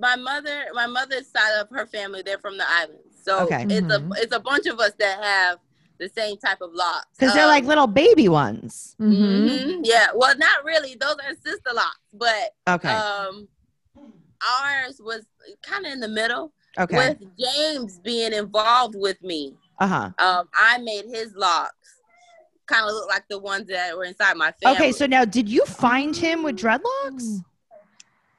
my 0.00 0.16
mother, 0.16 0.64
my 0.72 0.86
mother's 0.86 1.26
side 1.28 1.60
of 1.60 1.68
her 1.70 1.86
family, 1.86 2.22
they're 2.22 2.38
from 2.38 2.56
the 2.58 2.64
islands. 2.68 3.00
So 3.22 3.40
Okay. 3.44 3.62
it's 3.68 3.86
Mhm. 3.86 4.10
a 4.16 4.22
it's 4.22 4.34
a 4.34 4.40
bunch 4.40 4.66
of 4.66 4.78
us 4.80 4.92
that 4.98 5.22
have 5.22 5.58
the 5.98 6.08
same 6.08 6.36
type 6.36 6.60
of 6.60 6.70
locks. 6.74 7.06
Because 7.16 7.32
they're 7.34 7.44
Um, 7.44 7.48
like 7.50 7.64
little 7.64 7.86
baby 7.86 8.28
ones. 8.28 8.96
Mhm. 9.00 9.48
mhm, 9.48 9.80
Yeah, 9.84 10.08
well, 10.14 10.36
not 10.36 10.64
really. 10.64 10.96
Those 11.00 11.14
are 11.24 11.34
sister 11.44 11.70
locks, 11.72 12.00
but 12.12 12.50
Okay. 12.68 12.88
um, 12.88 13.46
ours 14.60 15.00
was 15.02 15.24
kind 15.62 15.86
of 15.86 15.92
in 15.92 16.00
the 16.00 16.08
middle. 16.08 16.52
Okay. 16.78 16.96
With 17.10 17.18
James 17.38 17.98
being 17.98 18.32
involved 18.32 18.94
with 18.96 19.22
me, 19.22 19.54
Uh 19.78 19.86
huh. 19.86 20.10
um, 20.18 20.48
I 20.54 20.78
made 20.78 21.04
his 21.06 21.34
locks 21.34 22.00
kind 22.66 22.86
of 22.86 22.92
look 22.94 23.08
like 23.08 23.24
the 23.28 23.38
ones 23.38 23.68
that 23.68 23.96
were 23.96 24.04
inside 24.04 24.36
my 24.36 24.52
family. 24.62 24.76
Okay. 24.78 24.92
So 24.92 25.06
now, 25.06 25.24
did 25.24 25.48
you 25.48 25.64
find 25.66 26.16
him 26.16 26.42
with 26.42 26.56
dreadlocks? 26.56 27.40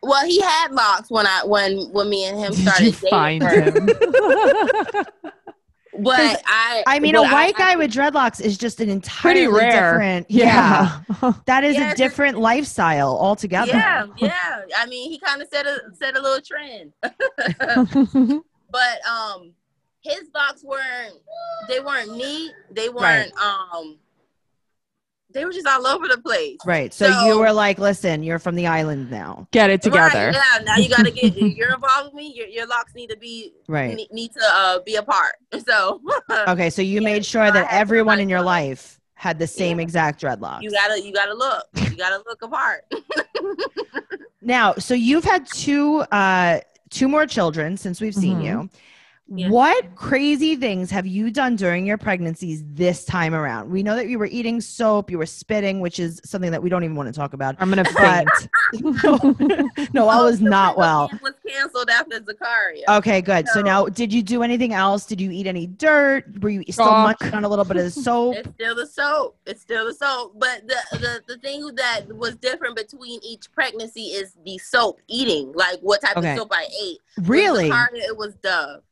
well, 0.01 0.25
he 0.25 0.41
had 0.41 0.71
locks 0.71 1.09
when 1.09 1.25
I 1.27 1.41
when 1.45 1.77
when 1.91 2.09
me 2.09 2.25
and 2.25 2.37
him 2.39 2.51
Did 2.53 2.61
started 2.61 2.85
you 2.85 2.91
dating 2.91 3.09
find 3.09 3.43
him? 3.43 3.89
But 5.99 6.41
I, 6.45 6.83
I 6.87 6.99
mean, 6.99 7.15
a 7.15 7.21
white 7.23 7.55
I- 7.55 7.59
guy 7.59 7.75
with 7.75 7.91
dreadlocks 7.91 8.41
is 8.41 8.57
just 8.57 8.79
an 8.81 8.89
entirely 8.89 9.47
Pretty 9.47 9.65
rare. 9.65 9.91
different. 9.93 10.31
Yeah. 10.31 11.01
Yeah. 11.21 11.33
That 11.45 11.63
is 11.63 11.75
Yeah, 11.75 11.91
a 11.91 11.95
different 11.95 12.37
lifestyle 12.39 13.17
altogether. 13.17 13.71
Yeah, 13.73 14.07
yeah. 14.17 14.61
I 14.77 14.85
mean, 14.87 15.09
he 15.11 15.19
kind 15.19 15.41
of 15.41 15.47
set 15.51 15.65
a 15.65 15.79
set 15.93 16.17
a 16.17 16.21
little 16.21 16.41
trend. 16.41 16.91
but 18.71 19.07
um, 19.07 19.53
his 20.01 20.23
locks 20.33 20.63
weren't 20.63 21.15
they 21.67 21.79
weren't 21.79 22.15
neat. 22.15 22.51
They 22.71 22.89
weren't 22.89 23.31
um, 23.39 23.97
they 25.35 25.45
were 25.45 25.51
just 25.51 25.67
all 25.67 25.85
over 25.85 26.07
the 26.07 26.17
place. 26.17 26.57
Right. 26.65 26.91
So, 26.91 27.11
So- 27.11 27.25
you 27.27 27.37
were 27.37 27.51
like, 27.51 27.77
listen, 27.77 28.23
you're 28.23 28.39
from 28.39 28.55
the 28.55 28.65
island 28.65 29.11
now. 29.11 29.47
Get 29.51 29.69
it 29.69 29.83
together. 29.83 30.31
Right, 30.31 30.33
yeah. 30.35 30.63
Now 30.63 30.77
you 30.77 30.89
gotta 30.89 31.11
get 31.11 31.35
you're 31.35 31.73
involved 31.75 32.05
with 32.05 32.13
me. 32.15 32.33
Your, 32.35 32.47
your 32.47 32.65
locks 32.65 32.95
need 32.95 33.09
to 33.11 33.17
be 33.17 33.53
Right. 33.67 33.93
need, 33.95 34.11
need 34.11 34.31
to 34.33 34.41
uh, 34.51 34.79
be 34.79 34.95
apart. 34.95 35.35
So 35.67 36.01
Okay. 36.47 36.69
So 36.71 36.81
you 36.81 37.01
Yeah, 37.01 37.05
made 37.05 37.25
sure 37.25 37.41
I 37.43 37.51
that 37.51 37.67
everyone 37.71 38.19
in 38.19 38.29
your 38.29 38.39
myself. 38.39 38.45
life 38.47 38.99
had 39.13 39.37
the 39.39 39.47
same 39.47 39.77
Yeah. 39.79 39.83
exact 39.83 40.21
dreadlocks. 40.21 40.61
you 40.63 40.71
gotta 40.71 40.99
you 41.01 41.13
gotta 41.13 41.33
look. 41.33 41.65
You 41.75 41.95
gotta 41.97 42.23
look 42.25 42.41
apart. 42.41 42.85
Now, 44.41 44.73
so 44.75 44.93
you've 44.93 45.23
had 45.23 45.47
two 45.47 45.99
uh 46.11 46.59
two 46.91 47.07
more 47.07 47.25
children 47.25 47.77
since 47.77 47.99
we've 47.99 48.13
seen 48.13 48.39
Mhm. 48.39 48.45
you. 48.45 48.69
Yeah. 49.27 49.49
What 49.49 49.95
crazy 49.95 50.55
things 50.55 50.91
have 50.91 51.07
you 51.07 51.31
done 51.31 51.55
during 51.55 51.87
your 51.87 51.97
pregnancies 51.97 52.63
this 52.67 53.05
time 53.05 53.33
around? 53.33 53.71
We 53.71 53.81
know 53.81 53.95
that 53.95 54.07
you 54.07 54.19
were 54.19 54.27
eating 54.27 54.61
soap, 54.61 55.09
you 55.09 55.17
were 55.17 55.25
spitting, 55.25 55.79
which 55.79 55.99
is 55.99 56.21
something 56.23 56.51
that 56.51 56.61
we 56.61 56.69
don't 56.69 56.83
even 56.83 56.95
want 56.95 57.07
to 57.11 57.19
talk 57.19 57.33
about. 57.33 57.55
I'm 57.57 57.69
gonna 57.69 57.83
But 57.85 58.27
faint. 58.73 58.93
no, 59.03 59.35
no, 59.93 60.07
I 60.09 60.21
was 60.21 60.41
not 60.41 60.77
well. 60.77 61.09
Was 61.23 61.33
canceled 61.47 61.89
after 61.89 62.19
Zakaria. 62.19 62.83
Okay, 62.99 63.19
good. 63.21 63.47
So 63.47 63.55
So- 63.55 63.61
now, 63.61 63.85
did 63.87 64.13
you 64.13 64.21
do 64.21 64.43
anything 64.43 64.73
else? 64.73 65.07
Did 65.07 65.19
you 65.19 65.31
eat 65.31 65.47
any 65.47 65.65
dirt? 65.65 66.25
Were 66.43 66.49
you 66.49 66.61
still 66.71 66.85
Chalk. 66.85 67.19
munching 67.21 67.33
on 67.35 67.43
a 67.45 67.49
little 67.49 67.65
bit 67.65 67.77
of 67.77 67.83
the 67.83 67.89
soap? 68.01 68.35
It's 68.35 68.49
still 68.53 68.75
the 68.75 68.85
soap. 68.85 69.37
It's 69.47 69.61
still 69.61 69.85
the 69.87 69.93
soap. 69.95 70.33
But 70.37 70.67
the, 70.67 70.75
the 70.99 71.21
the 71.33 71.37
thing 71.39 71.73
that 71.77 72.01
was 72.15 72.35
different 72.35 72.75
between 72.75 73.19
each 73.23 73.51
pregnancy 73.51 74.01
is 74.07 74.35
the 74.45 74.59
soap 74.59 74.99
eating, 75.07 75.51
like 75.53 75.79
what 75.79 76.01
type 76.01 76.15
Okay. 76.17 76.33
of 76.33 76.37
soap 76.37 76.49
I 76.51 76.67
ate. 76.83 76.99
With 77.17 77.27
Really? 77.27 77.69
Zakaria, 77.71 78.03
it 78.07 78.15
was 78.17 78.35
Dove. 78.35 78.83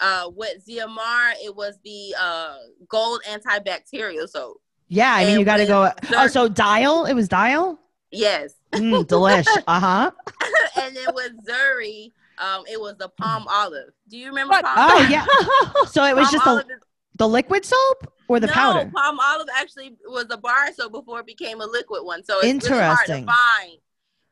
Uh, 0.00 0.30
with 0.34 0.64
Ziamar, 0.66 1.32
it 1.42 1.54
was 1.56 1.78
the 1.84 2.14
uh 2.20 2.54
gold 2.88 3.20
antibacterial 3.28 4.28
soap. 4.28 4.60
Yeah, 4.88 5.12
I 5.12 5.20
mean, 5.20 5.30
And 5.30 5.40
you 5.40 5.44
got 5.44 5.56
to 5.58 5.62
with 5.64 5.68
go. 5.68 5.92
Oh, 6.16 6.26
so 6.28 6.48
dial? 6.48 7.04
It 7.04 7.14
was 7.14 7.28
dial? 7.28 7.78
Yes, 8.10 8.54
Mm, 8.72 9.04
delish. 9.06 9.46
Uh 9.66 9.80
huh. 9.80 10.10
and 10.80 10.96
then 10.96 11.06
with 11.14 11.32
Zuri, 11.46 12.12
um, 12.38 12.64
it 12.70 12.80
was 12.80 12.94
the 12.98 13.10
Palmolive. 13.20 13.90
Do 14.08 14.16
you 14.16 14.28
remember 14.28 14.52
What? 14.52 14.64
palm? 14.64 14.74
Oh, 14.78 14.96
olive? 14.98 15.10
yeah. 15.10 15.26
So 15.88 16.04
it 16.04 16.14
was 16.16 16.26
Palm 16.28 16.32
just 16.32 16.44
the, 16.68 16.74
is- 16.74 16.80
the 17.16 17.28
liquid 17.28 17.64
soap 17.64 18.12
or 18.28 18.38
the 18.40 18.46
no, 18.46 18.52
powder? 18.52 18.90
Palmolive 18.94 19.48
actually 19.56 19.96
was 20.06 20.26
a 20.30 20.36
bar 20.38 20.72
soap 20.74 20.92
before 20.92 21.20
it 21.20 21.26
became 21.26 21.60
a 21.60 21.66
liquid 21.66 22.04
one. 22.04 22.24
So 22.24 22.38
it's 22.40 22.64
really 22.70 22.82
hard 22.82 22.98
to 23.06 23.16
Interesting. 23.16 23.26
find. 23.26 23.78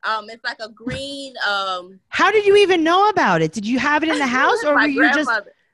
Um, 0.07 0.31
it's 0.31 0.45
like 0.45 0.59
a 0.61 0.69
green. 0.69 1.35
Um, 1.49 1.99
How 2.09 2.31
did 2.31 2.45
you 2.47 2.57
even 2.57 2.85
know 2.85 3.09
about 3.09 3.43
it? 3.43 3.53
Did 3.53 3.67
you 3.67 3.79
have 3.79 4.03
it 4.03 4.09
in 4.09 4.19
the 4.19 4.27
house 4.41 4.63
or 4.65 4.75
were 4.75 4.87
you 4.87 5.03
just. 5.13 5.31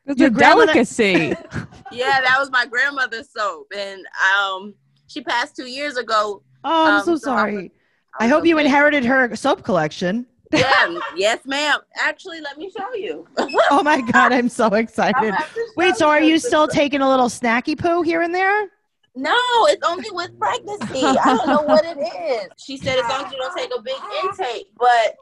It's 0.06 0.18
Your 0.18 0.28
a 0.28 0.32
delicacy. 0.32 1.34
Yeah, 1.92 2.20
that 2.22 2.36
was 2.38 2.50
my 2.50 2.64
grandmother's 2.64 3.28
soap, 3.30 3.66
and 3.76 4.00
um, 4.34 4.72
she 5.08 5.20
passed 5.20 5.54
two 5.54 5.66
years 5.66 5.98
ago. 5.98 6.42
Oh, 6.64 6.86
I'm 6.86 6.94
Um, 7.00 7.04
so 7.04 7.16
so 7.16 7.32
I 7.32 7.36
sorry. 7.36 7.54
was- 7.54 7.70
I 8.18 8.28
hope 8.28 8.46
you 8.46 8.56
okay. 8.56 8.64
inherited 8.64 9.04
her 9.04 9.36
soap 9.36 9.62
collection. 9.62 10.26
Yeah, 10.52 10.98
yes, 11.16 11.40
ma'am. 11.44 11.80
Actually, 12.00 12.40
let 12.40 12.56
me 12.56 12.70
show 12.76 12.94
you. 12.94 13.26
Oh 13.70 13.82
my 13.82 14.00
God, 14.00 14.32
I'm 14.32 14.48
so 14.48 14.68
excited. 14.68 15.34
have 15.34 15.52
to 15.54 15.60
show 15.60 15.66
Wait, 15.76 15.96
so 15.96 16.08
are 16.08 16.20
you 16.22 16.38
still 16.38 16.66
taking 16.66 17.02
a 17.02 17.08
little 17.08 17.28
snacky 17.28 17.78
poo 17.78 18.00
here 18.02 18.22
and 18.22 18.34
there? 18.34 18.68
No, 19.14 19.36
it's 19.66 19.86
only 19.86 20.10
with 20.10 20.38
pregnancy. 20.38 21.02
I 21.18 21.36
don't 21.36 21.48
know 21.48 21.62
what 21.62 21.84
it 21.84 21.98
is. 21.98 22.48
She 22.56 22.76
said 22.78 22.98
as 22.98 23.08
long 23.10 23.24
as 23.26 23.32
you 23.32 23.38
don't 23.38 23.56
take 23.56 23.70
a 23.76 23.82
big 23.82 23.94
intake, 24.24 24.68
but 24.78 25.16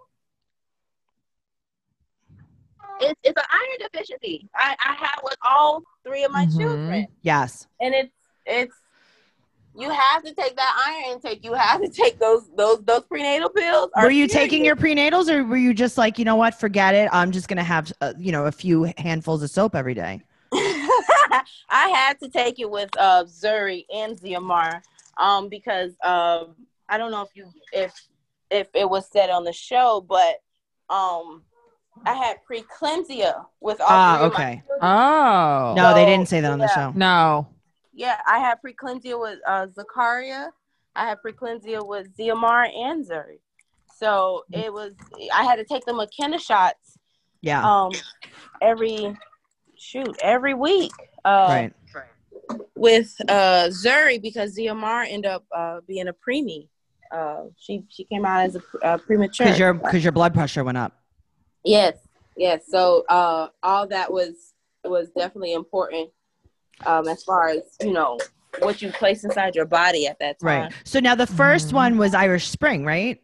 it's 3.00 3.18
it's 3.24 3.36
an 3.36 3.44
iron 3.50 3.90
deficiency. 3.92 4.48
I, 4.54 4.76
I 4.84 4.92
have 4.94 5.20
with 5.24 5.36
all 5.42 5.82
three 6.06 6.22
of 6.24 6.30
my 6.30 6.46
Mhm. 6.46 6.56
children, 6.56 7.06
Yes. 7.22 7.66
and 7.80 7.94
it's 7.94 8.12
it's 8.46 8.74
you 9.74 9.88
have 9.90 10.22
to 10.24 10.34
take 10.34 10.56
that 10.56 10.84
iron 10.86 11.14
intake. 11.16 11.44
You 11.44 11.54
have 11.54 11.80
to 11.80 11.88
take 11.88 12.18
those 12.20 12.48
those 12.56 12.82
those 12.84 13.02
prenatal 13.04 13.48
pills. 13.48 13.90
Were 13.96 14.10
you 14.10 14.28
taking 14.28 14.64
your 14.64 14.76
prenatals 14.76 15.28
or 15.28 15.44
were 15.44 15.56
you 15.56 15.72
just 15.74 15.96
like, 15.98 16.18
you 16.18 16.24
know 16.24 16.36
what, 16.36 16.58
forget 16.58 16.94
it. 16.94 17.08
I'm 17.12 17.30
just 17.30 17.48
going 17.48 17.56
to 17.56 17.62
have, 17.62 17.92
uh, 18.00 18.12
you 18.18 18.32
know, 18.32 18.46
a 18.46 18.52
few 18.52 18.92
handfuls 18.98 19.42
of 19.42 19.50
soap 19.50 19.74
every 19.74 19.94
day. 19.94 20.22
I 21.68 21.88
had 21.88 22.18
to 22.20 22.28
take 22.28 22.58
it 22.58 22.70
with 22.70 22.90
uh 22.98 23.24
Zuri 23.24 23.84
and 23.94 24.18
Ziamar 24.18 24.82
um 25.16 25.48
because 25.48 25.92
um 26.04 26.54
I 26.88 26.98
don't 26.98 27.10
know 27.10 27.22
if 27.22 27.30
you 27.34 27.50
if 27.72 27.92
if 28.50 28.68
it 28.74 28.88
was 28.88 29.08
said 29.10 29.30
on 29.30 29.44
the 29.44 29.52
show 29.52 30.04
but 30.06 30.36
um 30.88 31.42
I 32.04 32.14
had 32.14 32.38
preeclampsia 32.50 33.44
with 33.60 33.80
all 33.80 33.86
Ah, 33.90 34.16
three 34.16 34.26
of 34.26 34.32
my 34.32 34.38
okay. 34.38 34.62
Oh. 34.80 35.74
No, 35.76 35.94
they 35.94 36.06
didn't 36.06 36.28
say 36.28 36.40
that 36.40 36.50
on 36.50 36.58
the 36.58 36.68
show. 36.68 36.92
No. 36.94 37.48
Yeah, 37.92 38.18
I 38.26 38.38
had 38.38 38.58
preeclampsia 38.64 39.20
with 39.20 39.38
uh 39.46 39.66
Zakaria. 39.66 40.50
I 40.96 41.08
had 41.08 41.18
preeclampsia 41.24 41.86
with 41.86 42.16
Ziamar 42.16 42.68
and 42.74 43.06
Zuri. 43.06 43.38
So 43.96 44.44
it 44.52 44.72
was 44.72 44.94
I 45.34 45.44
had 45.44 45.56
to 45.56 45.64
take 45.64 45.84
the 45.84 45.92
Makena 45.92 46.40
shots 46.40 46.96
Yeah. 47.42 47.62
um 47.62 47.92
every 48.62 49.16
shoot 49.76 50.16
every 50.22 50.54
week. 50.54 50.92
Uh 51.24 51.46
right. 51.48 51.72
with 52.76 53.14
uh 53.28 53.68
Zuri 53.68 54.20
because 54.20 54.56
Ziamar 54.56 55.06
ended 55.08 55.30
up 55.30 55.44
uh 55.54 55.80
being 55.86 56.08
a 56.08 56.12
preemie. 56.14 56.68
Uh 57.10 57.44
she 57.58 57.84
she 57.88 58.04
came 58.04 58.24
out 58.24 58.40
as 58.42 58.56
a, 58.56 58.62
uh 58.86 58.98
premature. 58.98 59.46
Because 59.46 59.58
your, 59.58 59.74
because 59.74 60.02
your 60.04 60.12
blood 60.12 60.32
pressure 60.34 60.64
went 60.64 60.78
up. 60.78 60.92
yes, 61.64 61.94
yes. 62.36 62.62
So 62.68 63.04
uh 63.08 63.48
all 63.62 63.86
that 63.88 64.12
was 64.12 64.54
was 64.84 65.10
definitely 65.10 65.52
important 65.52 66.10
um 66.86 67.06
as 67.08 67.22
far 67.24 67.48
as, 67.48 67.62
you 67.82 67.92
know, 67.92 68.18
what 68.60 68.80
you 68.80 68.90
place 68.92 69.24
inside 69.24 69.54
your 69.54 69.66
body 69.66 70.06
at 70.06 70.18
that 70.20 70.38
time. 70.40 70.62
Right. 70.64 70.72
So 70.84 71.00
now 71.00 71.14
the 71.14 71.26
1st 71.26 71.68
Mhm. 71.70 71.72
one 71.74 71.98
was 71.98 72.14
Irish 72.14 72.48
Spring, 72.48 72.84
right? 72.84 73.20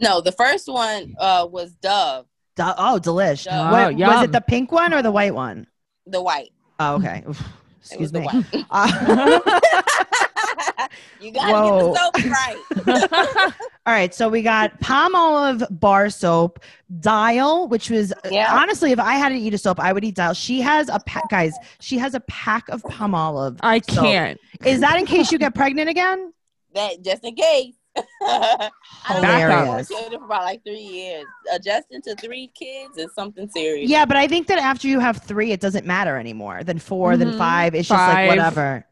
No, 0.00 0.20
the 0.20 0.32
first 0.32 0.68
one 0.68 1.14
uh 1.18 1.46
was 1.50 1.74
Dove, 1.74 2.26
Du- 2.56 2.74
oh, 2.78 2.98
delish. 3.02 3.46
Wow, 3.46 3.90
What- 3.90 3.96
was 3.96 4.22
it 4.22 4.32
the 4.32 4.40
pink 4.40 4.72
one 4.72 4.94
or 4.94 5.02
the 5.02 5.10
white 5.12 5.34
one? 5.34 5.66
the 6.06 6.22
white. 6.22 6.50
Oh, 6.78 6.94
okay. 6.98 7.24
Oof, 7.28 7.42
Excuse 7.80 8.12
me. 8.12 8.20
white. 8.20 8.44
Uh, 8.70 9.40
you 11.20 11.32
gotta 11.32 11.52
Whoa. 11.52 11.94
get 11.94 12.14
the 12.14 12.28
soap 12.28 13.04
right. 13.44 13.52
all 13.86 13.92
right. 13.92 14.14
So 14.14 14.28
we 14.28 14.42
got 14.42 14.78
Palmolive 14.80 15.66
bar 15.80 16.10
soap, 16.10 16.60
Dial, 17.00 17.68
which 17.68 17.90
was 17.90 18.12
Yeah. 18.30 18.54
honestly, 18.56 18.92
if 18.92 18.98
I 19.00 19.14
had 19.14 19.30
to 19.30 19.34
eat 19.36 19.54
a 19.54 19.58
soap, 19.58 19.80
I 19.80 19.92
would 19.92 20.04
eat 20.04 20.14
Dial. 20.14 20.34
She 20.34 20.60
has 20.60 20.88
a 20.88 20.98
pack, 21.00 21.28
guys. 21.30 21.54
She 21.80 21.98
has 21.98 22.14
a 22.14 22.20
pack 22.20 22.68
of 22.68 22.82
Palmolive. 22.82 23.58
I 23.62 23.80
soap. 23.80 24.04
can't. 24.04 24.40
Is 24.64 24.80
that 24.80 24.98
in 24.98 25.06
case 25.06 25.32
you 25.32 25.38
get 25.38 25.54
pregnant 25.54 25.88
again? 25.88 26.32
that 26.74 27.02
just 27.02 27.24
in 27.24 27.34
case. 27.34 27.74
I 28.22 28.70
don't 29.08 29.16
Hilarious. 29.24 29.90
I 29.90 29.94
was 30.04 30.08
for 30.14 30.24
about 30.24 30.42
like 30.44 30.62
three 30.64 30.80
years. 30.80 31.24
Adjusting 31.52 32.02
to 32.02 32.14
three 32.16 32.48
kids 32.54 32.96
is 32.98 33.12
something 33.14 33.48
serious. 33.48 33.90
Yeah, 33.90 34.04
but 34.04 34.16
I 34.16 34.26
think 34.28 34.46
that 34.48 34.58
after 34.58 34.88
you 34.88 35.00
have 35.00 35.18
three, 35.22 35.52
it 35.52 35.60
doesn't 35.60 35.86
matter 35.86 36.16
anymore. 36.16 36.64
Then 36.64 36.78
4 36.78 37.16
then 37.16 37.32
Mhm. 37.32 37.38
five. 37.38 37.74
It's 37.74 37.88
just 37.88 38.06
like 38.08 38.28
whatever. 38.28 38.86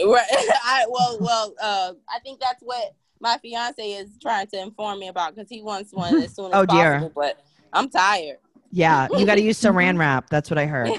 Right. 0.00 0.26
I 0.64 0.86
well 0.88 1.18
well 1.20 1.54
uh 1.62 1.92
I 2.08 2.18
think 2.20 2.40
that's 2.40 2.62
what 2.62 2.94
my 3.20 3.38
fiance 3.40 3.82
is 3.92 4.10
trying 4.20 4.46
to 4.48 4.60
inform 4.60 4.98
me 4.98 5.08
about 5.08 5.34
because 5.34 5.48
he 5.48 5.62
wants 5.62 5.92
one 5.92 6.14
as 6.16 6.34
soon 6.34 6.46
as 6.52 6.52
Oh, 6.54 6.66
dear. 6.66 6.94
possible. 6.94 7.12
But 7.14 7.38
I'm 7.72 7.88
tired. 7.88 8.38
Yeah, 8.74 9.06
you 9.16 9.26
got 9.26 9.34
to 9.34 9.42
use 9.42 9.60
saran 9.62 9.98
wrap. 9.98 10.30
That's 10.30 10.48
what 10.50 10.58
I 10.58 10.64
heard. 10.66 10.90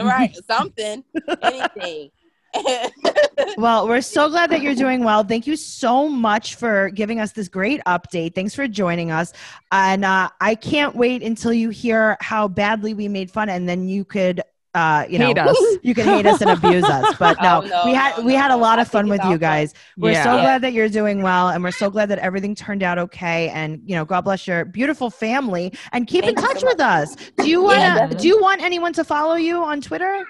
right. 0.00 0.36
Something. 0.46 1.02
Anything. 1.42 2.10
Well, 3.58 3.88
we're 3.88 4.02
so 4.02 4.28
glad 4.28 4.50
that 4.50 4.60
you're 4.60 4.74
doing 4.74 5.02
well. 5.02 5.22
Thank 5.22 5.46
you 5.46 5.56
so 5.56 6.08
much 6.08 6.56
for 6.56 6.90
giving 6.90 7.20
us 7.20 7.32
this 7.32 7.48
great 7.48 7.80
update. 7.86 8.34
Thanks 8.34 8.54
for 8.54 8.68
joining 8.68 9.10
us. 9.10 9.32
And 9.72 10.04
uh, 10.04 10.28
I 10.40 10.54
can't 10.54 10.94
wait 10.94 11.22
until 11.22 11.52
you 11.52 11.70
hear 11.70 12.16
how 12.20 12.48
badly 12.48 12.92
we 12.92 13.08
made 13.08 13.30
fun, 13.30 13.48
and 13.48 13.68
then 13.68 13.88
you 13.88 14.04
could 14.04 14.42
uh, 14.74 15.06
you 15.08 15.18
know, 15.18 15.30
us. 15.30 15.56
you 15.82 15.94
can 15.94 16.04
hate 16.04 16.26
us 16.26 16.42
and 16.42 16.50
abuse 16.50 16.84
us. 16.84 17.16
But 17.18 17.40
no, 17.42 17.62
Oh, 17.64 17.66
no, 17.66 17.82
we 17.86 17.94
had 17.94 18.18
no, 18.18 18.24
we 18.24 18.34
had 18.34 18.50
a 18.50 18.56
lot 18.56 18.78
of 18.78 18.86
fun 18.86 19.08
with 19.08 19.24
you 19.24 19.38
guys. 19.38 19.72
We're 19.96 20.12
Yeah. 20.12 20.24
so 20.24 20.32
glad 20.32 20.60
that 20.62 20.74
you're 20.74 20.90
doing 20.90 21.22
well, 21.22 21.48
and 21.48 21.64
we're 21.64 21.70
so 21.70 21.88
glad 21.88 22.10
that 22.10 22.18
everything 22.18 22.54
turned 22.54 22.82
out 22.82 22.98
okay. 22.98 23.48
And 23.48 23.80
you 23.86 23.96
know, 23.96 24.04
God 24.04 24.22
bless 24.22 24.46
your 24.46 24.66
beautiful 24.66 25.08
family, 25.08 25.72
and 25.92 26.06
keep 26.06 26.24
Thank 26.24 26.38
in 26.38 26.44
touch 26.44 26.60
so 26.60 26.66
with 26.66 26.80
us. 26.80 27.16
Do 27.38 27.48
you 27.48 27.62
want 27.62 27.78
Yeah, 27.78 28.06
do 28.08 28.28
you 28.28 28.38
want 28.38 28.60
anyone 28.62 28.92
to 28.94 29.04
follow 29.04 29.36
you 29.36 29.64
on 29.64 29.80
Twitter? 29.80 30.26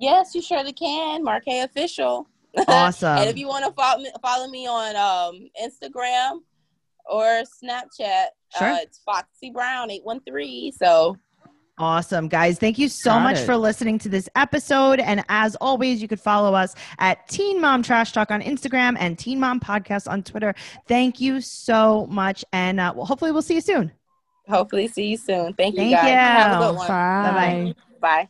Yes, 0.00 0.34
you 0.34 0.42
surely 0.42 0.72
can. 0.72 1.24
Markai 1.24 1.62
official. 1.64 2.26
Awesome. 2.66 3.18
and 3.18 3.28
if 3.28 3.36
you 3.36 3.46
want 3.46 3.64
to 3.66 3.72
follow 3.72 4.02
me, 4.02 4.10
follow 4.22 4.48
me 4.48 4.66
on 4.66 4.96
um, 4.96 5.48
Instagram 5.62 6.40
or 7.06 7.42
Snapchat, 7.62 8.26
Sure. 8.58 8.68
uh, 8.68 8.76
it's 8.80 9.00
Foxy 9.04 9.50
Brown 9.50 9.90
eight 9.90 10.04
one 10.04 10.20
three. 10.20 10.72
So 10.76 11.16
Awesome, 11.78 12.28
guys. 12.28 12.58
Thank 12.58 12.78
you 12.78 12.88
so 12.88 13.10
Got 13.12 13.22
much 13.22 13.38
it. 13.38 13.46
for 13.46 13.56
listening 13.56 13.98
to 14.00 14.10
this 14.10 14.28
episode. 14.36 15.00
And 15.00 15.24
as 15.30 15.56
always, 15.62 16.02
you 16.02 16.08
could 16.08 16.20
follow 16.20 16.52
us 16.54 16.74
at 16.98 17.26
Teen 17.28 17.58
Mom 17.58 17.82
Trash 17.82 18.12
Talk 18.12 18.30
on 18.30 18.42
Instagram 18.42 18.96
and 19.00 19.18
Teen 19.18 19.40
Mom 19.40 19.60
Podcast 19.60 20.06
on 20.10 20.22
Twitter. 20.22 20.54
Thank 20.88 21.20
you 21.22 21.40
so 21.40 22.06
much. 22.10 22.44
And 22.52 22.80
uh, 22.80 22.92
well, 22.94 23.06
hopefully, 23.06 23.32
we'll 23.32 23.40
see 23.40 23.54
you 23.54 23.60
soon. 23.62 23.92
hopefully 24.46 24.88
see 24.88 25.06
you 25.06 25.16
soon. 25.16 25.54
Thank 25.54 25.74
you 25.76 25.80
Thank 25.82 25.94
guys. 25.94 26.04
you. 26.08 26.14
Have 26.16 26.60
a 26.60 26.66
good 26.66 26.76
one. 26.76 26.88
Bye. 26.88 27.74
Bye-bye. 28.02 28.24
Bye. 28.24 28.28